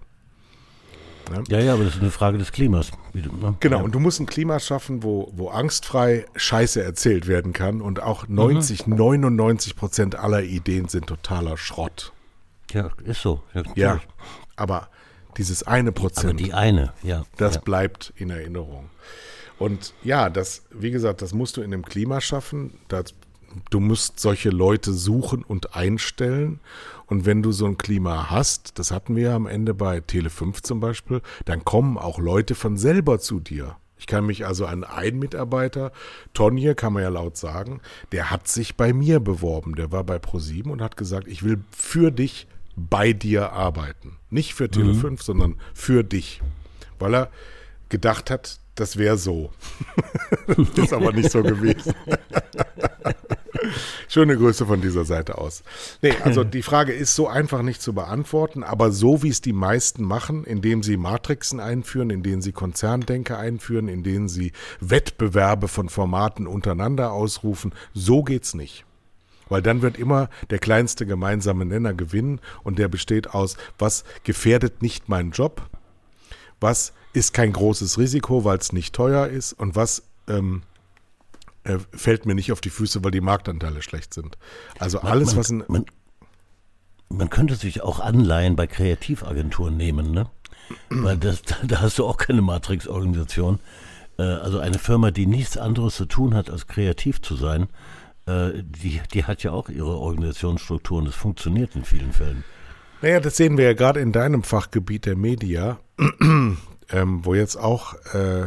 Ja, 1.48 1.60
ja, 1.60 1.74
aber 1.74 1.84
das 1.84 1.94
ist 1.94 2.00
eine 2.00 2.10
Frage 2.10 2.38
des 2.38 2.52
Klimas. 2.52 2.90
Ne? 3.12 3.56
Genau, 3.60 3.78
Ja. 3.78 3.82
und 3.82 3.94
du 3.94 4.00
musst 4.00 4.20
ein 4.20 4.26
Klima 4.26 4.60
schaffen, 4.60 5.02
wo, 5.02 5.30
wo 5.34 5.48
angstfrei 5.48 6.26
Scheiße 6.36 6.82
erzählt 6.82 7.26
werden 7.26 7.52
kann 7.52 7.80
und 7.80 8.02
auch 8.02 8.28
90, 8.28 8.86
99 8.86 9.76
Prozent 9.76 10.14
aller 10.16 10.42
Ideen 10.42 10.88
sind 10.88 11.06
totaler 11.06 11.56
Schrott. 11.56 12.12
ja, 12.72 12.90
ist 13.04 13.22
so. 13.22 13.42
Ja, 13.54 13.62
Ja, 13.74 14.00
aber 14.56 14.88
dieses 15.36 15.62
eine 15.62 15.90
Aber 15.90 16.00
Prozent, 16.00 16.40
die 16.40 16.52
eine, 16.52 16.92
ja. 17.02 17.24
das 17.36 17.56
ja. 17.56 17.60
bleibt 17.60 18.12
in 18.16 18.30
Erinnerung. 18.30 18.90
Und 19.58 19.92
ja, 20.04 20.30
das, 20.30 20.62
wie 20.70 20.90
gesagt, 20.90 21.22
das 21.22 21.32
musst 21.34 21.56
du 21.56 21.62
in 21.62 21.70
dem 21.70 21.84
Klima 21.84 22.20
schaffen. 22.20 22.78
Das, 22.88 23.14
du 23.70 23.80
musst 23.80 24.20
solche 24.20 24.50
Leute 24.50 24.92
suchen 24.92 25.42
und 25.42 25.74
einstellen. 25.74 26.60
Und 27.06 27.24
wenn 27.26 27.42
du 27.42 27.52
so 27.52 27.66
ein 27.66 27.78
Klima 27.78 28.30
hast, 28.30 28.78
das 28.78 28.90
hatten 28.90 29.16
wir 29.16 29.32
am 29.32 29.46
Ende 29.46 29.74
bei 29.74 29.98
Tele5 29.98 30.62
zum 30.62 30.80
Beispiel, 30.80 31.22
dann 31.46 31.64
kommen 31.64 31.96
auch 31.96 32.18
Leute 32.18 32.54
von 32.54 32.76
selber 32.76 33.18
zu 33.18 33.40
dir. 33.40 33.76
Ich 33.98 34.06
kann 34.06 34.26
mich 34.26 34.46
also 34.46 34.66
an 34.66 34.84
einen 34.84 35.18
Mitarbeiter, 35.18 35.92
Tonje, 36.32 36.74
kann 36.74 36.92
man 36.92 37.02
ja 37.02 37.08
laut 37.08 37.36
sagen, 37.36 37.80
der 38.12 38.30
hat 38.30 38.46
sich 38.46 38.76
bei 38.76 38.92
mir 38.92 39.20
beworben. 39.20 39.74
Der 39.74 39.90
war 39.90 40.04
bei 40.04 40.18
ProSieben 40.18 40.70
und 40.70 40.80
hat 40.80 40.96
gesagt, 40.96 41.26
ich 41.26 41.42
will 41.42 41.64
für 41.70 42.12
dich 42.12 42.46
bei 42.76 43.12
dir 43.12 43.52
arbeiten. 43.52 44.16
Nicht 44.30 44.54
für 44.54 44.66
Tele5, 44.66 45.10
mhm. 45.10 45.16
sondern 45.16 45.56
für 45.74 46.04
dich. 46.04 46.40
Weil 46.98 47.14
er 47.14 47.30
gedacht 47.88 48.30
hat, 48.30 48.60
das 48.76 48.96
wäre 48.96 49.18
so. 49.18 49.50
ist 50.76 50.92
aber 50.92 51.12
nicht 51.12 51.32
so 51.32 51.42
gewesen. 51.42 51.92
Schöne 54.08 54.36
Grüße 54.36 54.66
von 54.66 54.80
dieser 54.80 55.04
Seite 55.04 55.38
aus. 55.38 55.62
Nee, 56.02 56.14
also 56.24 56.44
die 56.44 56.62
Frage 56.62 56.92
ist 56.92 57.14
so 57.14 57.28
einfach 57.28 57.62
nicht 57.62 57.82
zu 57.82 57.92
beantworten, 57.92 58.62
aber 58.62 58.92
so 58.92 59.22
wie 59.22 59.28
es 59.28 59.40
die 59.40 59.52
meisten 59.52 60.02
machen, 60.02 60.44
indem 60.44 60.82
sie 60.82 60.96
Matrixen 60.96 61.60
einführen, 61.60 62.10
indem 62.10 62.42
sie 62.42 62.52
Konzerndenker 62.52 63.38
einführen, 63.38 63.88
indem 63.88 64.28
sie 64.28 64.52
Wettbewerbe 64.80 65.68
von 65.68 65.88
Formaten 65.88 66.46
untereinander 66.46 67.12
ausrufen, 67.12 67.72
so 67.94 68.22
geht's 68.22 68.54
nicht. 68.54 68.84
Weil 69.48 69.62
dann 69.62 69.82
wird 69.82 69.98
immer 69.98 70.28
der 70.50 70.58
kleinste 70.58 71.06
gemeinsame 71.06 71.64
Nenner 71.64 71.94
gewinnen 71.94 72.40
und 72.64 72.78
der 72.78 72.88
besteht 72.88 73.30
aus, 73.30 73.56
was 73.78 74.04
gefährdet 74.24 74.82
nicht 74.82 75.08
meinen 75.08 75.30
Job, 75.30 75.68
was 76.60 76.92
ist 77.12 77.32
kein 77.32 77.52
großes 77.52 77.98
Risiko, 77.98 78.44
weil 78.44 78.58
es 78.58 78.72
nicht 78.72 78.94
teuer 78.94 79.26
ist 79.26 79.54
und 79.54 79.74
was 79.74 80.02
ähm, 80.28 80.62
äh, 81.68 81.78
fällt 81.92 82.26
mir 82.26 82.34
nicht 82.34 82.52
auf 82.52 82.60
die 82.60 82.70
Füße, 82.70 83.04
weil 83.04 83.10
die 83.10 83.20
Marktanteile 83.20 83.82
schlecht 83.82 84.14
sind. 84.14 84.38
Also 84.78 84.98
man, 84.98 85.12
alles, 85.12 85.28
man, 85.28 85.36
was 85.36 85.50
man, 85.68 85.84
man 87.08 87.30
könnte 87.30 87.56
sich 87.56 87.82
auch 87.82 88.00
Anleihen 88.00 88.56
bei 88.56 88.66
Kreativagenturen 88.66 89.76
nehmen, 89.76 90.10
ne? 90.10 90.30
Weil 90.90 91.16
das, 91.16 91.42
da 91.62 91.80
hast 91.80 91.98
du 91.98 92.06
auch 92.06 92.18
keine 92.18 92.42
Matrix-Organisation. 92.42 93.58
Äh, 94.18 94.22
also 94.22 94.58
eine 94.58 94.78
Firma, 94.78 95.10
die 95.10 95.26
nichts 95.26 95.56
anderes 95.56 95.96
zu 95.96 96.06
tun 96.06 96.34
hat, 96.34 96.50
als 96.50 96.66
kreativ 96.66 97.22
zu 97.22 97.36
sein, 97.36 97.68
äh, 98.26 98.62
die, 98.62 99.00
die 99.12 99.24
hat 99.24 99.42
ja 99.42 99.52
auch 99.52 99.68
ihre 99.68 99.96
Organisationsstrukturen. 99.96 101.06
Das 101.06 101.14
funktioniert 101.14 101.74
in 101.76 101.84
vielen 101.84 102.12
Fällen. 102.12 102.44
Naja, 103.00 103.20
das 103.20 103.36
sehen 103.36 103.56
wir 103.56 103.64
ja 103.64 103.74
gerade 103.74 104.00
in 104.00 104.12
deinem 104.12 104.42
Fachgebiet 104.42 105.06
der 105.06 105.16
Media 105.16 105.78
ähm, 106.90 107.24
wo 107.24 107.34
jetzt 107.34 107.56
auch 107.56 107.94
äh, 108.14 108.46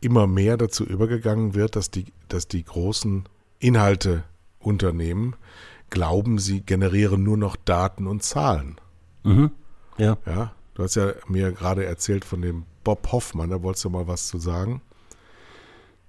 immer 0.00 0.26
mehr 0.26 0.56
dazu 0.56 0.84
übergegangen 0.84 1.54
wird, 1.54 1.76
dass 1.76 1.90
die, 1.90 2.06
dass 2.28 2.48
die 2.48 2.64
großen 2.64 3.24
Inhalteunternehmen 3.58 5.36
glauben, 5.90 6.38
sie 6.38 6.62
generieren 6.62 7.22
nur 7.22 7.36
noch 7.36 7.56
Daten 7.56 8.06
und 8.06 8.22
Zahlen. 8.22 8.80
Mhm. 9.24 9.50
Ja. 9.98 10.16
Ja. 10.26 10.52
Du 10.74 10.84
hast 10.84 10.94
ja 10.94 11.12
mir 11.28 11.52
gerade 11.52 11.84
erzählt 11.84 12.24
von 12.24 12.40
dem 12.40 12.64
Bob 12.84 13.12
Hoffmann, 13.12 13.50
da 13.50 13.62
wolltest 13.62 13.84
du 13.84 13.90
mal 13.90 14.06
was 14.06 14.28
zu 14.28 14.38
sagen, 14.38 14.80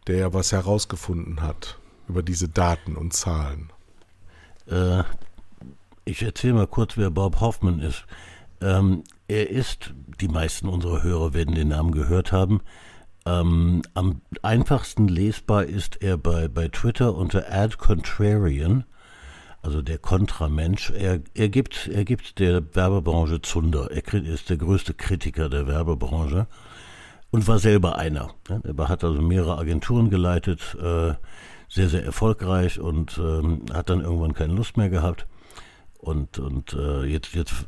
der 0.07 0.17
ja 0.17 0.33
was 0.33 0.51
herausgefunden 0.51 1.41
hat 1.41 1.77
über 2.07 2.23
diese 2.23 2.47
Daten 2.47 2.95
und 2.95 3.13
Zahlen. 3.13 3.71
Äh, 4.67 5.03
ich 6.05 6.21
erzähle 6.23 6.53
mal 6.53 6.67
kurz, 6.67 6.97
wer 6.97 7.09
Bob 7.09 7.41
Hoffman 7.41 7.79
ist. 7.79 8.05
Ähm, 8.61 9.03
er 9.27 9.49
ist, 9.49 9.93
die 10.19 10.27
meisten 10.27 10.67
unserer 10.67 11.03
Hörer 11.03 11.33
werden 11.33 11.55
den 11.55 11.69
Namen 11.69 11.91
gehört 11.91 12.31
haben, 12.31 12.61
ähm, 13.25 13.81
am 13.93 14.21
einfachsten 14.41 15.07
lesbar 15.07 15.65
ist 15.65 16.01
er 16.01 16.17
bei, 16.17 16.47
bei 16.47 16.67
Twitter 16.69 17.15
unter 17.15 17.51
Ad 17.51 17.77
Contrarian, 17.77 18.83
also 19.61 19.81
der 19.81 19.99
Kontramensch. 19.99 20.89
Er, 20.91 21.19
er, 21.35 21.49
gibt, 21.49 21.87
er 21.87 22.03
gibt 22.03 22.39
der 22.39 22.75
Werbebranche 22.75 23.41
Zunder. 23.41 23.91
Er 23.91 24.13
ist 24.13 24.49
der 24.49 24.57
größte 24.57 24.93
Kritiker 24.95 25.49
der 25.49 25.67
Werbebranche 25.67 26.47
und 27.29 27.47
war 27.47 27.59
selber 27.59 27.97
einer. 27.97 28.33
Er 28.49 28.89
hat 28.89 29.03
also 29.03 29.21
mehrere 29.21 29.57
Agenturen 29.57 30.09
geleitet, 30.09 30.75
äh, 30.81 31.13
sehr, 31.69 31.89
sehr 31.89 32.03
erfolgreich 32.03 32.79
und 32.79 33.17
ähm, 33.17 33.65
hat 33.71 33.89
dann 33.89 34.01
irgendwann 34.01 34.33
keine 34.33 34.53
Lust 34.53 34.77
mehr 34.77 34.89
gehabt. 34.89 35.27
Und, 35.99 36.39
und 36.39 36.73
äh, 36.73 37.03
jetzt, 37.03 37.35
jetzt 37.35 37.67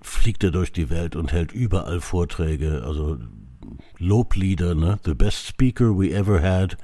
fliegt 0.00 0.44
er 0.44 0.52
durch 0.52 0.72
die 0.72 0.88
Welt 0.88 1.16
und 1.16 1.32
hält 1.32 1.52
überall 1.52 2.00
Vorträge, 2.00 2.84
also 2.84 3.18
Loblieder, 3.98 4.74
ne? 4.74 4.98
The 5.04 5.14
best 5.14 5.46
speaker 5.46 5.98
we 5.98 6.10
ever 6.10 6.40
had. 6.40 6.76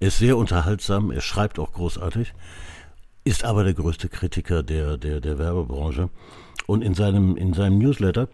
Er 0.00 0.08
ist 0.08 0.18
sehr 0.18 0.36
unterhaltsam, 0.36 1.10
er 1.10 1.20
schreibt 1.20 1.58
auch 1.58 1.72
großartig, 1.72 2.32
ist 3.24 3.44
aber 3.44 3.64
der 3.64 3.74
größte 3.74 4.08
Kritiker 4.08 4.62
der, 4.62 4.96
der, 4.96 5.20
der 5.20 5.38
Werbebranche. 5.38 6.10
Und 6.66 6.82
in 6.82 6.94
seinem, 6.94 7.36
in 7.36 7.52
seinem 7.52 7.78
Newsletter 7.78 8.28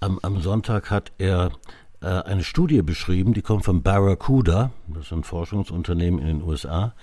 am, 0.00 0.18
am 0.22 0.40
Sonntag 0.40 0.90
hat 0.90 1.12
er 1.18 1.52
äh, 2.00 2.06
eine 2.06 2.44
Studie 2.44 2.82
beschrieben, 2.82 3.34
die 3.34 3.42
kommt 3.42 3.64
von 3.64 3.82
Barracuda, 3.82 4.72
das 4.88 5.06
ist 5.06 5.12
ein 5.12 5.24
Forschungsunternehmen 5.24 6.20
in 6.20 6.26
den 6.26 6.42
USA. 6.42 6.94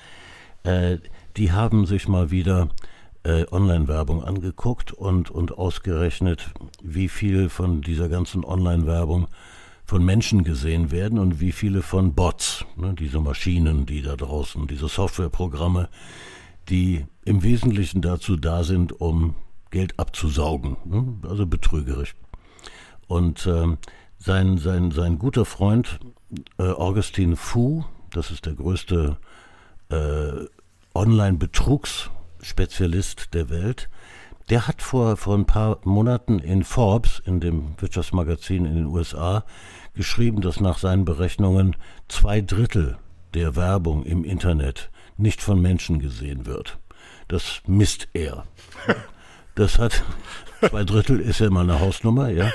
Äh, 0.64 0.98
die 1.38 1.52
haben 1.52 1.86
sich 1.86 2.08
mal 2.08 2.32
wieder 2.32 2.70
äh, 3.24 3.46
Online-Werbung 3.52 4.24
angeguckt 4.24 4.92
und, 4.92 5.30
und 5.30 5.58
ausgerechnet, 5.58 6.52
wie 6.82 7.10
viel 7.10 7.50
von 7.50 7.82
dieser 7.82 8.10
ganzen 8.10 8.46
Online-Werbung 8.46 9.28
von 9.86 10.06
Menschen 10.06 10.44
gesehen 10.44 10.92
werden 10.92 11.18
und 11.18 11.40
wie 11.40 11.52
viele 11.52 11.82
von 11.82 12.14
Bots, 12.14 12.66
ne, 12.76 12.94
diese 12.94 13.20
Maschinen, 13.20 13.86
die 13.86 14.02
da 14.02 14.16
draußen, 14.16 14.68
diese 14.68 14.88
Softwareprogramme, 14.88 15.90
die 16.70 17.06
im 17.26 17.44
Wesentlichen 17.44 18.02
dazu 18.02 18.36
da 18.36 18.64
sind, 18.64 19.02
um 19.02 19.36
Geld 19.72 20.00
abzusaugen, 20.00 20.78
ne, 20.86 21.14
also 21.28 21.46
betrügerisch. 21.46 22.16
Und 23.08 23.48
ähm, 23.48 23.80
sein, 24.18 24.58
sein, 24.60 24.92
sein 24.92 25.18
guter 25.18 25.46
Freund 25.46 26.00
äh, 26.60 26.64
Augustin 26.64 27.36
Fu, 27.36 27.84
das 28.12 28.30
ist 28.30 28.46
der 28.46 28.54
größte 28.54 29.18
äh, 29.90 30.46
Online-Betrugs- 30.94 32.12
Spezialist 32.42 33.34
der 33.34 33.50
Welt, 33.50 33.90
der 34.50 34.68
hat 34.68 34.82
vor, 34.82 35.18
vor 35.18 35.36
ein 35.36 35.46
paar 35.46 35.80
Monaten 35.84 36.40
in 36.40 36.64
Forbes, 36.64 37.22
in 37.26 37.40
dem 37.40 37.76
Wirtschaftsmagazin 37.78 38.66
in 38.66 38.76
den 38.76 38.86
USA, 38.88 39.44
geschrieben, 39.94 40.42
dass 40.42 40.60
nach 40.60 40.78
seinen 40.78 41.06
Berechnungen 41.06 41.76
zwei 42.08 42.42
Drittel 42.42 42.98
der 43.34 43.56
Werbung 43.56 44.06
im 44.06 44.24
Internet 44.24 44.90
nicht 45.18 45.42
von 45.42 45.62
Menschen 45.62 46.00
gesehen 46.00 46.46
wird. 46.46 46.80
Das 47.28 47.62
misst 47.68 48.08
er. 48.14 48.46
Das 49.56 49.78
hat 49.78 50.04
zwei 50.62 50.86
Drittel 50.86 51.20
ist 51.20 51.42
ja 51.42 51.50
mal 51.50 51.64
eine 51.64 51.82
Hausnummer, 51.82 52.30
ja. 52.30 52.50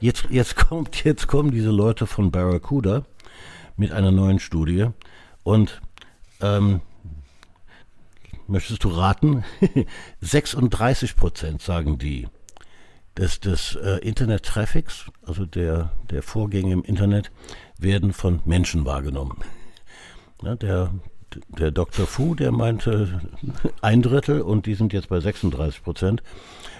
Jetzt, 0.00 0.26
jetzt 0.28 0.56
kommt, 0.56 1.04
jetzt 1.04 1.26
kommen 1.26 1.52
diese 1.52 1.70
Leute 1.70 2.06
von 2.06 2.30
Barracuda 2.30 3.04
mit 3.78 3.92
einer 3.92 4.10
neuen 4.10 4.40
Studie 4.40 4.88
und 5.42 5.80
ähm, 6.42 6.82
möchtest 8.50 8.84
du 8.84 8.88
raten? 8.88 9.44
36 10.20 11.16
Prozent 11.16 11.62
sagen 11.62 11.98
die 11.98 12.28
des, 13.16 13.40
des 13.40 13.76
äh, 13.76 13.98
Internet-Traffics, 13.98 15.10
also 15.26 15.44
der, 15.46 15.92
der 16.10 16.22
Vorgänge 16.22 16.72
im 16.72 16.82
Internet, 16.82 17.30
werden 17.78 18.12
von 18.12 18.40
Menschen 18.44 18.84
wahrgenommen. 18.84 19.38
Ja, 20.42 20.54
der, 20.56 20.92
der 21.48 21.70
Dr. 21.70 22.06
Fu, 22.06 22.34
der 22.34 22.52
meinte 22.52 23.20
ein 23.82 24.02
Drittel 24.02 24.40
und 24.40 24.66
die 24.66 24.74
sind 24.74 24.92
jetzt 24.92 25.08
bei 25.08 25.20
36 25.20 25.82
Prozent. 25.82 26.22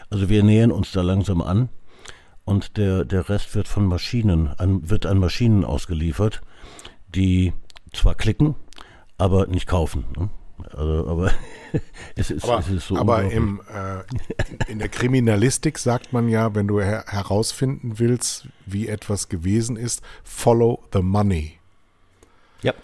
Also 0.08 0.28
wir 0.28 0.42
nähern 0.42 0.72
uns 0.72 0.92
da 0.92 1.02
langsam 1.02 1.42
an 1.42 1.68
und 2.44 2.76
der, 2.76 3.04
der 3.04 3.28
Rest 3.28 3.54
wird 3.54 3.68
von 3.68 3.84
Maschinen, 3.86 4.48
an, 4.56 4.88
wird 4.88 5.06
an 5.06 5.18
Maschinen 5.18 5.64
ausgeliefert, 5.64 6.40
die 7.14 7.52
zwar 7.92 8.14
klicken, 8.14 8.54
aber 9.18 9.46
nicht 9.46 9.66
kaufen. 9.66 10.04
Ne? 10.16 10.30
Also, 10.72 11.08
aber 11.08 11.32
es 12.16 12.30
ist, 12.30 12.44
aber, 12.44 12.58
es 12.58 12.68
ist 12.68 12.88
so. 12.88 12.96
Aber 12.96 13.24
im, 13.24 13.60
äh, 13.72 14.70
in 14.70 14.78
der 14.78 14.88
Kriminalistik 14.88 15.78
sagt 15.78 16.12
man 16.12 16.28
ja, 16.28 16.54
wenn 16.54 16.66
du 16.66 16.80
her 16.80 17.04
herausfinden 17.06 17.98
willst, 17.98 18.48
wie 18.66 18.88
etwas 18.88 19.28
gewesen 19.28 19.76
ist, 19.76 20.02
follow 20.24 20.82
the 20.92 21.02
money. 21.02 21.58
Ja. 22.62 22.74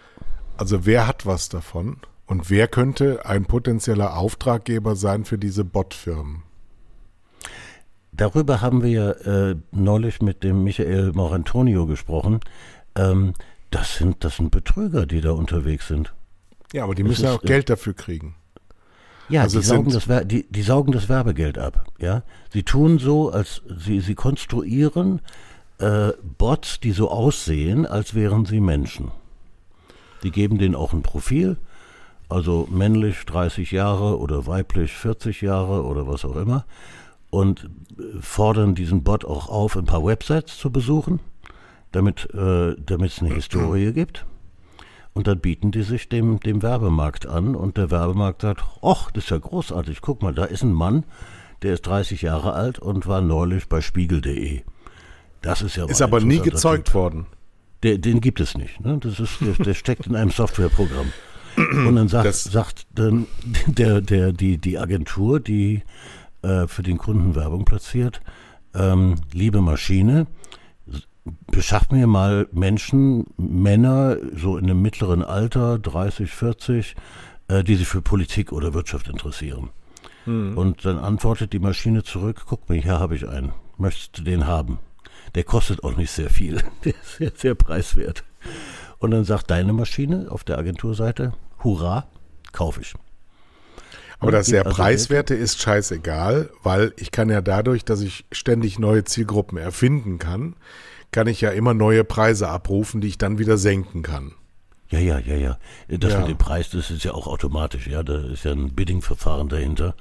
Also 0.57 0.87
wer 0.87 1.07
hat 1.07 1.27
was 1.27 1.49
davon? 1.49 1.99
Und 2.27 2.51
wer 2.51 2.67
könnte 2.67 3.25
ein 3.25 3.45
potenzieller 3.45 4.17
Auftraggeber 4.17 4.97
sein 4.97 5.25
für 5.25 5.39
diese 5.39 5.65
Bot-Firmen? 5.65 6.43
Darüber 8.13 8.61
haben 8.61 8.83
wir 8.83 8.91
ja 8.91 9.11
äh, 9.11 9.57
neulich 9.73 10.23
mit 10.23 10.43
dem 10.43 10.65
Michael 10.65 11.13
Morantonio 11.13 11.87
gesprochen. 11.87 12.41
Ähm, 12.97 13.35
das 13.71 13.97
sind, 13.97 14.25
das 14.25 14.37
sind 14.37 14.51
Betrüger, 14.51 15.07
die 15.07 15.21
da 15.21 15.33
unterwegs 15.33 15.89
sind. 15.89 16.15
Ja, 16.73 16.85
aber 16.85 16.95
die 16.95 17.03
müssen 17.03 17.25
ja 17.25 17.35
auch 17.35 17.43
äh, 17.43 17.47
Geld 17.47 17.71
dafür 17.71 17.95
kriegen. 17.95 18.35
Ja, 19.29 19.43
also 19.43 19.59
die, 19.59 19.65
saugen 19.65 19.91
das, 19.91 20.09
die, 20.27 20.47
die 20.49 20.63
saugen 20.63 20.93
das 20.93 21.09
Werbegeld 21.09 21.59
ab. 21.59 21.85
Ja, 21.99 22.23
sie 22.53 22.63
tun 22.63 22.99
so, 22.99 23.31
als 23.31 23.63
sie, 23.79 24.01
sie 24.01 24.15
konstruieren 24.15 25.21
äh, 25.79 26.13
Bots, 26.39 26.81
die 26.81 26.93
so 26.93 27.11
aussehen, 27.11 27.87
als 27.87 28.15
wären 28.15 28.45
sie 28.45 28.61
Menschen. 28.61 29.11
Die 30.23 30.31
geben 30.31 30.59
denen 30.59 30.75
auch 30.75 30.93
ein 30.93 31.03
Profil, 31.03 31.57
also 32.29 32.69
männlich 32.71 33.25
30 33.27 33.73
Jahre 33.73 34.19
oder 34.19 34.47
weiblich 34.47 34.93
40 34.93 35.43
Jahre 35.43 35.85
oder 35.85 36.07
was 36.07 36.25
auch 36.25 36.37
immer, 36.37 36.65
und 37.31 37.69
äh, 37.99 38.21
fordern 38.21 38.75
diesen 38.75 39.03
Bot 39.03 39.25
auch 39.25 39.49
auf, 39.49 39.77
ein 39.77 39.87
paar 39.87 40.05
Websites 40.05 40.57
zu 40.59 40.71
besuchen, 40.71 41.21
damit 41.93 42.29
äh, 42.33 42.73
es 42.73 43.21
eine 43.21 43.35
Historie 43.35 43.93
gibt. 43.93 44.25
Und 45.17 45.27
dann 45.29 45.41
bieten 45.41 45.71
die 45.71 45.83
sich 45.83 46.11
dem, 46.11 46.41
dem 46.41 46.63
Werbemarkt 46.63 47.27
an 47.27 47.57
und 47.57 47.79
der 47.79 47.91
Werbemarkt 47.91 48.43
sagt, 48.43 48.63
ach, 48.83 49.11
das 49.13 49.25
ist 49.25 49.31
ja 49.31 49.39
großartig, 49.39 50.03
guck 50.03 50.23
mal, 50.23 50.35
da 50.35 50.45
ist 50.45 50.63
ein 50.63 50.75
Mann, 50.75 51.05
der 51.63 51.73
ist 51.73 51.87
30 51.87 52.21
Jahre 52.21 52.53
alt 52.53 52.79
und 52.79 53.07
war 53.07 53.23
neulich 53.23 53.67
bei 53.67 53.81
spiegel.de. 53.81 54.61
Das 55.41 55.63
ist 55.63 55.77
ja 55.77 55.87
Ist 55.87 56.03
aber 56.03 56.21
nie 56.21 56.41
gezeugt 56.41 56.93
worden. 56.93 57.25
Der, 57.83 57.97
den 57.97 58.21
gibt 58.21 58.41
es 58.41 58.59
nicht. 58.59 58.79
Ne? 58.81 58.99
Das 59.01 59.19
ist, 59.19 59.41
der, 59.41 59.55
der 59.55 59.73
steckt 59.73 60.07
in 60.07 60.17
einem 60.17 60.31
Softwareprogramm. 60.31 61.11
Und 61.57 61.97
dann 61.97 62.09
sagt, 62.09 62.35
sagt 62.35 62.87
dann 62.95 63.27
der, 63.67 64.03
der, 64.03 64.33
die, 64.33 64.59
die 64.59 64.77
Agentur, 64.77 65.41
die 65.41 65.83
äh, 66.43 66.67
für 66.67 66.83
den 66.83 66.99
Kunden 66.99 67.35
Werbung 67.35 67.65
platziert, 67.65 68.21
ähm, 68.75 69.15
liebe 69.33 69.63
Maschine, 69.63 70.27
beschafft 71.51 71.93
mir 71.93 72.07
mal 72.07 72.49
Menschen, 72.53 73.27
Männer, 73.37 74.17
so 74.35 74.57
in 74.57 74.65
einem 74.65 74.83
mittleren 74.83 75.23
Alter, 75.23 75.79
30, 75.79 76.31
40, 76.31 76.97
äh, 77.49 77.65
die 77.65 77.77
sich 77.77 77.89
für 77.89 78.03
Politik 78.03 78.53
oder 78.53 78.75
Wirtschaft 78.75 79.09
interessieren. 79.09 79.71
Mhm. 80.25 80.57
Und 80.57 80.85
dann 80.85 80.99
antwortet 80.99 81.53
die 81.53 81.59
Maschine 81.59 82.03
zurück, 82.03 82.43
guck 82.47 82.69
mal, 82.69 82.79
hier 82.79 82.99
habe 82.99 83.17
ich 83.17 83.29
einen, 83.29 83.53
möchtest 83.79 84.19
du 84.19 84.23
den 84.23 84.47
haben? 84.47 84.79
Der 85.35 85.45
kostet 85.45 85.83
auch 85.85 85.97
nicht 85.97 86.11
sehr 86.11 86.31
viel, 86.31 86.63
der 86.85 86.95
ist 86.95 87.17
sehr, 87.17 87.33
sehr 87.35 87.55
preiswert. 87.55 88.25
Und 88.99 89.11
dann 89.11 89.25
sagt 89.25 89.51
deine 89.51 89.73
Maschine 89.73 90.27
auf 90.31 90.45
der 90.45 90.59
Agenturseite, 90.59 91.33
hurra, 91.63 92.07
kaufe 92.53 92.81
ich. 92.81 92.95
Aber 94.19 94.33
das 94.33 94.47
sehr 94.47 94.65
also 94.65 94.77
preiswerte 94.77 95.35
ist 95.35 95.61
scheißegal, 95.61 96.51
weil 96.63 96.95
ich 96.97 97.11
kann 97.11 97.29
ja 97.29 97.43
dadurch, 97.43 97.85
dass 97.85 98.01
ich 98.01 98.25
ständig 98.33 98.79
neue 98.79 99.05
Zielgruppen 99.05 99.59
erfinden 99.59 100.19
kann, 100.19 100.57
kann 101.17 101.29
ich 101.29 101.41
ja 101.41 101.49
immer 101.49 101.73
neue 101.73 102.05
Preise 102.05 102.51
abrufen, 102.51 103.01
die 103.01 103.09
ich 103.09 103.17
dann 103.17 103.39
wieder 103.39 103.57
senken 103.57 104.03
kann. 104.03 104.33
Ja, 104.91 104.99
ja, 104.99 105.19
ja, 105.19 105.35
ja. 105.35 105.59
Das 105.89 106.13
ja. 106.13 106.19
mit 106.19 106.29
dem 106.29 106.37
Preis, 106.37 106.69
das 106.69 106.91
ist 106.91 107.05
ja 107.05 107.13
auch 107.13 107.27
automatisch, 107.27 107.87
ja. 107.87 108.03
Da 108.03 108.19
ist 108.19 108.45
ja 108.45 108.53
ein 108.53 108.75
Bidding-Verfahren 108.75 109.49
dahinter. 109.49 109.95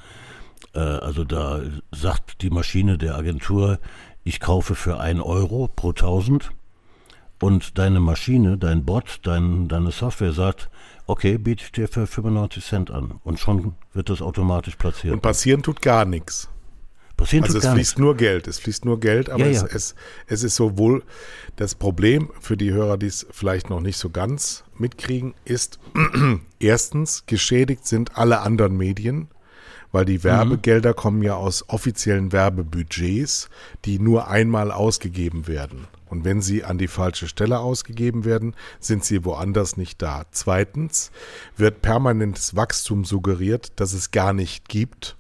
Äh, 0.74 0.80
also 0.80 1.24
da 1.24 1.62
sagt 1.94 2.42
die 2.42 2.50
Maschine 2.50 2.98
der 2.98 3.16
Agentur, 3.16 3.80
ich 4.26 4.42
kaufe 4.42 4.76
für 4.76 5.00
ein 5.00 5.22
Euro 5.22 5.70
pro 5.74 5.94
tausend 5.94 6.52
und 7.40 7.78
deine 7.78 8.02
Maschine, 8.02 8.58
dein 8.58 8.84
Bot, 8.84 9.22
dein, 9.24 9.70
deine 9.70 9.92
Software 9.92 10.34
sagt, 10.34 10.70
okay, 11.08 11.38
biete 11.38 11.64
ich 11.64 11.72
dir 11.72 11.88
für 11.88 12.08
95 12.08 12.66
Cent 12.66 12.92
an. 12.92 13.22
Und 13.24 13.40
schon 13.40 13.76
wird 13.94 14.10
das 14.10 14.22
automatisch 14.22 14.76
platziert. 14.76 15.14
Und 15.14 15.22
passieren 15.22 15.64
tut 15.64 15.82
gar 15.82 16.04
nichts. 16.04 16.50
Passieren 17.18 17.46
also 17.46 17.58
es 17.58 17.66
fließt 17.66 17.78
nichts. 17.78 17.98
nur 17.98 18.18
Geld, 18.18 18.48
es 18.48 18.60
fließt 18.60 18.86
nur 18.86 19.00
Geld, 19.00 19.30
aber 19.30 19.46
ja, 19.46 19.52
ja. 19.52 19.66
Es, 19.66 19.74
es, 19.74 19.96
es 20.28 20.44
ist 20.44 20.56
sowohl 20.56 21.04
das 21.56 21.76
Problem 21.76 22.30
für 22.42 22.58
die 22.58 22.74
Hörer, 22.74 22.98
die 22.98 23.08
es 23.08 23.26
vielleicht 23.32 23.70
noch 23.70 23.80
nicht 23.80 23.98
so 23.98 24.10
ganz 24.10 24.64
mitkriegen, 24.78 25.34
ist 25.46 25.80
erstens, 26.60 27.24
geschädigt 27.26 27.88
sind 27.88 28.18
alle 28.18 28.42
anderen 28.42 28.76
Medien, 28.76 29.30
weil 29.94 30.04
die 30.04 30.26
Werbegelder 30.26 30.90
mhm. 30.90 30.96
kommen 30.96 31.22
ja 31.22 31.36
aus 31.36 31.70
offiziellen 31.70 32.34
Werbebudgets, 32.34 33.50
die 33.86 33.98
nur 33.98 34.28
einmal 34.28 34.72
ausgegeben 34.72 35.48
werden. 35.48 35.88
Und 36.08 36.26
wenn 36.26 36.42
sie 36.42 36.64
an 36.64 36.78
die 36.78 36.88
falsche 36.88 37.28
Stelle 37.28 37.60
ausgegeben 37.60 38.26
werden, 38.26 38.56
sind 38.80 39.06
sie 39.06 39.26
woanders 39.26 39.78
nicht 39.78 40.02
da. 40.02 40.26
Zweitens 40.32 41.12
wird 41.58 41.82
permanentes 41.82 42.56
Wachstum 42.56 43.06
suggeriert, 43.06 43.72
das 43.78 43.94
es 43.94 44.12
gar 44.12 44.34
nicht 44.34 44.70
gibt. 44.70 45.18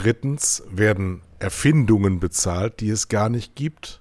Drittens 0.00 0.62
werden 0.70 1.20
Erfindungen 1.40 2.20
bezahlt, 2.20 2.80
die 2.80 2.88
es 2.88 3.08
gar 3.08 3.28
nicht 3.28 3.54
gibt. 3.54 4.00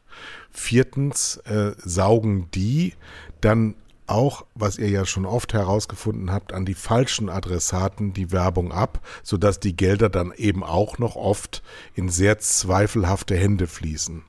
Viertens 0.49 1.35
äh, 1.43 1.73
saugen 1.77 2.49
die 2.51 2.93
dann 3.41 3.75
auch, 4.07 4.45
was 4.55 4.77
ihr 4.77 4.87
ja 4.87 5.05
schon 5.05 5.25
oft 5.25 5.51
herausgefunden 5.51 6.31
habt, 6.31 6.53
an 6.53 6.65
die 6.65 6.73
falschen 6.73 7.27
Adressaten 7.27 8.13
die 8.13 8.31
Werbung 8.31 8.71
ab, 8.71 9.05
sodass 9.23 9.59
die 9.59 9.75
Gelder 9.75 10.07
dann 10.07 10.31
eben 10.37 10.63
auch 10.63 10.99
noch 10.99 11.17
oft 11.17 11.63
in 11.95 12.07
sehr 12.07 12.39
zweifelhafte 12.39 13.35
Hände 13.35 13.67
fließen. 13.67 14.23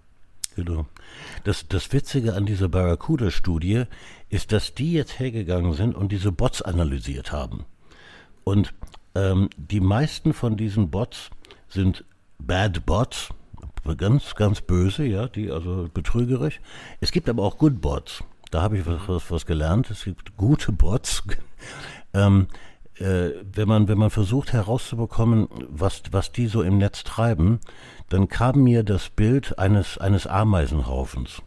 Genau. 0.57 0.87
Das, 1.45 1.69
das 1.69 1.93
Witzige 1.93 2.35
an 2.35 2.47
dieser 2.47 2.69
Barracuda-Studie 2.69 3.85
ist, 4.29 4.51
dass 4.51 4.75
die 4.75 4.95
jetzt 4.95 5.21
hergegangen 5.21 5.75
sind 5.75 5.95
und 5.95 6.11
diese 6.11 6.33
Bots 6.33 6.63
analysiert 6.63 7.31
haben. 7.31 7.65
Und 8.43 8.75
ähm, 9.15 9.51
die 9.57 9.81
meisten 9.81 10.33
von 10.33 10.57
diesen 10.57 10.91
Bots 10.91 11.31
sind 11.71 12.05
Bad 12.39 12.85
Bots, 12.85 13.31
ganz, 13.97 14.35
ganz 14.35 14.61
böse, 14.61 15.05
ja, 15.05 15.27
die 15.27 15.51
also 15.51 15.89
betrügerisch. 15.93 16.61
Es 17.01 17.13
gibt 17.13 17.29
aber 17.29 17.43
auch 17.43 17.59
Good 17.59 17.81
Bots. 17.81 18.23
Da 18.51 18.63
habe 18.63 18.79
ich 18.79 18.85
was, 18.87 19.31
was, 19.31 19.47
gelernt. 19.47 19.91
Es 19.91 20.05
gibt 20.05 20.37
gute 20.37 20.73
Bots. 20.73 21.23
ähm, 22.15 22.49
äh, 22.97 23.31
wenn 23.53 23.69
man 23.69 23.89
wenn 23.89 23.99
man 23.99 24.11
versucht 24.11 24.53
herauszubekommen, 24.53 25.49
was 25.69 26.03
was 26.11 26.33
die 26.33 26.49
so 26.49 26.63
im 26.63 26.79
Netz 26.79 27.05
treiben, 27.05 27.61
dann 28.09 28.29
kam 28.29 28.63
mir 28.63 28.83
das 28.83 29.09
Bild 29.09 29.59
eines 29.59 29.99
eines 29.99 30.27
Ameisenhaufens 30.27 31.43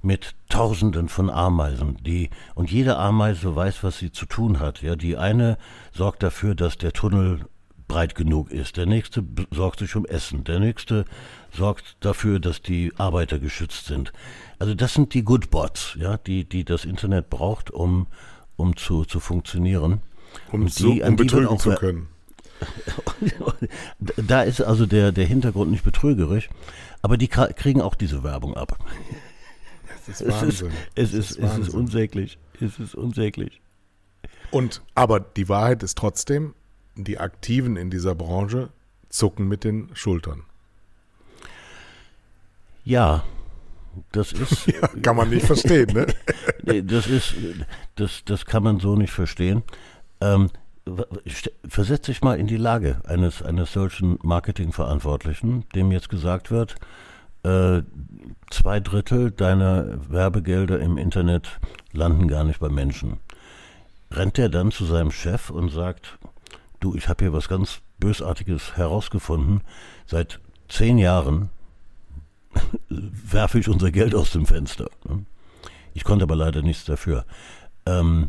mit 0.00 0.34
Tausenden 0.48 1.08
von 1.08 1.30
Ameisen, 1.30 1.96
die 2.02 2.30
und 2.54 2.70
jede 2.70 2.96
Ameise 2.98 3.56
weiß, 3.56 3.82
was 3.82 3.98
sie 3.98 4.12
zu 4.12 4.26
tun 4.26 4.60
hat. 4.60 4.82
Ja, 4.82 4.96
die 4.96 5.16
eine 5.16 5.56
sorgt 5.92 6.22
dafür, 6.22 6.54
dass 6.54 6.78
der 6.78 6.92
Tunnel 6.92 7.40
breit 7.88 8.14
genug 8.14 8.50
ist. 8.50 8.76
Der 8.76 8.86
nächste 8.86 9.24
sorgt 9.50 9.80
sich 9.80 9.94
um 9.96 10.04
Essen. 10.06 10.44
Der 10.44 10.58
nächste 10.58 11.04
sorgt 11.52 11.96
dafür, 12.00 12.40
dass 12.40 12.62
die 12.62 12.92
Arbeiter 12.96 13.38
geschützt 13.38 13.86
sind. 13.86 14.12
Also 14.58 14.74
das 14.74 14.94
sind 14.94 15.14
die 15.14 15.22
Good 15.22 15.50
Bots, 15.50 15.96
ja, 15.98 16.16
die, 16.16 16.48
die 16.48 16.64
das 16.64 16.84
Internet 16.84 17.30
braucht, 17.30 17.70
um, 17.70 18.06
um 18.56 18.76
zu, 18.76 19.04
zu 19.04 19.20
funktionieren. 19.20 20.00
Um, 20.50 20.66
die, 20.66 20.72
so, 20.72 20.90
um 20.90 21.16
betrügen 21.16 21.58
zu 21.58 21.74
können. 21.74 22.08
da 24.16 24.42
ist 24.42 24.60
also 24.60 24.86
der, 24.86 25.12
der 25.12 25.26
Hintergrund 25.26 25.70
nicht 25.70 25.84
betrügerisch, 25.84 26.48
aber 27.02 27.16
die 27.16 27.28
kriegen 27.28 27.80
auch 27.80 27.94
diese 27.94 28.22
Werbung 28.22 28.56
ab. 28.56 28.78
Das 30.06 30.20
ist 30.20 30.28
Wahnsinn. 30.42 30.70
Es 30.94 31.12
ist, 31.12 31.32
es 31.32 31.38
ist, 31.38 31.38
es 31.38 31.58
ist 31.58 31.74
unsäglich. 31.74 32.38
Es 32.60 32.78
ist 32.78 32.94
unsäglich. 32.94 33.60
Und, 34.50 34.82
aber 34.94 35.20
die 35.20 35.48
Wahrheit 35.48 35.82
ist 35.82 35.98
trotzdem, 35.98 36.54
die 36.96 37.18
Aktiven 37.18 37.76
in 37.76 37.90
dieser 37.90 38.14
Branche 38.14 38.70
zucken 39.08 39.48
mit 39.48 39.64
den 39.64 39.90
Schultern. 39.94 40.42
Ja, 42.84 43.24
das 44.12 44.32
ist. 44.32 44.66
ja, 44.66 44.88
kann 45.02 45.16
man 45.16 45.30
nicht 45.30 45.46
verstehen, 45.46 45.92
ne? 45.92 46.06
das 46.84 47.06
ist, 47.06 47.34
das, 47.96 48.22
das 48.24 48.46
kann 48.46 48.62
man 48.62 48.80
so 48.80 48.96
nicht 48.96 49.12
verstehen. 49.12 49.62
Ähm, 50.20 50.50
versetz 51.66 52.06
dich 52.06 52.22
mal 52.22 52.38
in 52.38 52.46
die 52.46 52.58
Lage 52.58 53.00
eines, 53.04 53.42
eines 53.42 53.72
solchen 53.72 54.18
Marketingverantwortlichen, 54.22 55.64
dem 55.74 55.90
jetzt 55.92 56.10
gesagt 56.10 56.50
wird, 56.50 56.76
äh, 57.42 57.82
zwei 58.50 58.80
Drittel 58.80 59.30
deiner 59.30 60.10
Werbegelder 60.10 60.80
im 60.80 60.98
Internet 60.98 61.58
landen 61.92 62.28
gar 62.28 62.44
nicht 62.44 62.60
bei 62.60 62.68
Menschen. 62.68 63.18
Rennt 64.10 64.38
er 64.38 64.48
dann 64.48 64.70
zu 64.70 64.84
seinem 64.84 65.10
Chef 65.10 65.50
und 65.50 65.70
sagt, 65.70 66.18
du, 66.84 66.94
ich 66.94 67.08
habe 67.08 67.24
hier 67.24 67.32
was 67.32 67.48
ganz 67.48 67.80
Bösartiges 67.98 68.76
herausgefunden. 68.76 69.62
Seit 70.06 70.40
zehn 70.68 70.98
Jahren 70.98 71.50
werfe 72.88 73.58
ich 73.58 73.68
unser 73.68 73.90
Geld 73.90 74.14
aus 74.14 74.30
dem 74.32 74.46
Fenster. 74.46 74.90
Ne? 75.08 75.24
Ich 75.94 76.04
konnte 76.04 76.24
aber 76.24 76.36
leider 76.36 76.62
nichts 76.62 76.84
dafür. 76.84 77.24
Ähm, 77.86 78.28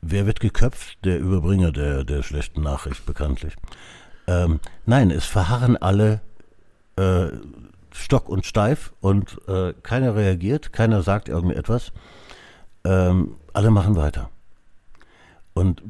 wer 0.00 0.26
wird 0.26 0.40
geköpft? 0.40 1.04
Der 1.04 1.18
Überbringer 1.18 1.72
der, 1.72 2.04
der 2.04 2.22
schlechten 2.22 2.62
Nachricht, 2.62 3.04
bekanntlich. 3.06 3.54
Ähm, 4.26 4.60
nein, 4.86 5.10
es 5.10 5.24
verharren 5.24 5.76
alle 5.76 6.20
äh, 6.96 7.28
stock 7.92 8.28
und 8.28 8.44
steif 8.46 8.92
und 9.00 9.38
äh, 9.48 9.72
keiner 9.82 10.14
reagiert, 10.14 10.72
keiner 10.72 11.02
sagt 11.02 11.28
irgendetwas. 11.28 11.92
Ähm, 12.84 13.36
alle 13.54 13.70
machen 13.70 13.96
weiter. 13.96 14.30
Und 15.54 15.82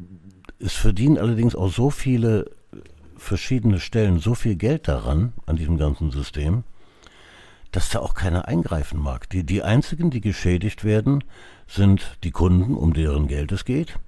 es 0.60 0.74
verdienen 0.74 1.18
allerdings 1.18 1.54
auch 1.54 1.72
so 1.72 1.90
viele 1.90 2.50
verschiedene 3.16 3.80
Stellen 3.80 4.18
so 4.18 4.34
viel 4.34 4.56
Geld 4.56 4.88
daran, 4.88 5.32
an 5.46 5.56
diesem 5.56 5.76
ganzen 5.76 6.10
System, 6.10 6.64
dass 7.72 7.90
da 7.90 7.98
auch 7.98 8.14
keiner 8.14 8.48
eingreifen 8.48 8.98
mag. 9.00 9.28
Die, 9.30 9.44
die 9.44 9.62
einzigen, 9.62 10.10
die 10.10 10.20
geschädigt 10.20 10.84
werden, 10.84 11.24
sind 11.66 12.16
die 12.24 12.30
Kunden, 12.30 12.74
um 12.74 12.94
deren 12.94 13.26
Geld 13.26 13.52
es 13.52 13.64
geht. 13.64 13.98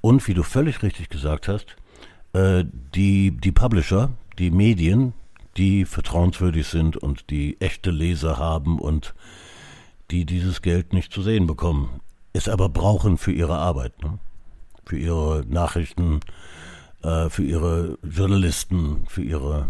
Und 0.00 0.26
wie 0.26 0.34
du 0.34 0.42
völlig 0.42 0.82
richtig 0.82 1.08
gesagt 1.10 1.48
hast, 1.48 1.76
äh, 2.32 2.64
die, 2.94 3.32
die 3.32 3.52
Publisher, 3.52 4.10
die 4.38 4.50
Medien, 4.50 5.12
die 5.56 5.84
vertrauenswürdig 5.84 6.66
sind 6.66 6.96
und 6.96 7.30
die 7.30 7.60
echte 7.60 7.90
Leser 7.90 8.38
haben 8.38 8.78
und 8.78 9.14
die 10.10 10.24
dieses 10.24 10.62
Geld 10.62 10.92
nicht 10.92 11.12
zu 11.12 11.22
sehen 11.22 11.46
bekommen, 11.46 12.00
es 12.32 12.48
aber 12.48 12.68
brauchen 12.68 13.18
für 13.18 13.32
ihre 13.32 13.58
Arbeit. 13.58 14.02
Ne? 14.02 14.18
Für 14.84 14.98
ihre 14.98 15.44
Nachrichten, 15.48 16.20
äh, 17.02 17.28
für 17.28 17.44
ihre 17.44 17.98
Journalisten, 18.02 19.04
für 19.08 19.22
ihre 19.22 19.68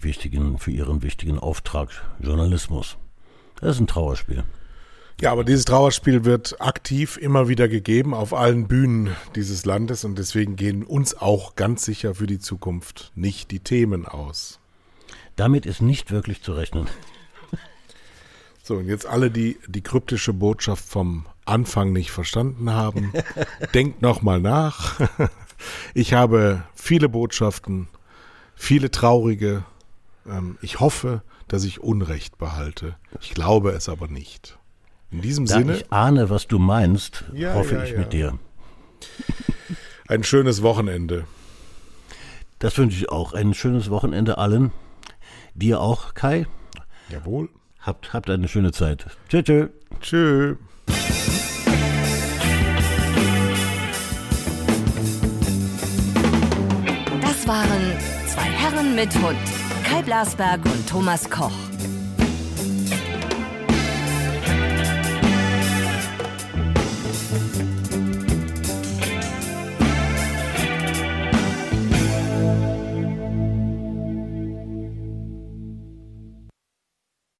wichtigen, 0.00 0.58
für 0.58 0.70
ihren 0.70 1.02
wichtigen 1.02 1.38
Auftrag 1.38 1.88
Journalismus. 2.20 2.96
Das 3.60 3.76
ist 3.76 3.80
ein 3.80 3.86
Trauerspiel. 3.86 4.44
Ja, 5.20 5.30
aber 5.30 5.44
dieses 5.44 5.64
Trauerspiel 5.64 6.24
wird 6.24 6.60
aktiv 6.60 7.16
immer 7.16 7.48
wieder 7.48 7.68
gegeben 7.68 8.14
auf 8.14 8.34
allen 8.34 8.66
Bühnen 8.66 9.14
dieses 9.36 9.64
Landes 9.64 10.04
und 10.04 10.18
deswegen 10.18 10.56
gehen 10.56 10.82
uns 10.82 11.16
auch 11.16 11.54
ganz 11.54 11.84
sicher 11.84 12.16
für 12.16 12.26
die 12.26 12.40
Zukunft 12.40 13.12
nicht 13.14 13.52
die 13.52 13.60
Themen 13.60 14.06
aus. 14.06 14.58
Damit 15.36 15.66
ist 15.66 15.80
nicht 15.80 16.10
wirklich 16.10 16.42
zu 16.42 16.52
rechnen. 16.52 16.88
So, 18.66 18.76
und 18.76 18.86
jetzt 18.88 19.04
alle, 19.04 19.30
die 19.30 19.58
die 19.66 19.82
kryptische 19.82 20.32
Botschaft 20.32 20.86
vom 20.88 21.26
Anfang 21.44 21.92
nicht 21.92 22.10
verstanden 22.10 22.70
haben, 22.70 23.12
denkt 23.74 24.02
nochmal 24.02 24.40
nach. 24.40 24.98
Ich 25.94 26.12
habe 26.12 26.64
viele 26.74 27.08
Botschaften, 27.08 27.88
viele 28.54 28.90
traurige. 28.90 29.64
Ähm, 30.28 30.58
ich 30.60 30.80
hoffe, 30.80 31.22
dass 31.48 31.64
ich 31.64 31.80
Unrecht 31.80 32.36
behalte. 32.36 32.96
Ich 33.20 33.32
glaube 33.32 33.70
es 33.70 33.88
aber 33.88 34.08
nicht. 34.08 34.58
In 35.10 35.22
diesem 35.22 35.46
Da 35.46 35.54
Sinne, 35.54 35.76
ich 35.76 35.92
ahne, 35.92 36.28
was 36.28 36.48
du 36.48 36.58
meinst, 36.58 37.24
Ja, 37.32 37.54
hoffe 37.54 37.76
ja, 37.76 37.84
ich 37.84 37.92
ja. 37.92 37.98
mit 37.98 38.12
dir. 38.12 38.38
ein 40.08 40.24
schönes 40.24 40.60
Wochenende. 40.60 41.24
Das 42.58 42.76
wünsche 42.76 42.98
ich 42.98 43.08
auch. 43.08 43.32
Ein 43.32 43.54
schönes 43.54 43.88
Wochenende 43.88 44.36
allen. 44.36 44.72
Dir 45.54 45.80
auch, 45.80 46.12
Kai. 46.14 46.46
Jawohl. 47.08 47.48
Habt, 47.84 48.14
habt 48.14 48.30
eine 48.30 48.48
schöne 48.48 48.72
Zeit. 48.72 49.04
Tschö, 49.28 49.42
tschö. 49.42 49.68
Tschö. 50.00 50.56
Das 57.20 57.46
waren 57.46 57.92
zwei 58.26 58.42
Herren 58.42 58.94
mit 58.94 59.14
Hund. 59.16 59.36
Kai 59.84 60.00
Blasberg 60.02 60.64
und 60.64 60.88
Thomas 60.88 61.28
Koch. 61.28 61.52